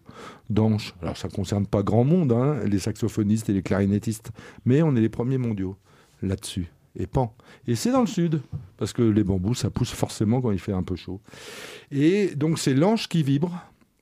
d'anches. 0.48 0.94
Alors 1.02 1.18
ça 1.18 1.28
ne 1.28 1.32
concerne 1.32 1.66
pas 1.66 1.82
grand 1.82 2.04
monde, 2.04 2.32
hein, 2.32 2.60
les 2.64 2.78
saxophonistes 2.78 3.50
et 3.50 3.52
les 3.52 3.62
clarinettistes, 3.62 4.30
mais 4.64 4.80
on 4.82 4.96
est 4.96 5.00
les 5.02 5.10
premiers 5.10 5.38
mondiaux 5.38 5.76
là-dessus. 6.22 6.70
Et 6.96 7.08
pan. 7.08 7.34
Et 7.66 7.74
c'est 7.74 7.90
dans 7.90 8.02
le 8.02 8.06
sud, 8.06 8.40
parce 8.76 8.92
que 8.92 9.02
les 9.02 9.24
bambous, 9.24 9.54
ça 9.54 9.68
pousse 9.68 9.90
forcément 9.90 10.40
quand 10.40 10.52
il 10.52 10.60
fait 10.60 10.72
un 10.72 10.84
peu 10.84 10.94
chaud. 10.94 11.20
Et 11.90 12.36
donc 12.36 12.58
c'est 12.60 12.72
l'anche 12.72 13.08
qui 13.08 13.24
vibre, 13.24 13.52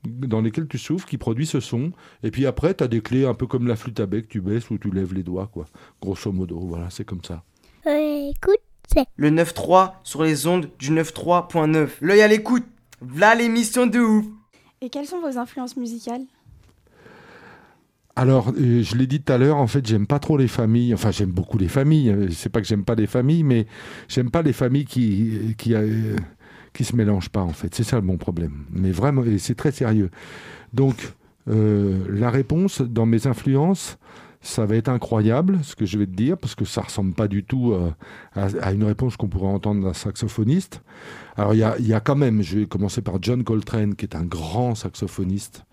dans 0.05 0.41
lesquelles 0.41 0.69
tu 0.69 0.79
souffles, 0.79 1.07
qui 1.09 1.19
produit 1.19 1.47
ce 1.47 1.61
son. 1.61 1.93
Et 2.23 2.31
puis 2.31 2.47
après, 2.47 2.75
tu 2.75 2.85
as 2.85 2.89
des 2.89 3.01
clés 3.01 3.25
un 3.25 3.35
peu 3.35 3.47
comme 3.47 3.67
la 3.67 3.77
flûte 3.77 4.01
à 4.01 4.07
bec, 4.07 4.29
tu 4.29 4.41
baisses 4.41 4.71
ou 4.71 4.79
tu 4.79 4.91
lèves 4.91 5.15
les 5.15 5.23
doigts, 5.23 5.49
quoi. 5.53 5.67
Grosso 6.01 6.33
modo, 6.33 6.59
voilà, 6.59 6.91
c'est 6.91 7.05
comme 7.05 7.23
ça. 7.25 7.43
écoute, 7.87 8.61
c'est 8.93 9.07
le 9.17 9.31
9-3 9.31 9.95
sur 10.03 10.23
les 10.23 10.47
ondes 10.47 10.69
du 10.79 10.91
9-3.9. 10.91 11.89
L'œil 12.01 12.23
à 12.23 12.29
l'écoute, 12.29 12.67
v'là 13.01 13.35
l'émission 13.35 13.87
de 13.87 14.01
ouf. 14.01 14.27
Et 14.81 14.91
quelles 14.91 15.07
sont 15.07 15.21
vos 15.21 15.39
influences 15.39 15.77
musicales? 15.77 16.23
Alors, 18.15 18.51
euh, 18.51 18.83
je 18.83 18.95
l'ai 18.97 19.07
dit 19.07 19.23
tout 19.23 19.33
à 19.33 19.39
l'heure, 19.39 19.57
en 19.57 19.67
fait, 19.67 19.87
j'aime 19.87 20.07
pas 20.07 20.19
trop 20.19 20.37
les 20.37 20.49
familles. 20.49 20.93
Enfin, 20.93 21.11
j'aime 21.11 21.31
beaucoup 21.31 21.57
les 21.57 21.69
familles. 21.69 22.11
Euh, 22.11 22.29
C'est 22.31 22.51
pas 22.51 22.61
que 22.61 22.67
j'aime 22.67 22.85
pas 22.85 22.95
les 22.95 23.07
familles, 23.07 23.43
mais 23.43 23.67
j'aime 24.09 24.31
pas 24.31 24.43
les 24.43 24.53
familles 24.53 24.85
qui 24.85 25.55
qui 25.57 25.75
euh, 25.75 26.17
qui 26.73 26.85
se 26.85 26.97
mélangent 26.97 27.29
pas. 27.29 27.43
En 27.43 27.53
fait, 27.53 27.75
c'est 27.75 27.85
ça 27.85 27.97
le 27.97 28.03
bon 28.03 28.17
problème. 28.17 28.65
Mais 28.71 28.91
vraiment, 28.91 29.25
et 29.25 29.39
c'est 29.39 29.55
très 29.55 29.73
sérieux. 29.73 30.11
Donc, 30.73 31.15
euh, 31.49 32.05
la 32.09 32.31
réponse 32.31 32.81
dans 32.81 33.07
mes 33.07 33.27
influences, 33.27 33.99
ça 34.41 34.67
va 34.67 34.77
être 34.77 34.89
incroyable, 34.89 35.61
ce 35.63 35.77
que 35.77 35.87
je 35.87 35.99
vais 35.99 36.07
te 36.07 36.13
dire, 36.13 36.37
parce 36.37 36.55
que 36.55 36.65
ça 36.65 36.81
ressemble 36.81 37.15
pas 37.15 37.29
du 37.29 37.45
tout 37.45 37.73
euh, 37.73 37.91
à, 38.35 38.73
une 38.73 38.85
réponse 38.85 39.17
qu'on 39.17 39.29
pourrait 39.29 39.49
entendre 39.49 39.83
d'un 39.83 39.93
saxophoniste. 39.93 40.83
Alors, 41.37 41.55
il 41.55 41.59
y 41.59 41.63
a, 41.63 41.79
y 41.79 41.95
a 41.95 42.01
quand 42.01 42.17
même, 42.17 42.43
je 42.43 42.61
vais 42.61 42.67
commencer 42.67 43.03
par 43.03 43.23
John 43.23 43.45
Coltrane, 43.45 43.95
qui 43.95 44.05
est 44.05 44.17
un 44.17 44.25
grand 44.25 44.75
saxophoniste. 44.75 45.65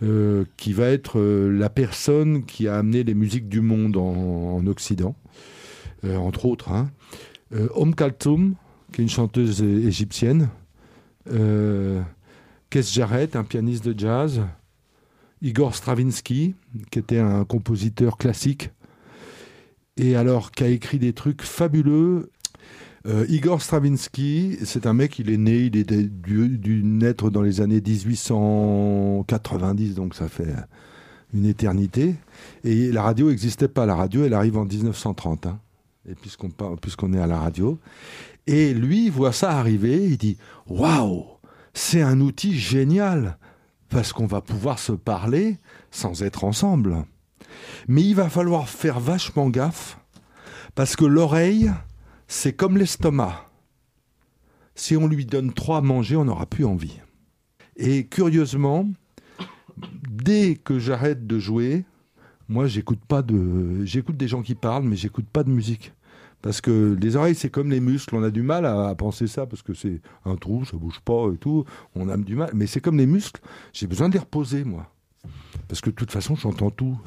euh, 0.00 0.44
qui 0.56 0.72
va 0.72 0.86
être 0.86 1.20
la 1.20 1.68
personne 1.68 2.44
qui 2.44 2.68
a 2.68 2.76
amené 2.76 3.02
les 3.02 3.14
musiques 3.14 3.48
du 3.48 3.60
monde 3.60 3.96
en, 3.96 4.54
en 4.56 4.66
Occident, 4.68 5.16
entre 6.06 6.44
autres. 6.46 6.70
Hein. 6.70 6.88
Om 7.74 7.96
Kaltoum, 7.96 8.54
qui 8.92 9.00
est 9.00 9.04
une 9.04 9.10
chanteuse 9.10 9.62
égyptienne. 9.62 10.48
Euh, 11.30 12.00
Kes 12.70 12.82
Jarrett, 12.92 13.36
un 13.36 13.44
pianiste 13.44 13.86
de 13.86 13.98
jazz. 13.98 14.42
Igor 15.40 15.74
Stravinsky, 15.74 16.54
qui 16.90 16.98
était 16.98 17.18
un 17.18 17.44
compositeur 17.44 18.18
classique. 18.18 18.70
Et 19.96 20.16
alors, 20.16 20.50
qui 20.50 20.64
a 20.64 20.68
écrit 20.68 20.98
des 20.98 21.12
trucs 21.12 21.42
fabuleux. 21.42 22.30
Euh, 23.06 23.24
Igor 23.28 23.62
Stravinsky, 23.62 24.58
c'est 24.64 24.86
un 24.86 24.92
mec, 24.92 25.18
il 25.18 25.30
est 25.30 25.36
né, 25.36 25.60
il 25.60 25.76
est 25.76 25.90
dû, 25.90 26.82
naître 26.82 27.30
dans 27.30 27.42
les 27.42 27.60
années 27.60 27.80
1890, 27.80 29.94
donc 29.94 30.14
ça 30.14 30.28
fait 30.28 30.52
une 31.32 31.46
éternité. 31.46 32.16
Et 32.64 32.90
la 32.90 33.02
radio 33.02 33.30
n'existait 33.30 33.68
pas. 33.68 33.86
La 33.86 33.94
radio, 33.94 34.24
elle 34.24 34.34
arrive 34.34 34.58
en 34.58 34.64
1930. 34.64 35.46
hein. 35.46 35.60
Puisqu'on 36.80 37.12
est 37.12 37.20
à 37.20 37.26
la 37.26 37.38
radio. 37.38 37.78
Et 38.48 38.72
lui, 38.72 39.10
voit 39.10 39.32
ça 39.32 39.50
arriver, 39.50 40.06
il 40.06 40.16
dit 40.16 40.38
Waouh 40.68 41.26
c'est 41.74 42.00
un 42.00 42.20
outil 42.20 42.58
génial 42.58 43.36
parce 43.90 44.14
qu'on 44.14 44.26
va 44.26 44.40
pouvoir 44.40 44.78
se 44.78 44.92
parler 44.92 45.58
sans 45.90 46.22
être 46.22 46.44
ensemble. 46.44 47.04
Mais 47.88 48.02
il 48.02 48.14
va 48.14 48.30
falloir 48.30 48.68
faire 48.68 49.00
vachement 49.00 49.50
gaffe 49.50 49.98
parce 50.74 50.96
que 50.96 51.04
l'oreille, 51.04 51.70
c'est 52.26 52.54
comme 52.54 52.78
l'estomac. 52.78 53.50
Si 54.74 54.96
on 54.96 55.06
lui 55.06 55.26
donne 55.26 55.52
trop 55.52 55.74
à 55.74 55.82
manger, 55.82 56.16
on 56.16 56.24
n'aura 56.24 56.46
plus 56.46 56.64
envie. 56.64 56.98
Et 57.76 58.06
curieusement, 58.06 58.88
dès 60.10 60.56
que 60.56 60.78
j'arrête 60.78 61.26
de 61.26 61.38
jouer, 61.38 61.84
moi 62.48 62.66
j'écoute 62.66 63.04
pas 63.06 63.20
de 63.20 63.84
j'écoute 63.84 64.16
des 64.16 64.26
gens 64.26 64.40
qui 64.40 64.54
parlent 64.54 64.84
mais 64.84 64.96
j'écoute 64.96 65.28
pas 65.30 65.44
de 65.44 65.50
musique 65.50 65.92
parce 66.42 66.60
que 66.60 66.96
les 67.00 67.16
oreilles 67.16 67.34
c'est 67.34 67.50
comme 67.50 67.70
les 67.70 67.80
muscles. 67.80 68.14
On 68.14 68.22
a 68.22 68.30
du 68.30 68.42
mal 68.42 68.64
à, 68.66 68.94
penser 68.94 69.26
ça 69.26 69.46
parce 69.46 69.62
que 69.62 69.74
c'est 69.74 70.00
un 70.24 70.36
trou 70.36 70.64
ça 70.64 70.76
bouge 70.76 71.00
pas 71.00 71.30
et 71.32 71.38
tout. 71.38 71.64
On 71.94 72.08
a 72.08 72.16
du 72.16 72.36
mal. 72.36 72.50
Mais 72.54 72.66
c'est 72.66 72.80
comme 72.80 72.98
les 72.98 73.06
muscles. 73.06 73.40
J'ai 73.72 73.86
besoin 73.86 74.08
de 74.08 74.14
les 74.14 74.20
reposer 74.20 74.64
moi. 74.64 74.90
Parce 75.66 75.80
que 75.80 75.90
de 75.90 75.94
toute 75.94 76.12
façon 76.12 76.36
j'entends 76.36 76.70
tout. 76.70 76.98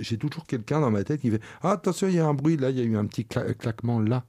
J'ai 0.00 0.18
toujours 0.18 0.46
quelqu'un 0.46 0.80
dans 0.80 0.90
ma 0.90 1.04
tête 1.04 1.20
qui 1.20 1.30
fait 1.30 1.42
ah, 1.62 1.72
attention 1.72 2.08
il 2.08 2.14
y 2.14 2.18
a 2.18 2.26
un 2.26 2.34
bruit. 2.34 2.56
Là 2.56 2.70
il 2.70 2.78
y 2.78 2.80
a 2.80 2.84
eu 2.84 2.96
un 2.96 3.06
petit 3.06 3.22
cla- 3.22 3.54
claquement. 3.54 4.00
Là. 4.00 4.24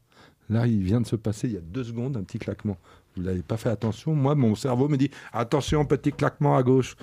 Là 0.50 0.66
il 0.66 0.82
vient 0.82 1.02
de 1.02 1.08
se 1.08 1.16
passer. 1.16 1.48
Il 1.48 1.54
y 1.54 1.58
a 1.58 1.62
deux 1.62 1.84
secondes 1.84 2.18
un 2.18 2.24
petit 2.24 2.40
claquement. 2.40 2.78
Vous 3.16 3.24
n'avez 3.24 3.44
pas 3.44 3.58
fait 3.58 3.70
attention. 3.70 4.16
Moi 4.16 4.34
mon 4.34 4.56
cerveau 4.56 4.88
me 4.88 4.98
dit 4.98 5.12
attention 5.32 5.86
petit 5.86 6.12
claquement 6.12 6.58
à 6.58 6.64
gauche 6.64 6.96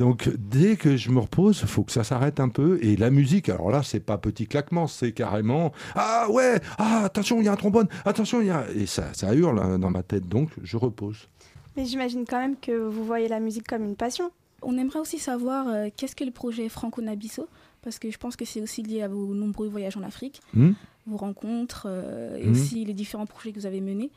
donc 0.00 0.28
dès 0.36 0.74
que 0.76 0.96
je 0.96 1.10
me 1.10 1.20
repose, 1.20 1.60
il 1.62 1.68
faut 1.68 1.84
que 1.84 1.92
ça 1.92 2.02
s'arrête 2.02 2.40
un 2.40 2.48
peu. 2.48 2.78
Et 2.82 2.96
la 2.96 3.10
musique, 3.10 3.48
alors 3.48 3.70
là, 3.70 3.82
c'est 3.84 4.00
pas 4.00 4.18
petit 4.18 4.46
claquement, 4.48 4.88
c'est 4.88 5.12
carrément 5.12 5.72
ah 5.94 6.26
ouais, 6.30 6.58
ah 6.78 7.02
attention, 7.04 7.38
il 7.40 7.44
y 7.44 7.48
a 7.48 7.52
un 7.52 7.56
trombone, 7.56 7.86
attention, 8.04 8.40
il 8.40 8.48
y 8.48 8.50
a 8.50 8.64
et 8.74 8.86
ça, 8.86 9.12
ça 9.14 9.32
hurle 9.34 9.58
hein, 9.60 9.78
dans 9.78 9.90
ma 9.90 10.02
tête. 10.02 10.26
Donc 10.28 10.50
je 10.62 10.76
repose. 10.76 11.28
Mais 11.76 11.84
j'imagine 11.84 12.24
quand 12.28 12.38
même 12.40 12.56
que 12.60 12.72
vous 12.72 13.04
voyez 13.04 13.28
la 13.28 13.38
musique 13.38 13.66
comme 13.68 13.84
une 13.84 13.94
passion. 13.94 14.30
On 14.62 14.76
aimerait 14.76 14.98
aussi 14.98 15.18
savoir 15.18 15.68
euh, 15.68 15.88
qu'est-ce 15.96 16.16
que 16.16 16.24
le 16.24 16.32
projet 16.32 16.68
Franco 16.68 17.00
Nabisso, 17.00 17.46
parce 17.82 17.98
que 17.98 18.10
je 18.10 18.18
pense 18.18 18.34
que 18.36 18.44
c'est 18.44 18.60
aussi 18.60 18.82
lié 18.82 19.02
à 19.02 19.08
vos 19.08 19.34
nombreux 19.34 19.68
voyages 19.68 19.96
en 19.96 20.02
Afrique, 20.02 20.40
Hmm. 20.52 20.72
vos 21.06 21.16
rencontres 21.16 21.84
euh, 21.88 22.36
et 22.36 22.46
Hmm. 22.46 22.50
aussi 22.52 22.84
les 22.84 22.92
différents 22.94 23.26
projets 23.26 23.52
que 23.52 23.58
vous 23.60 23.66
avez 23.66 23.80
menés. 23.80 24.10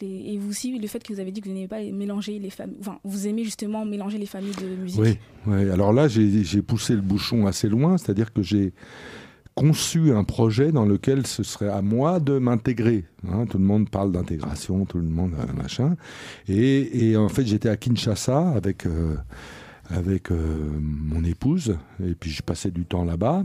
Et 0.00 0.38
vous 0.38 0.50
aussi, 0.50 0.78
le 0.78 0.86
fait 0.88 1.02
que 1.02 1.12
vous 1.12 1.20
avez 1.20 1.30
dit 1.32 1.40
que 1.40 1.48
vous 1.48 1.54
n'aimez 1.54 1.68
pas 1.68 1.82
mélanger 1.82 2.38
les 2.38 2.50
familles. 2.50 2.78
Enfin, 2.80 2.98
vous 3.04 3.26
aimez 3.26 3.44
justement 3.44 3.84
mélanger 3.84 4.18
les 4.18 4.26
familles 4.26 4.54
de 4.60 4.82
musique. 4.82 5.00
Oui. 5.46 5.70
Alors 5.70 5.92
là, 5.92 6.08
j'ai 6.08 6.62
poussé 6.62 6.94
le 6.94 7.02
bouchon 7.02 7.46
assez 7.46 7.68
loin, 7.68 7.98
c'est-à-dire 7.98 8.32
que 8.32 8.42
j'ai 8.42 8.72
conçu 9.54 10.12
un 10.12 10.24
projet 10.24 10.70
dans 10.70 10.84
lequel 10.84 11.26
ce 11.26 11.42
serait 11.42 11.68
à 11.68 11.80
moi 11.82 12.20
de 12.20 12.38
m'intégrer. 12.38 13.04
hein. 13.30 13.46
tout 13.46 13.56
le 13.58 13.64
monde 13.64 13.88
parle 13.88 14.12
d'intégration, 14.12 14.84
tout 14.84 14.98
le 14.98 15.08
monde 15.08 15.32
euh, 15.38 15.52
machin. 15.54 15.96
Et, 16.46 17.08
et 17.10 17.16
en 17.16 17.30
fait, 17.30 17.46
j'étais 17.46 17.70
à 17.70 17.76
Kinshasa 17.76 18.50
avec 18.50 18.84
euh, 18.86 19.16
avec 19.88 20.30
euh, 20.30 20.36
mon 20.80 21.24
épouse, 21.24 21.76
et 22.04 22.14
puis 22.14 22.30
je 22.30 22.42
passais 22.42 22.70
du 22.70 22.84
temps 22.84 23.04
là-bas. 23.04 23.44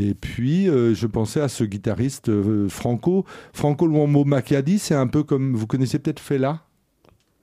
Et 0.00 0.14
puis, 0.14 0.68
euh, 0.68 0.94
je 0.94 1.06
pensais 1.08 1.40
à 1.40 1.48
ce 1.48 1.64
guitariste 1.64 2.28
euh, 2.28 2.68
Franco. 2.68 3.24
Franco 3.52 3.84
Luambo 3.86 4.24
Macchiadi, 4.24 4.78
c'est 4.78 4.94
un 4.94 5.08
peu 5.08 5.24
comme. 5.24 5.54
Vous 5.56 5.66
connaissez 5.66 5.98
peut-être 5.98 6.20
Fela? 6.20 6.62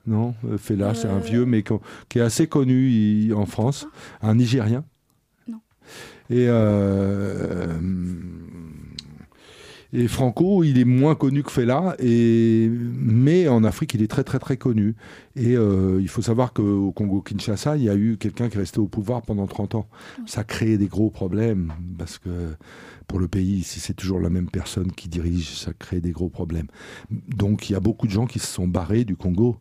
Non? 0.08 0.36
Euh, 0.48 0.58
Fela, 0.58 0.94
c'est 0.94 1.10
un 1.10 1.20
vieux, 1.20 1.46
mais 1.46 1.64
qui 2.08 2.20
est 2.20 2.22
assez 2.22 2.48
connu 2.48 2.90
il- 2.90 3.34
en 3.34 3.46
France. 3.46 3.88
Un 4.22 4.36
Nigérien? 4.36 4.86
Non. 5.50 5.60
Et. 6.30 6.48
Et 9.98 10.08
Franco, 10.10 10.64
il 10.64 10.78
est 10.78 10.86
moins 10.86 11.16
connu 11.16 11.42
que 11.42 11.52
Fela, 11.52 11.96
et, 12.00 12.70
mais 12.70 13.48
en 13.48 13.64
Afrique, 13.64 13.94
il 13.94 14.02
est 14.02 14.08
très 14.08 14.24
très 14.24 14.40
très 14.40 14.58
connu. 14.58 14.96
Et 15.36 15.56
euh, 15.56 16.00
il 16.02 16.10
faut 16.10 16.22
savoir 16.22 16.52
qu'au 16.52 16.92
Congo-Kinshasa, 16.92 17.78
il 17.78 17.84
y 17.84 17.90
a 17.90 17.96
eu 17.96 18.18
quelqu'un 18.18 18.50
qui 18.50 18.58
est 18.58 18.60
resté 18.60 18.80
au 18.80 18.88
pouvoir 18.88 19.22
pendant 19.22 19.48
30 19.48 19.76
ans. 19.76 19.88
Ça 20.26 20.42
a 20.42 20.44
créé 20.44 20.78
des 20.78 20.88
gros 20.88 21.10
problèmes, 21.10 21.74
parce 21.98 22.18
que 22.18 22.30
pour 23.08 23.20
le 23.20 23.28
pays, 23.28 23.64
si 23.64 23.80
c'est 23.80 23.94
toujours 23.94 24.20
la 24.20 24.30
même 24.30 24.50
personne 24.50 24.92
qui 24.92 25.08
dirige, 25.08 25.58
ça 25.58 25.72
crée 25.74 26.02
des 26.02 26.12
gros 26.12 26.30
problèmes. 26.30 26.68
Donc 27.10 27.70
il 27.70 27.74
y 27.74 27.76
a 27.76 27.80
beaucoup 27.80 28.08
de 28.08 28.12
gens 28.12 28.26
qui 28.26 28.40
se 28.40 28.48
sont 28.48 28.68
barrés 28.68 29.06
du 29.06 29.16
Congo. 29.16 29.58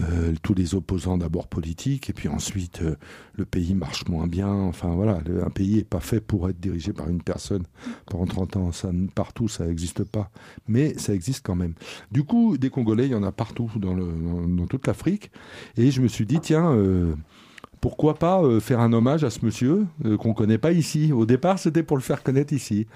Euh, 0.00 0.32
tous 0.42 0.54
les 0.54 0.74
opposants 0.74 1.18
d'abord 1.18 1.48
politiques, 1.48 2.08
et 2.08 2.14
puis 2.14 2.26
ensuite 2.26 2.80
euh, 2.80 2.96
le 3.34 3.44
pays 3.44 3.74
marche 3.74 4.08
moins 4.08 4.26
bien. 4.26 4.48
Enfin 4.50 4.88
voilà, 4.94 5.20
un 5.44 5.50
pays 5.50 5.76
n'est 5.76 5.84
pas 5.84 6.00
fait 6.00 6.20
pour 6.22 6.48
être 6.48 6.58
dirigé 6.58 6.94
par 6.94 7.10
une 7.10 7.20
personne 7.22 7.64
pendant 8.06 8.24
30 8.24 8.56
ans. 8.56 8.72
Ça, 8.72 8.90
partout, 9.14 9.48
ça 9.48 9.66
n'existe 9.66 10.02
pas. 10.04 10.30
Mais 10.66 10.96
ça 10.96 11.12
existe 11.12 11.44
quand 11.44 11.56
même. 11.56 11.74
Du 12.10 12.24
coup, 12.24 12.56
des 12.56 12.70
Congolais, 12.70 13.04
il 13.06 13.12
y 13.12 13.14
en 13.14 13.22
a 13.22 13.32
partout 13.32 13.70
dans, 13.76 13.92
le- 13.92 14.06
dans- 14.06 14.48
dans 14.48 14.66
toute 14.66 14.86
l'Afrique. 14.86 15.30
Et 15.76 15.90
je 15.90 16.00
me 16.00 16.08
suis 16.08 16.24
dit, 16.24 16.40
tiens, 16.40 16.72
euh, 16.72 17.14
pourquoi 17.82 18.14
pas 18.14 18.40
euh, 18.40 18.60
faire 18.60 18.78
un 18.78 18.92
hommage 18.92 19.24
à 19.24 19.30
ce 19.30 19.44
monsieur 19.44 19.86
euh, 20.04 20.16
qu'on 20.16 20.34
connaît 20.34 20.56
pas 20.56 20.70
ici. 20.70 21.12
Au 21.12 21.26
départ, 21.26 21.58
c'était 21.58 21.82
pour 21.82 21.96
le 21.96 22.02
faire 22.02 22.22
connaître 22.22 22.52
ici. 22.52 22.86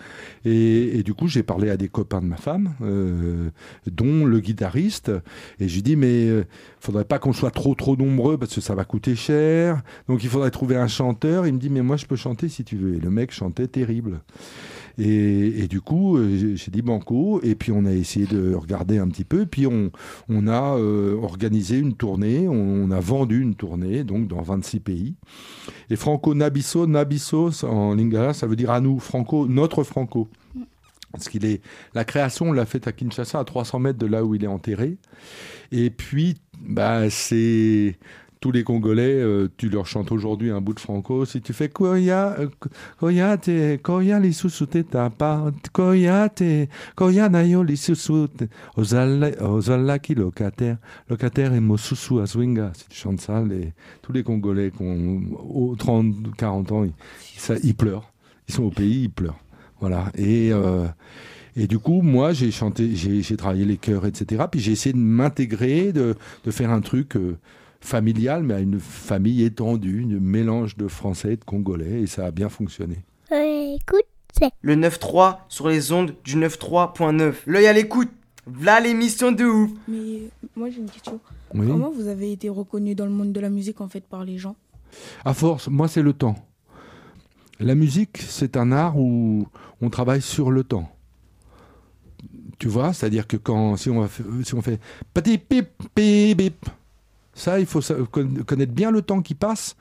Et, 0.45 0.99
et 0.99 1.03
du 1.03 1.13
coup, 1.13 1.27
j'ai 1.27 1.43
parlé 1.43 1.71
à 1.71 1.77
des 1.77 1.89
copains 1.89 2.21
de 2.21 2.27
ma 2.27 2.37
femme, 2.37 2.73
euh, 2.83 3.51
dont 3.91 4.25
le 4.25 4.39
guitariste, 4.39 5.11
et 5.59 5.67
je 5.67 5.75
lui 5.75 5.83
dis 5.83 5.97
mais 5.97 6.29
euh, 6.29 6.47
faudrait 6.79 7.05
pas 7.05 7.19
qu'on 7.19 7.33
soit 7.33 7.51
trop 7.51 7.75
trop 7.75 7.97
nombreux 7.97 8.39
parce 8.39 8.55
que 8.55 8.61
ça 8.61 8.77
va 8.77 8.85
coûter 8.85 9.17
cher. 9.17 9.83
Donc 10.09 10.23
il 10.23 10.31
faudrait 10.31 10.53
trouver 10.53 10.77
un 10.77 10.89
chanteur. 10.89 11.49
Il 11.49 11.55
me 11.55 11.59
dit 11.59 11.69
mais 11.69 11.83
moi 11.83 11.97
je 11.97 12.07
peux 12.07 12.17
chanter 12.17 12.49
si 12.49 12.63
tu 12.63 12.77
veux. 12.77 12.95
Et 12.95 13.01
le 13.01 13.11
mec 13.11 13.33
chantait 13.33 13.67
terrible. 13.67 14.21
Et, 14.99 15.63
et 15.63 15.69
du 15.69 15.81
coup, 15.81 16.17
euh, 16.17 16.55
j'ai- 16.55 16.71
dit 16.71 16.83
banco, 16.83 17.41
et 17.43 17.55
puis 17.55 17.71
on 17.73 17.85
a 17.85 17.93
essayé 17.93 18.27
de 18.27 18.55
regarder 18.55 18.99
un 18.99 19.09
petit 19.09 19.25
peu, 19.25 19.47
puis 19.47 19.67
on, 19.67 19.91
a 20.47 20.77
euh, 20.79 21.15
organisé 21.21 21.79
une 21.79 21.95
tournée, 21.95 22.49
on, 22.49 22.91
a 22.91 23.01
vendu 23.01 23.41
une 23.41 23.55
tournée, 23.55 24.05
donc 24.05 24.29
dans 24.29 24.43
26 24.43 24.81
pays. 24.81 25.15
Et 25.91 25.97
Franco 25.97 26.35
Nabisso, 26.35 26.87
Nabisso 26.87 27.51
en 27.65 27.95
lingala, 27.95 28.33
ça 28.33 28.47
veut 28.47 28.57
dire 28.57 28.71
à 28.71 28.81
nous, 28.81 28.99
Franco, 28.99 29.47
notre 29.47 29.85
Franco. 29.85 30.29
Parce 31.13 31.29
qu'il 31.29 31.45
est, 31.47 31.63
la 31.95 32.05
création, 32.05 32.51
on 32.51 32.53
l'a 32.53 32.67
faite 32.67 32.89
à 32.89 32.93
Kinshasa, 32.93 33.39
à 33.39 33.45
300 33.45 33.79
mètres 33.79 33.99
de 33.99 34.07
là 34.07 34.25
où 34.25 34.35
il 34.35 34.45
est 34.45 34.49
enterré. 34.49 34.99
Et 35.73 35.91
puis, 35.91 36.37
bah, 36.61 37.09
c'est 37.11 37.97
tous 38.47 38.53
les 38.53 38.63
Congolais, 38.63 39.03
euh, 39.03 39.49
tu 39.57 39.69
leur 39.69 39.89
chantes 39.89 40.13
aujourd'hui 40.13 40.53
un 40.53 40.61
bout 40.61 40.73
de 40.73 40.79
Franco. 40.79 41.25
Si 41.25 41.41
tu 41.41 41.53
fais 41.53 41.69
Koya, 41.69 42.37
Koya 43.01 43.37
te, 43.39 43.77
Koya 43.79 44.21
lisusu 44.21 44.69
te 44.69 44.83
tapa, 44.83 45.51
Koya 45.73 46.29
te, 46.29 46.69
Koya 46.95 47.29
nayo 47.29 47.65
lisusu 47.65 48.29
te, 48.29 48.45
Ozala, 48.77 49.31
Ozalaki 49.43 50.15
locataire, 50.15 50.77
locataire 51.11 51.55
et 51.55 51.61
Mosusu 51.61 52.21
Azwinga. 52.21 52.71
Si 52.75 52.89
tu 52.89 52.97
chantes 52.97 53.21
ça, 53.21 53.43
les, 53.43 53.73
tous 54.01 54.13
les 54.13 54.23
Congolais 54.23 54.71
qui 54.71 54.85
ont 54.85 55.23
au 55.53 55.75
30, 55.75 56.15
40 56.37 56.71
ans, 56.71 56.85
ils, 56.85 56.93
ça, 57.37 57.55
ils 57.65 57.75
pleurent. 57.75 58.13
Ils 58.49 58.55
sont 58.55 58.63
au 58.63 58.71
pays, 58.71 59.03
ils 59.03 59.11
pleurent. 59.11 59.41
Voilà. 59.81 60.13
Et, 60.17 60.53
euh, 60.53 60.87
et 61.57 61.67
du 61.67 61.81
coup, 61.81 62.01
moi, 62.01 62.33
j'ai 62.33 62.53
chanté, 62.53 62.95
j'ai 62.95 63.37
travaillé 63.37 63.65
les 63.65 63.77
chœurs, 63.77 64.07
etc. 64.07 64.45
Puis 64.49 64.61
j'ai 64.61 64.71
essayé 64.71 64.93
de 64.93 65.01
m'intégrer, 65.01 65.93
de, 65.93 66.15
de 66.45 66.51
faire 66.53 66.71
un 66.71 66.81
truc 66.81 67.17
euh, 67.17 67.39
familial, 67.87 68.43
mais 68.43 68.55
à 68.55 68.61
une 68.61 68.81
famille 68.81 69.45
étendue, 69.45 70.05
un 70.11 70.21
mélange 70.21 70.77
de 70.77 70.89
français 70.89 71.35
et 71.35 71.37
de 71.37 71.45
congolais, 71.45 72.03
et 72.03 72.07
ça 72.07 72.27
a 72.27 72.31
bien 72.31 72.49
fonctionné. 72.49 73.05
Écoute, 73.31 74.05
c'est 74.39 74.51
le 74.61 74.75
9-3 74.77 75.39
sur 75.49 75.69
les 75.69 75.93
ondes 75.93 76.15
du 76.25 76.37
9-3.9. 76.37 77.35
L'œil 77.47 77.67
à 77.67 77.73
l'écoute. 77.73 78.11
Voilà 78.47 78.81
l'émission 78.81 79.33
de 79.33 79.45
ouf. 79.45 79.71
Mais 79.89 80.23
moi 80.55 80.69
j'ai 80.71 80.79
une 80.79 80.91
question. 80.91 81.19
Oui. 81.55 81.67
Comment 81.67 81.91
vous 81.91 82.07
avez 82.09 82.33
été 82.33 82.49
reconnu 82.49 82.95
dans 82.95 83.07
le 83.07 83.11
monde 83.13 83.33
de 83.33 83.41
la 83.41 83.51
musique 83.51 83.81
en 83.81 83.89
fait 83.89 84.05
par 84.05 84.25
les 84.25 84.39
gens? 84.39 84.57
À 85.25 85.35
force, 85.35 85.69
moi, 85.69 85.89
c'est 85.89 86.03
le 86.03 86.13
temps. 86.13 86.37
La 87.59 87.75
musique, 87.75 88.19
c'est 88.19 88.57
un 88.57 88.71
art 88.73 88.99
où 88.99 89.47
on 89.81 89.91
travaille 89.91 90.23
sur 90.23 90.51
le 90.51 90.63
temps. 90.65 90.89
Tu 92.59 92.69
vois, 92.69 92.93
c'est-à-dire 92.93 93.27
que 93.27 93.37
quand, 93.37 93.77
si 93.77 93.91
on, 93.91 94.01
va 94.01 94.07
f- 94.07 94.45
si 94.45 94.55
on 94.55 94.63
fait 94.63 94.81
petit 95.13 95.39
pip, 95.39 95.69
pip, 95.95 96.37
pip, 96.39 96.67
ça, 97.37 97.61
il 97.61 97.67
faut 97.67 97.81
connaître 98.47 98.73
bien 98.73 98.91
le 98.91 99.03
temps 99.03 99.21
qui 99.21 99.35
passe 99.35 99.77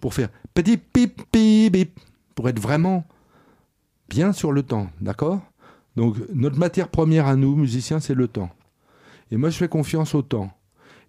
pour 0.00 0.14
faire 0.14 0.28
petit 0.54 0.76
pip, 0.76 1.20
pip, 1.32 1.72
pip, 1.72 2.00
pour 2.34 2.48
être 2.48 2.60
vraiment 2.60 3.04
bien 4.08 4.32
sur 4.32 4.52
le 4.52 4.62
temps, 4.62 4.88
d'accord? 5.00 5.40
Donc, 5.96 6.16
notre 6.32 6.58
matière 6.58 6.88
première 6.88 7.26
à 7.26 7.36
nous, 7.36 7.56
musiciens, 7.56 8.00
c'est 8.00 8.14
le 8.14 8.28
temps. 8.28 8.50
Et 9.30 9.36
moi, 9.36 9.50
je 9.50 9.56
fais 9.56 9.68
confiance 9.68 10.14
au 10.14 10.22
temps. 10.22 10.50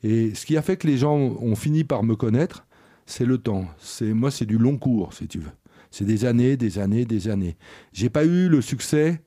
Et 0.04 0.34
ce 0.34 0.46
qui 0.46 0.58
a 0.58 0.64
fait 0.64 0.76
que 0.76 0.88
les 0.88 0.98
gens 0.98 1.16
ont 1.16 1.56
fini 1.56 1.84
par 1.84 2.04
me 2.04 2.16
connaître, 2.16 2.66
c'est 3.06 3.26
le 3.26 3.38
temps. 3.38 3.66
C'est 3.78 4.14
moi, 4.14 4.32
c'est 4.32 4.46
du 4.46 4.58
long 4.58 4.78
cours, 4.78 5.14
si 5.14 5.28
tu 5.28 5.40
veux. 5.40 5.52
C'est 5.92 6.06
des 6.06 6.26
années, 6.26 6.58
des 6.58 6.80
années, 6.80 7.06
des 7.06 7.28
années. 7.28 7.58
J'ai 7.94 8.10
pas 8.10 8.26
eu 8.26 8.50
le 8.50 8.62
succès 8.62 9.22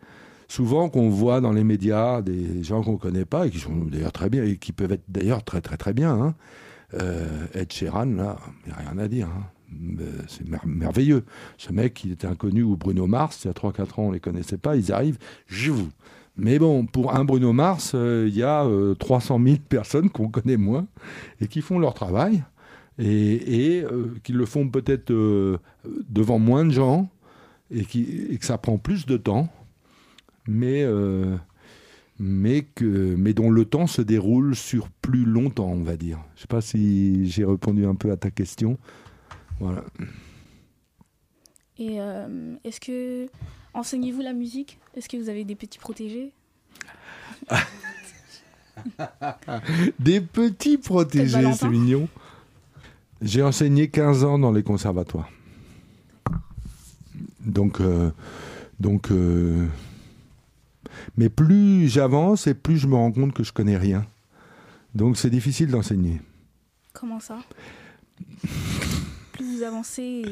souvent 0.48 0.88
qu'on 0.88 1.08
voit 1.08 1.40
dans 1.40 1.52
les 1.52 1.64
médias 1.64 2.22
des 2.22 2.62
gens 2.62 2.82
qu'on 2.82 2.96
connaît 2.96 3.24
pas 3.24 3.46
et 3.46 3.50
qui 3.50 3.58
sont 3.58 3.74
d'ailleurs 3.84 4.12
très 4.12 4.30
bien 4.30 4.44
et 4.44 4.56
qui 4.56 4.72
peuvent 4.72 4.92
être 4.92 5.04
d'ailleurs 5.08 5.44
très 5.44 5.60
très 5.60 5.76
très 5.76 5.92
bien. 5.92 6.12
Hein. 6.12 6.34
Euh, 7.00 7.46
Ed 7.54 7.72
Sheeran, 7.72 8.06
là, 8.06 8.36
il 8.66 8.72
n'y 8.72 8.78
a 8.78 8.90
rien 8.90 8.98
à 8.98 9.08
dire. 9.08 9.28
hein. 9.28 9.44
C'est 10.28 10.48
mer- 10.48 10.64
merveilleux. 10.66 11.24
Ce 11.58 11.72
mec, 11.72 12.04
il 12.04 12.12
était 12.12 12.28
inconnu, 12.28 12.62
ou 12.62 12.76
Bruno 12.76 13.06
Mars, 13.08 13.44
il 13.44 13.48
y 13.48 13.50
a 13.50 13.54
3-4 13.54 13.98
ans, 13.98 14.04
on 14.04 14.12
les 14.12 14.20
connaissait 14.20 14.56
pas, 14.58 14.76
ils 14.76 14.92
arrivent, 14.92 15.18
je 15.48 15.72
vous. 15.72 15.88
Mais 16.36 16.58
bon, 16.60 16.86
pour 16.86 17.14
un 17.14 17.24
Bruno 17.24 17.52
Mars, 17.52 17.92
euh, 17.94 18.26
il 18.28 18.36
y 18.36 18.42
a 18.44 18.64
euh, 18.64 18.94
300 18.94 19.40
000 19.44 19.56
personnes 19.68 20.10
qu'on 20.10 20.28
connaît 20.28 20.56
moins 20.56 20.86
et 21.40 21.48
qui 21.48 21.60
font 21.60 21.78
leur 21.80 21.94
travail 21.94 22.44
et, 22.98 23.82
euh, 23.84 24.14
qui 24.22 24.32
le 24.32 24.44
font 24.46 24.68
peut-être 24.68 25.12
devant 26.08 26.38
moins 26.38 26.64
de 26.64 26.70
gens 26.70 27.08
et, 27.72 27.84
qui, 27.84 28.26
et 28.30 28.38
que 28.38 28.44
ça 28.44 28.58
prend 28.58 28.78
plus 28.78 29.06
de 29.06 29.16
temps, 29.16 29.48
mais, 30.46 30.84
mais, 32.18 32.62
que, 32.62 33.14
mais 33.16 33.34
dont 33.34 33.50
le 33.50 33.64
temps 33.64 33.86
se 33.86 34.02
déroule 34.02 34.54
sur 34.54 34.88
plus 34.88 35.24
longtemps, 35.24 35.70
on 35.70 35.82
va 35.82 35.96
dire. 35.96 36.18
Je 36.34 36.38
ne 36.38 36.40
sais 36.42 36.46
pas 36.48 36.60
si 36.60 37.28
j'ai 37.28 37.44
répondu 37.44 37.86
un 37.86 37.94
peu 37.94 38.10
à 38.10 38.16
ta 38.16 38.30
question. 38.30 38.78
Voilà. 39.60 39.84
Et 41.78 42.00
euh, 42.00 42.54
est-ce 42.64 42.80
que 42.80 43.26
enseignez-vous 43.72 44.22
la 44.22 44.32
musique? 44.32 44.78
Est-ce 44.96 45.08
que 45.08 45.16
vous 45.16 45.28
avez 45.28 45.44
des 45.44 45.56
petits 45.56 45.78
protégés? 45.78 46.32
Des 49.98 50.20
petits 50.20 50.78
protégés, 50.78 51.52
c'est 51.54 51.68
mignon. 51.68 52.08
J'ai 53.22 53.42
enseigné 53.42 53.88
15 53.88 54.24
ans 54.24 54.38
dans 54.38 54.52
les 54.52 54.62
conservatoires. 54.62 55.30
Donc, 57.40 57.80
euh, 57.80 58.10
donc 58.80 59.10
euh, 59.10 59.66
mais 61.16 61.28
plus 61.28 61.88
j'avance 61.88 62.46
et 62.46 62.54
plus 62.54 62.78
je 62.78 62.86
me 62.86 62.94
rends 62.94 63.12
compte 63.12 63.32
que 63.32 63.42
je 63.44 63.52
connais 63.52 63.76
rien. 63.76 64.06
Donc 64.94 65.16
c'est 65.16 65.30
difficile 65.30 65.68
d'enseigner. 65.70 66.20
Comment 66.92 67.20
ça? 67.20 67.38
Plus 69.32 69.58
vous 69.58 69.62
avancez, 69.64 70.22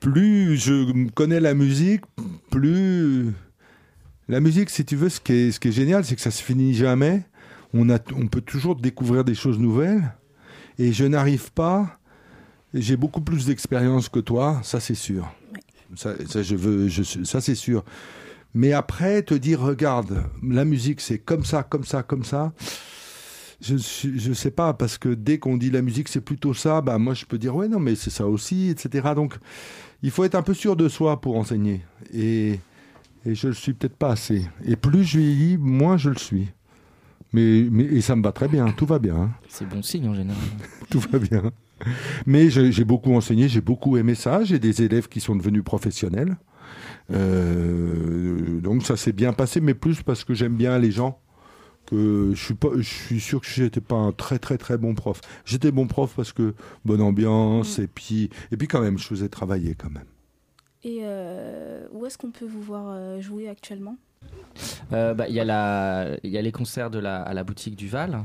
Plus 0.00 0.56
je 0.56 1.08
connais 1.10 1.40
la 1.40 1.54
musique, 1.54 2.02
plus 2.50 3.32
la 4.28 4.40
musique, 4.40 4.70
si 4.70 4.84
tu 4.84 4.94
veux, 4.94 5.08
ce 5.08 5.20
qui 5.20 5.32
est, 5.32 5.52
ce 5.52 5.58
qui 5.58 5.68
est 5.68 5.72
génial, 5.72 6.04
c'est 6.04 6.14
que 6.14 6.20
ça 6.20 6.30
se 6.30 6.42
finit 6.42 6.74
jamais. 6.74 7.22
On, 7.74 7.88
a, 7.90 7.98
on 8.14 8.28
peut 8.28 8.40
toujours 8.40 8.76
découvrir 8.76 9.24
des 9.24 9.34
choses 9.34 9.58
nouvelles. 9.58 10.12
Et 10.78 10.92
je 10.92 11.04
n'arrive 11.04 11.50
pas. 11.52 11.98
J'ai 12.74 12.96
beaucoup 12.96 13.22
plus 13.22 13.46
d'expérience 13.46 14.08
que 14.08 14.20
toi, 14.20 14.60
ça 14.62 14.80
c'est 14.80 14.94
sûr. 14.94 15.34
Ça, 15.96 16.14
ça, 16.26 16.42
je 16.42 16.54
veux, 16.54 16.88
je, 16.88 17.24
ça 17.24 17.40
c'est 17.40 17.54
sûr. 17.54 17.84
Mais 18.54 18.72
après, 18.72 19.22
te 19.22 19.34
dire, 19.34 19.60
regarde, 19.60 20.24
la 20.42 20.64
musique 20.64 21.00
c'est 21.00 21.18
comme 21.18 21.44
ça, 21.44 21.62
comme 21.62 21.84
ça, 21.84 22.02
comme 22.02 22.24
ça. 22.24 22.52
Je 23.60 23.76
je 23.76 24.32
sais 24.32 24.52
pas 24.52 24.72
parce 24.72 24.98
que 24.98 25.08
dès 25.08 25.38
qu'on 25.38 25.56
dit 25.56 25.70
la 25.72 25.82
musique 25.82 26.08
c'est 26.08 26.20
plutôt 26.20 26.54
ça, 26.54 26.80
bah 26.80 26.96
moi 26.98 27.12
je 27.14 27.24
peux 27.24 27.38
dire 27.38 27.56
ouais 27.56 27.66
non 27.66 27.80
mais 27.80 27.96
c'est 27.96 28.10
ça 28.10 28.24
aussi, 28.28 28.68
etc. 28.68 29.08
Donc 29.16 29.34
il 30.04 30.12
faut 30.12 30.22
être 30.22 30.36
un 30.36 30.42
peu 30.42 30.54
sûr 30.54 30.76
de 30.76 30.88
soi 30.88 31.20
pour 31.20 31.36
enseigner 31.36 31.80
et 32.14 32.60
et 33.26 33.34
je 33.34 33.48
le 33.48 33.54
suis 33.54 33.74
peut-être 33.74 33.96
pas 33.96 34.12
assez. 34.12 34.46
Et 34.64 34.76
plus 34.76 35.02
je 35.02 35.18
vieillis, 35.18 35.56
moins 35.58 35.96
je 35.96 36.08
le 36.10 36.16
suis. 36.18 36.46
Mais, 37.32 37.66
mais 37.70 37.82
et 37.82 38.00
ça 38.00 38.14
me 38.14 38.22
va 38.22 38.30
très 38.30 38.46
bien, 38.46 38.70
tout 38.70 38.86
va 38.86 39.00
bien. 39.00 39.16
hein. 39.16 39.30
C'est 39.48 39.68
bon 39.68 39.82
signe 39.82 40.08
en 40.08 40.14
général. 40.14 40.40
tout 40.90 41.00
va 41.10 41.18
bien. 41.18 41.50
Mais 42.26 42.50
j'ai 42.50 42.70
j'ai 42.70 42.84
beaucoup 42.84 43.12
enseigné, 43.12 43.48
j'ai 43.48 43.60
beaucoup 43.60 43.96
aimé 43.96 44.14
ça. 44.14 44.44
J'ai 44.44 44.60
des 44.60 44.82
élèves 44.82 45.08
qui 45.08 45.18
sont 45.20 45.34
devenus 45.34 45.64
professionnels. 45.64 46.36
Euh, 47.10 48.07
donc 48.78 48.86
ça 48.86 48.96
s'est 48.96 49.12
bien 49.12 49.32
passé, 49.32 49.60
mais 49.60 49.74
plus 49.74 50.02
parce 50.02 50.22
que 50.24 50.34
j'aime 50.34 50.54
bien 50.56 50.78
les 50.78 50.90
gens. 50.92 51.20
Que 51.86 52.32
je 52.34 52.44
suis 52.44 52.54
pas, 52.54 52.68
je 52.76 52.82
suis 52.82 53.18
sûr 53.18 53.40
que 53.40 53.46
j'étais 53.46 53.80
pas 53.80 53.96
un 53.96 54.12
très 54.12 54.38
très 54.38 54.58
très 54.58 54.76
bon 54.76 54.94
prof. 54.94 55.20
J'étais 55.46 55.70
bon 55.72 55.86
prof 55.86 56.12
parce 56.14 56.32
que 56.34 56.54
bonne 56.84 57.00
ambiance 57.00 57.78
et 57.78 57.86
puis 57.88 58.28
et 58.52 58.56
puis 58.58 58.68
quand 58.68 58.80
même 58.82 58.98
je 58.98 59.06
faisais 59.06 59.28
travailler 59.30 59.74
quand 59.74 59.88
même. 59.90 60.04
et 60.84 60.98
euh, 61.02 61.86
où 61.92 62.04
est-ce 62.04 62.18
qu'on 62.18 62.30
peut 62.30 62.44
vous 62.46 62.60
voir 62.62 62.84
euh, 62.90 63.20
jouer 63.22 63.48
actuellement? 63.48 63.96
Euh, 64.92 65.14
bah, 65.14 65.28
Il 65.28 65.34
y, 65.34 65.40
a 65.40 65.44
la- 65.44 66.18
il 66.24 66.30
y 66.30 66.36
a 66.36 66.42
les 66.42 66.52
concerts 66.52 66.90
de 66.90 66.98
la, 66.98 67.22
à 67.22 67.32
la 67.32 67.42
boutique 67.44 67.74
du 67.76 67.88
Val. 67.88 68.22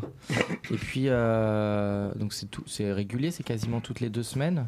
Et 0.71 0.75
puis, 0.75 1.05
euh, 1.07 2.11
donc 2.15 2.33
c'est 2.33 2.47
tout- 2.51 2.63
c'est 2.67 2.91
régulier, 2.91 3.31
c'est 3.31 3.43
quasiment 3.43 3.79
toutes 3.79 4.01
les 4.01 4.09
deux 4.09 4.23
semaines. 4.23 4.67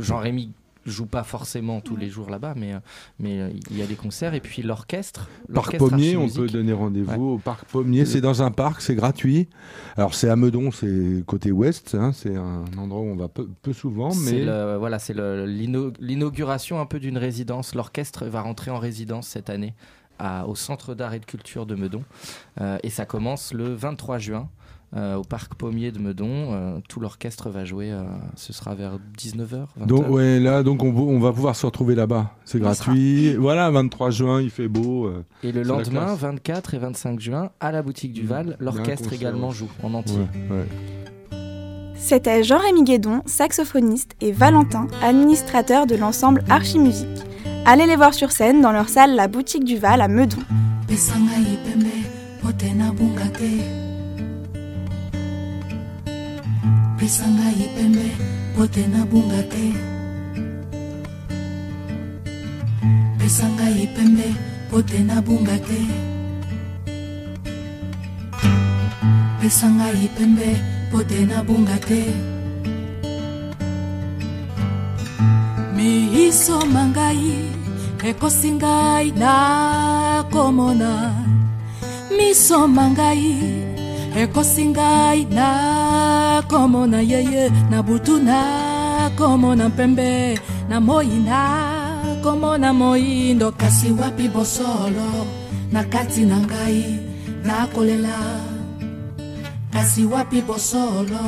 Jean-Rémy 0.00 0.52
joue 0.86 1.06
pas 1.06 1.22
forcément 1.22 1.80
tous 1.80 1.96
les 1.96 2.08
jours 2.08 2.28
là-bas, 2.30 2.54
mais, 2.56 2.74
euh, 2.74 2.78
mais 3.18 3.40
euh, 3.40 3.50
il 3.70 3.78
y 3.78 3.82
a 3.82 3.86
des 3.86 3.94
concerts. 3.94 4.34
Et 4.34 4.40
puis 4.40 4.62
l'orchestre. 4.62 5.28
Parc 5.52 5.76
Pommier, 5.78 6.16
on 6.16 6.28
peut 6.28 6.46
donner 6.48 6.72
rendez-vous 6.72 7.10
Ouais. 7.12 7.34
au 7.34 7.38
Parc 7.38 7.64
Pommier. 7.66 8.04
C'est 8.04 8.20
dans 8.20 8.42
un 8.42 8.50
parc, 8.50 8.80
c'est 8.80 8.94
gratuit. 8.94 9.48
Alors 9.96 10.14
c'est 10.14 10.28
à 10.28 10.36
Meudon, 10.36 10.70
c'est 10.70 11.22
côté 11.26 11.52
ouest. 11.52 11.94
hein, 11.94 12.12
c'est 12.12 12.34
un 12.36 12.64
endroit 12.78 13.00
où 13.00 13.06
on 13.06 13.16
va 13.16 13.28
peu, 13.28 13.48
peu 13.62 13.72
souvent, 13.72 14.10
C'est 14.10 14.32
mais 14.32 14.44
le- 14.44 14.76
voilà, 14.76 14.98
c'est 14.98 15.14
l'inauguration 15.98 16.80
un 16.80 16.86
peu 16.86 16.98
d'une 17.00 17.18
résidence. 17.18 17.74
L'orchestre 17.74 18.26
va 18.26 18.40
rentrer 18.42 18.70
en 18.70 18.78
résidence 18.78 19.28
cette 19.28 19.50
année 19.50 19.74
à- 20.18 20.46
au 20.46 20.54
Centre 20.54 20.94
d'art 20.94 21.14
et 21.14 21.18
de 21.20 21.24
culture 21.24 21.66
de 21.66 21.74
Meudon. 21.74 22.02
Euh, 22.60 22.78
et 22.82 22.90
ça 22.90 23.04
commence 23.06 23.52
le 23.52 23.74
23 23.74 24.18
juin 24.18 24.48
euh, 24.94 25.16
au 25.16 25.22
Parc 25.22 25.54
Pommier 25.54 25.90
de 25.92 25.98
Meudon. 25.98 26.28
Euh, 26.52 26.78
tout 26.88 27.00
l'orchestre 27.00 27.48
va 27.50 27.64
jouer, 27.64 27.90
euh, 27.92 28.02
ce 28.36 28.52
sera 28.52 28.74
vers 28.74 28.98
19h. 29.18 29.66
donc 29.86 30.08
ouais, 30.10 30.38
là 30.40 30.62
donc 30.62 30.82
on, 30.82 30.92
va- 30.92 31.00
on 31.00 31.18
va 31.18 31.32
pouvoir 31.32 31.56
se 31.56 31.64
retrouver 31.66 31.94
là-bas. 31.94 32.32
C'est 32.44 32.58
gratuit. 32.60 33.34
Voilà, 33.34 33.70
23 33.70 34.10
juin, 34.10 34.40
il 34.40 34.50
fait 34.50 34.68
beau. 34.68 35.06
euh, 35.06 35.24
Et 35.42 35.52
le 35.52 35.62
lendemain, 35.62 36.06
classe. 36.06 36.18
24 36.18 36.74
et 36.74 36.78
25 36.78 37.20
juin, 37.20 37.50
à 37.60 37.72
la 37.72 37.82
boutique 37.82 38.12
du 38.12 38.26
Val, 38.26 38.50
a 38.50 38.62
un 38.62 38.64
l'orchestre 38.64 39.12
également 39.12 39.50
joue 39.50 39.68
en 39.82 39.94
entier. 39.94 40.18
Ouais, 40.50 40.56
ouais. 40.58 40.66
C'était 41.96 42.42
Jean-Rémy 42.42 42.82
Guédon, 42.82 43.22
saxophoniste, 43.26 44.16
et 44.20 44.32
Valentin, 44.32 44.88
administrateur 45.02 45.86
de 45.86 45.94
l'ensemble 45.94 46.42
Archimusique. 46.48 47.06
Allez 47.64 47.86
les 47.86 47.94
voir 47.94 48.12
sur 48.12 48.32
scène 48.32 48.60
dans 48.60 48.72
leur 48.72 48.88
salle 48.88 49.14
La 49.14 49.28
Boutique 49.28 49.62
du 49.64 49.78
Val 49.78 50.00
à 50.00 50.08
Meudon. 50.08 50.38
Pesa 57.02 57.26
ngai 57.26 57.66
pembe 57.74 58.08
nabunga 58.54 58.62
te 58.74 58.82
nabunga 58.86 59.42
te. 59.52 59.64
Pesa 63.18 63.46
ngai 63.56 63.86
pembe 63.94 64.28
pote 64.70 64.98
nabunga 65.08 65.56
te. 65.68 65.80
Pesa 69.40 69.66
ngai 69.78 70.06
pembe 70.16 70.48
pote 70.92 71.18
nabunga 71.30 71.76
te. 71.88 72.02
Miso 75.76 76.58
mangai 76.74 77.22
ekosi 78.10 78.50
ngai 78.62 79.08
nakomona. 79.22 80.92
Miso 82.16 82.58
mangai 82.76 83.26
ekosi 84.22 84.64
ngai 84.70 85.20
nakomona 86.32 87.00
yeye 87.00 87.50
na 87.70 87.82
butu 87.82 88.14
nakomona 88.18 89.70
pembe 89.70 90.38
na 90.68 90.80
moi 90.80 91.06
nakomona 91.28 92.72
moindo. 92.72 93.52
Kasi 93.52 93.92
wapi 93.92 94.28
bosolo 94.28 95.26
na 95.72 95.84
kati 95.84 96.24
na 96.24 96.38
ngai 96.40 97.00
nakolela 97.44 98.18
kasi 99.72 100.04
wapi 100.04 100.40
bosolo 100.42 101.24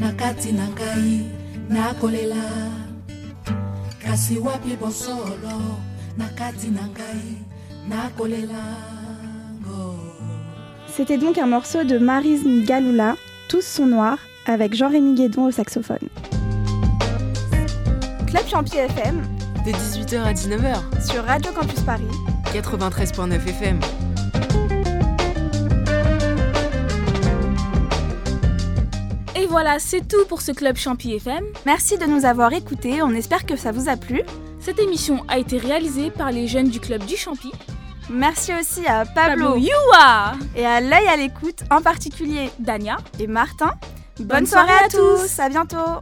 na 0.00 0.12
kati 0.12 0.52
na 0.52 0.66
ngai 0.68 1.24
nakolela 1.68 2.44
kasi 4.04 4.38
wapi 4.38 4.76
bosolo 4.76 5.56
na 6.18 6.28
kati 6.38 6.68
na 6.68 6.84
ngai 6.88 7.44
C'était 10.96 11.18
donc 11.18 11.36
un 11.36 11.46
morceau 11.46 11.84
de 11.84 11.98
Marise 11.98 12.46
Galoula, 12.64 13.16
Tous 13.48 13.60
sont 13.60 13.86
noirs, 13.86 14.18
avec 14.46 14.74
Jean-Rémy 14.74 15.14
Guédon 15.14 15.46
au 15.46 15.50
saxophone. 15.50 15.98
Club 18.26 18.46
Champi 18.48 18.76
FM, 18.76 19.22
De 19.64 19.70
18h 19.72 20.22
à 20.22 20.32
19h. 20.32 21.06
sur 21.10 21.24
Radio 21.24 21.52
Campus 21.52 21.80
Paris. 21.80 22.04
93.9 22.52 23.34
FM. 23.48 23.80
Et 29.36 29.46
voilà, 29.46 29.78
c'est 29.78 30.06
tout 30.06 30.24
pour 30.28 30.40
ce 30.42 30.52
club 30.52 30.76
Champi 30.76 31.12
FM. 31.14 31.44
Merci 31.66 31.98
de 31.98 32.04
nous 32.06 32.24
avoir 32.24 32.52
écoutés, 32.52 33.02
on 33.02 33.10
espère 33.10 33.44
que 33.46 33.56
ça 33.56 33.72
vous 33.72 33.88
a 33.88 33.96
plu. 33.96 34.22
Cette 34.60 34.78
émission 34.78 35.24
a 35.28 35.38
été 35.38 35.58
réalisée 35.58 36.10
par 36.10 36.30
les 36.30 36.46
jeunes 36.46 36.68
du 36.68 36.80
club 36.80 37.04
du 37.04 37.16
Champi. 37.16 37.50
Merci 38.10 38.52
aussi 38.58 38.86
à 38.86 39.04
Pablo, 39.04 39.50
Pablo 39.52 39.56
Youa 39.56 40.32
et 40.56 40.64
à 40.64 40.80
l'œil 40.80 41.08
à 41.08 41.16
l'écoute, 41.16 41.62
en 41.70 41.80
particulier 41.80 42.50
Dania 42.58 42.96
et 43.18 43.26
Martin. 43.26 43.72
Bonne, 44.20 44.46
soirée, 44.46 44.84
à 44.84 44.88
tous, 44.88 45.38
à 45.40 45.48
bientôt. 45.48 46.00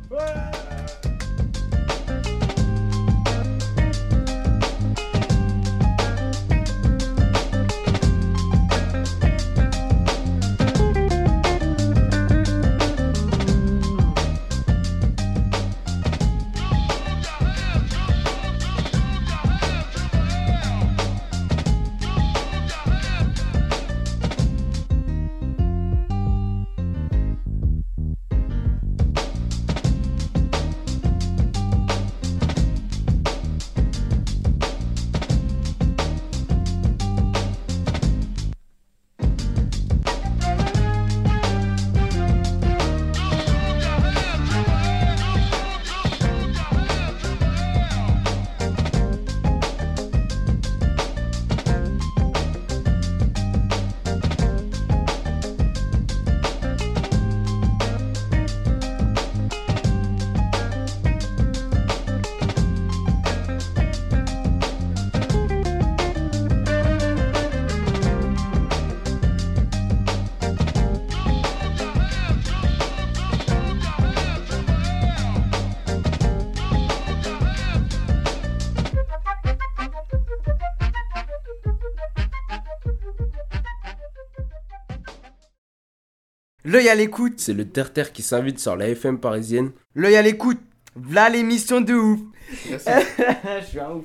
L'œil 86.73 86.89
à 86.89 86.95
l'écoute. 86.95 87.35
C'est 87.37 87.53
le 87.53 87.69
terre-terre 87.69 88.13
qui 88.13 88.23
s'invite 88.23 88.59
sur 88.59 88.77
la 88.77 88.89
FM 88.89 89.21
parisienne. 89.21 89.73
L'œil 89.95 90.17
à 90.17 90.23
l'écoute. 90.23 90.59
V'là 90.97 91.29
l'émission 91.29 91.83
de 91.83 91.93
ouf. 91.93 92.21
je 92.71 93.65
suis 93.69 93.79
un 93.79 93.91
ouf. 93.91 94.05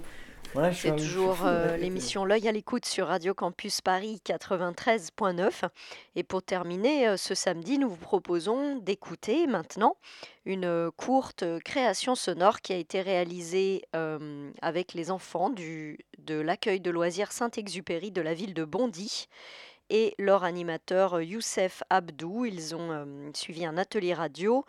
Voilà, 0.53 0.71
je 0.71 0.75
suis 0.75 0.89
C'est 0.89 0.93
un 0.93 0.97
ouf. 0.97 1.01
toujours 1.01 1.45
euh, 1.45 1.77
l'émission 1.77 2.25
L'œil 2.25 2.45
à 2.45 2.51
l'écoute 2.51 2.85
sur 2.85 3.07
Radio 3.07 3.33
Campus 3.33 3.79
Paris 3.79 4.19
93.9. 4.25 5.69
Et 6.17 6.23
pour 6.23 6.43
terminer, 6.43 7.07
euh, 7.07 7.15
ce 7.15 7.35
samedi, 7.35 7.77
nous 7.77 7.87
vous 7.87 7.95
proposons 7.95 8.75
d'écouter 8.75 9.47
maintenant 9.47 9.95
une 10.45 10.65
euh, 10.65 10.89
courte 10.95 11.45
création 11.63 12.15
sonore 12.15 12.59
qui 12.59 12.73
a 12.73 12.77
été 12.77 12.99
réalisée 13.01 13.83
euh, 13.95 14.49
avec 14.61 14.93
les 14.93 15.09
enfants 15.09 15.49
du, 15.49 15.99
de 16.19 16.35
l'accueil 16.39 16.81
de 16.81 16.91
loisirs 16.91 17.31
Saint-Exupéry 17.31 18.11
de 18.11 18.21
la 18.21 18.33
ville 18.33 18.53
de 18.53 18.65
Bondy 18.65 19.27
et 19.89 20.15
leur 20.19 20.43
animateur 20.43 21.15
euh, 21.15 21.23
Youssef 21.23 21.83
Abdou. 21.89 22.45
Ils 22.45 22.75
ont 22.75 22.91
euh, 22.91 23.05
suivi 23.33 23.65
un 23.65 23.77
atelier 23.77 24.13
radio 24.13 24.65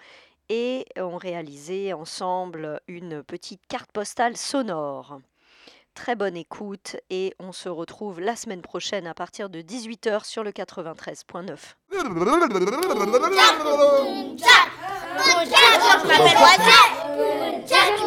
et 0.49 0.87
ont 0.97 1.17
réalisé 1.17 1.93
ensemble 1.93 2.81
une 2.89 3.23
petite 3.23 3.61
carte 3.69 3.93
postale 3.93 4.37
sonore. 4.37 5.21
Très 5.95 6.15
bonne 6.15 6.37
écoute 6.37 6.97
et 7.11 7.35
on 7.41 7.53
se 7.53 7.69
retrouve 7.69 8.21
la 8.21 8.37
semaine 8.37 8.63
prochaine 8.63 9.07
à 9.07 9.15
partir 9.15 9.51
de 9.51 9.61
18h 9.61 10.25
sur 10.25 10.45
le 10.45 10.53
93.9. 10.53 11.57
Je 11.91 12.09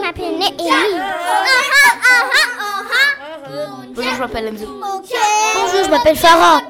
m'appelle. 0.02 0.42
Bonjour, 3.94 4.14
je 4.14 4.20
m'appelle 4.20 4.48
Enzo. 4.48 4.66
Bonjour, 5.56 5.84
je 5.84 5.90
m'appelle 5.90 6.16
Farah. 6.16 6.62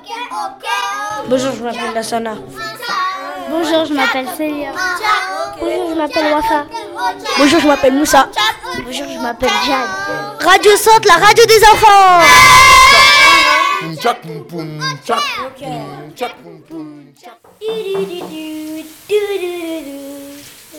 Bonjour, 1.28 1.54
je 1.54 1.64
m'appelle 1.64 1.94
Lassana. 1.94 2.36
Bonjour, 3.50 3.86
je 3.86 3.94
m'appelle 3.94 4.28
Célia. 4.36 4.72
Bonjour, 5.60 5.90
je 5.90 5.96
m'appelle 5.96 6.34
Wafa. 6.34 6.66
Bonjour, 7.38 7.60
je 7.60 7.68
m'appelle 7.68 7.94
Moussa. 7.94 8.30
Bonjour, 8.86 9.08
je 9.08 9.20
m'appelle 9.20 9.50
Jade. 9.66 9.90
Radio 10.40 10.76
Centre, 10.78 11.08
la 11.08 11.26
radio 11.26 11.46
des 11.46 11.64
enfants. 11.64 12.22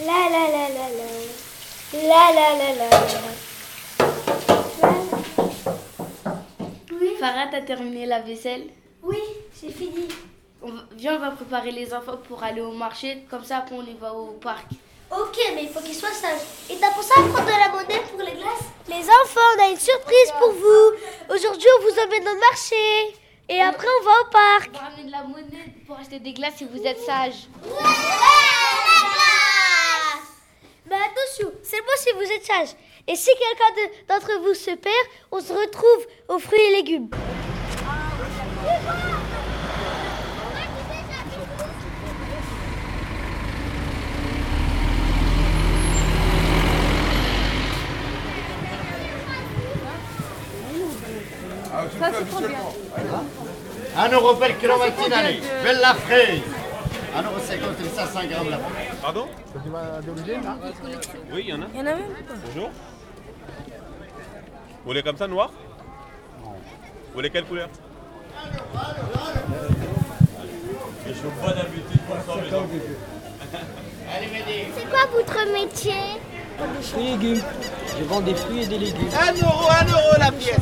La 0.06 0.28
la 0.30 0.44
la 0.54 0.68
la 0.68 0.86
la. 0.98 1.08
La 1.92 2.32
la 2.32 2.48
la 2.58 2.68
la 2.74 2.88
Oui. 2.98 3.41
Farah, 7.22 7.46
t'as 7.52 7.60
terminé 7.60 8.04
la 8.04 8.18
vaisselle 8.18 8.64
Oui, 9.00 9.16
c'est 9.54 9.70
fini. 9.70 10.08
On 10.60 10.72
va- 10.72 10.82
Viens, 10.96 11.14
on 11.14 11.18
va 11.20 11.30
préparer 11.30 11.70
les 11.70 11.94
enfants 11.94 12.16
pour 12.26 12.42
aller 12.42 12.60
au 12.60 12.72
marché. 12.72 13.24
Comme 13.30 13.44
ça, 13.44 13.58
après, 13.58 13.76
on 13.76 13.82
y 13.86 13.94
va 13.94 14.12
au 14.12 14.32
parc. 14.48 14.66
Ok, 15.08 15.38
mais 15.54 15.62
il 15.62 15.68
faut 15.68 15.78
qu'ils 15.78 15.94
soient 15.94 16.10
sages. 16.10 16.40
Et 16.68 16.74
t'as 16.80 16.90
pensé 16.90 17.12
à 17.16 17.22
prendre 17.22 17.44
de 17.46 17.50
la 17.64 17.68
monnaie 17.68 18.02
pour 18.10 18.18
les 18.18 18.32
glaces 18.32 18.66
Les 18.88 19.04
enfants, 19.08 19.48
on 19.56 19.62
a 19.62 19.68
une 19.68 19.78
surprise 19.78 20.32
pour 20.40 20.50
vous. 20.50 21.32
Aujourd'hui, 21.32 21.68
on 21.78 21.82
vous 21.84 21.96
emmène 22.00 22.28
au 22.28 22.40
marché. 22.40 23.14
Et 23.48 23.60
après, 23.62 23.86
on 24.00 24.04
va 24.04 24.10
au 24.22 24.30
parc. 24.32 24.70
On 24.74 24.78
va 24.78 24.84
ramener 24.88 25.04
de 25.04 25.12
la 25.12 25.22
monnaie 25.22 25.74
pour 25.86 25.96
acheter 26.00 26.18
des 26.18 26.32
glaces 26.32 26.54
si 26.56 26.64
vous 26.64 26.82
êtes 26.84 26.98
sages. 26.98 27.46
Mais 30.86 30.96
attention, 30.96 31.52
c'est 31.62 31.80
moi 31.82 31.94
si 31.98 32.10
vous 32.16 32.32
êtes 32.32 32.44
sages. 32.44 32.74
Et 33.08 33.16
si 33.16 33.30
quelqu'un 33.30 33.74
de- 33.76 34.06
d'entre 34.08 34.40
vous 34.42 34.54
se 34.54 34.70
perd, 34.70 35.06
on 35.32 35.40
se 35.40 35.52
retrouve 35.52 36.06
aux 36.28 36.38
fruits 36.38 36.60
et 36.60 36.76
légumes. 36.76 37.10
Ça, 51.98 52.10
c'est 52.18 52.28
trop 52.28 52.40
bien. 52.40 52.58
Un 53.96 54.08
euro 54.12 54.34
per 54.34 54.54
kilowattine 54.58 55.12
année. 55.12 55.40
Bella 55.62 55.94
fraise. 55.94 56.42
Un 57.14 57.22
euro 57.22 57.38
cinquante 57.40 57.78
les 57.82 57.88
500 57.90 58.20
grammes 58.30 58.50
là. 58.50 58.58
Pardon 59.02 59.28
Oui, 61.32 61.44
il 61.44 61.48
y 61.48 61.52
en 61.52 61.62
a. 61.62 61.66
Il 61.72 61.78
y 61.78 61.82
en 61.82 61.86
a 61.86 61.94
même 61.94 62.04
Bonjour. 62.46 62.70
Vous 64.82 64.88
voulez 64.90 65.02
comme 65.04 65.16
ça, 65.16 65.28
noir 65.28 65.52
Vous 66.42 66.50
voulez 67.14 67.30
quelle 67.30 67.44
couleur 67.44 67.68
Je 71.06 71.12
suis 71.12 71.22
pas 71.40 71.52
d'habitude 71.52 72.00
pour 72.08 72.16
ça, 72.16 72.40
mais 72.42 72.50
non. 72.50 72.68
C'est 74.76 74.90
quoi 74.90 75.00
votre 75.14 75.52
métier 75.52 75.92
Fruits 76.82 77.06
et 77.06 77.10
légumes. 77.12 77.42
Je 77.96 78.04
vends 78.04 78.20
des 78.20 78.34
fruits 78.34 78.62
et 78.64 78.66
des 78.66 78.78
légumes. 78.78 79.08
Un 79.20 79.32
euro, 79.34 79.68
un 79.70 79.84
euro 79.84 80.18
la 80.18 80.32
pièce. 80.32 80.58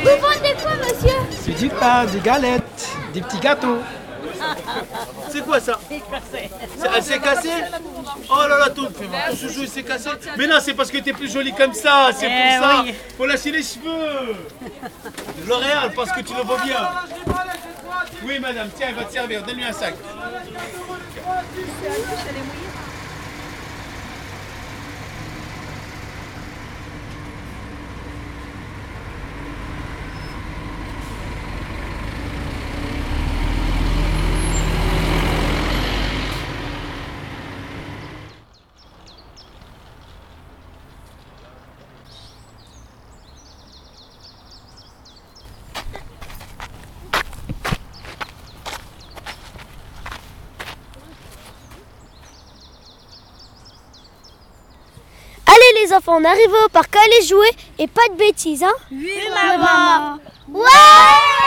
Vous 0.00 0.08
vendez 0.20 0.54
quoi, 0.60 0.72
monsieur 0.82 1.16
C'est 1.30 1.54
du 1.58 1.68
pain, 1.68 2.06
des 2.06 2.20
galettes, 2.20 2.96
des 3.14 3.20
petits 3.20 3.38
gâteaux. 3.38 3.78
C'est 5.30 5.44
quoi 5.44 5.60
ça 5.60 5.78
C'est- 5.90 6.50
Elle 6.94 7.02
s'est 7.02 7.18
cassée 7.20 7.48
Oh 8.30 8.48
là 8.48 8.58
là, 8.58 8.70
ton, 8.70 8.84
ton 8.86 9.36
chouchou 9.36 9.62
il 9.62 9.68
s'est 9.68 9.82
cassé. 9.82 10.10
Mais 10.36 10.46
non, 10.46 10.56
c'est 10.60 10.74
parce 10.74 10.90
que 10.90 10.98
t'es 10.98 11.12
plus 11.12 11.30
jolie 11.32 11.52
comme 11.54 11.74
ça, 11.74 12.10
c'est 12.16 12.26
Eh 12.30 12.58
pour 12.58 12.66
ça. 12.66 12.82
oui. 12.84 12.94
Faut 13.16 13.26
lâcher 13.26 13.50
les 13.52 13.62
cheveux. 13.62 14.36
L'Oréal, 15.46 15.92
parce 15.94 16.12
que 16.12 16.20
tu 16.20 16.34
le 16.34 16.42
vois 16.42 16.58
bien. 16.64 16.88
Oui, 18.24 18.38
madame, 18.38 18.68
tiens, 18.76 18.88
elle 18.90 18.94
va 18.96 19.04
te 19.04 19.12
servir. 19.12 19.42
Donne-lui 19.42 19.64
un 19.64 19.72
sac. 19.72 19.94
Allez 55.46 55.79
les 55.90 55.96
enfants, 55.96 56.18
on 56.20 56.24
arrive 56.24 56.52
au 56.64 56.68
parc, 56.68 56.94
allez 56.96 57.26
jouer 57.26 57.50
et 57.78 57.86
pas 57.86 58.06
de 58.12 58.16
bêtises, 58.16 58.62
hein 58.62 58.72
Oui, 58.92 59.10
maman. 59.34 60.18
Ouais 60.52 61.39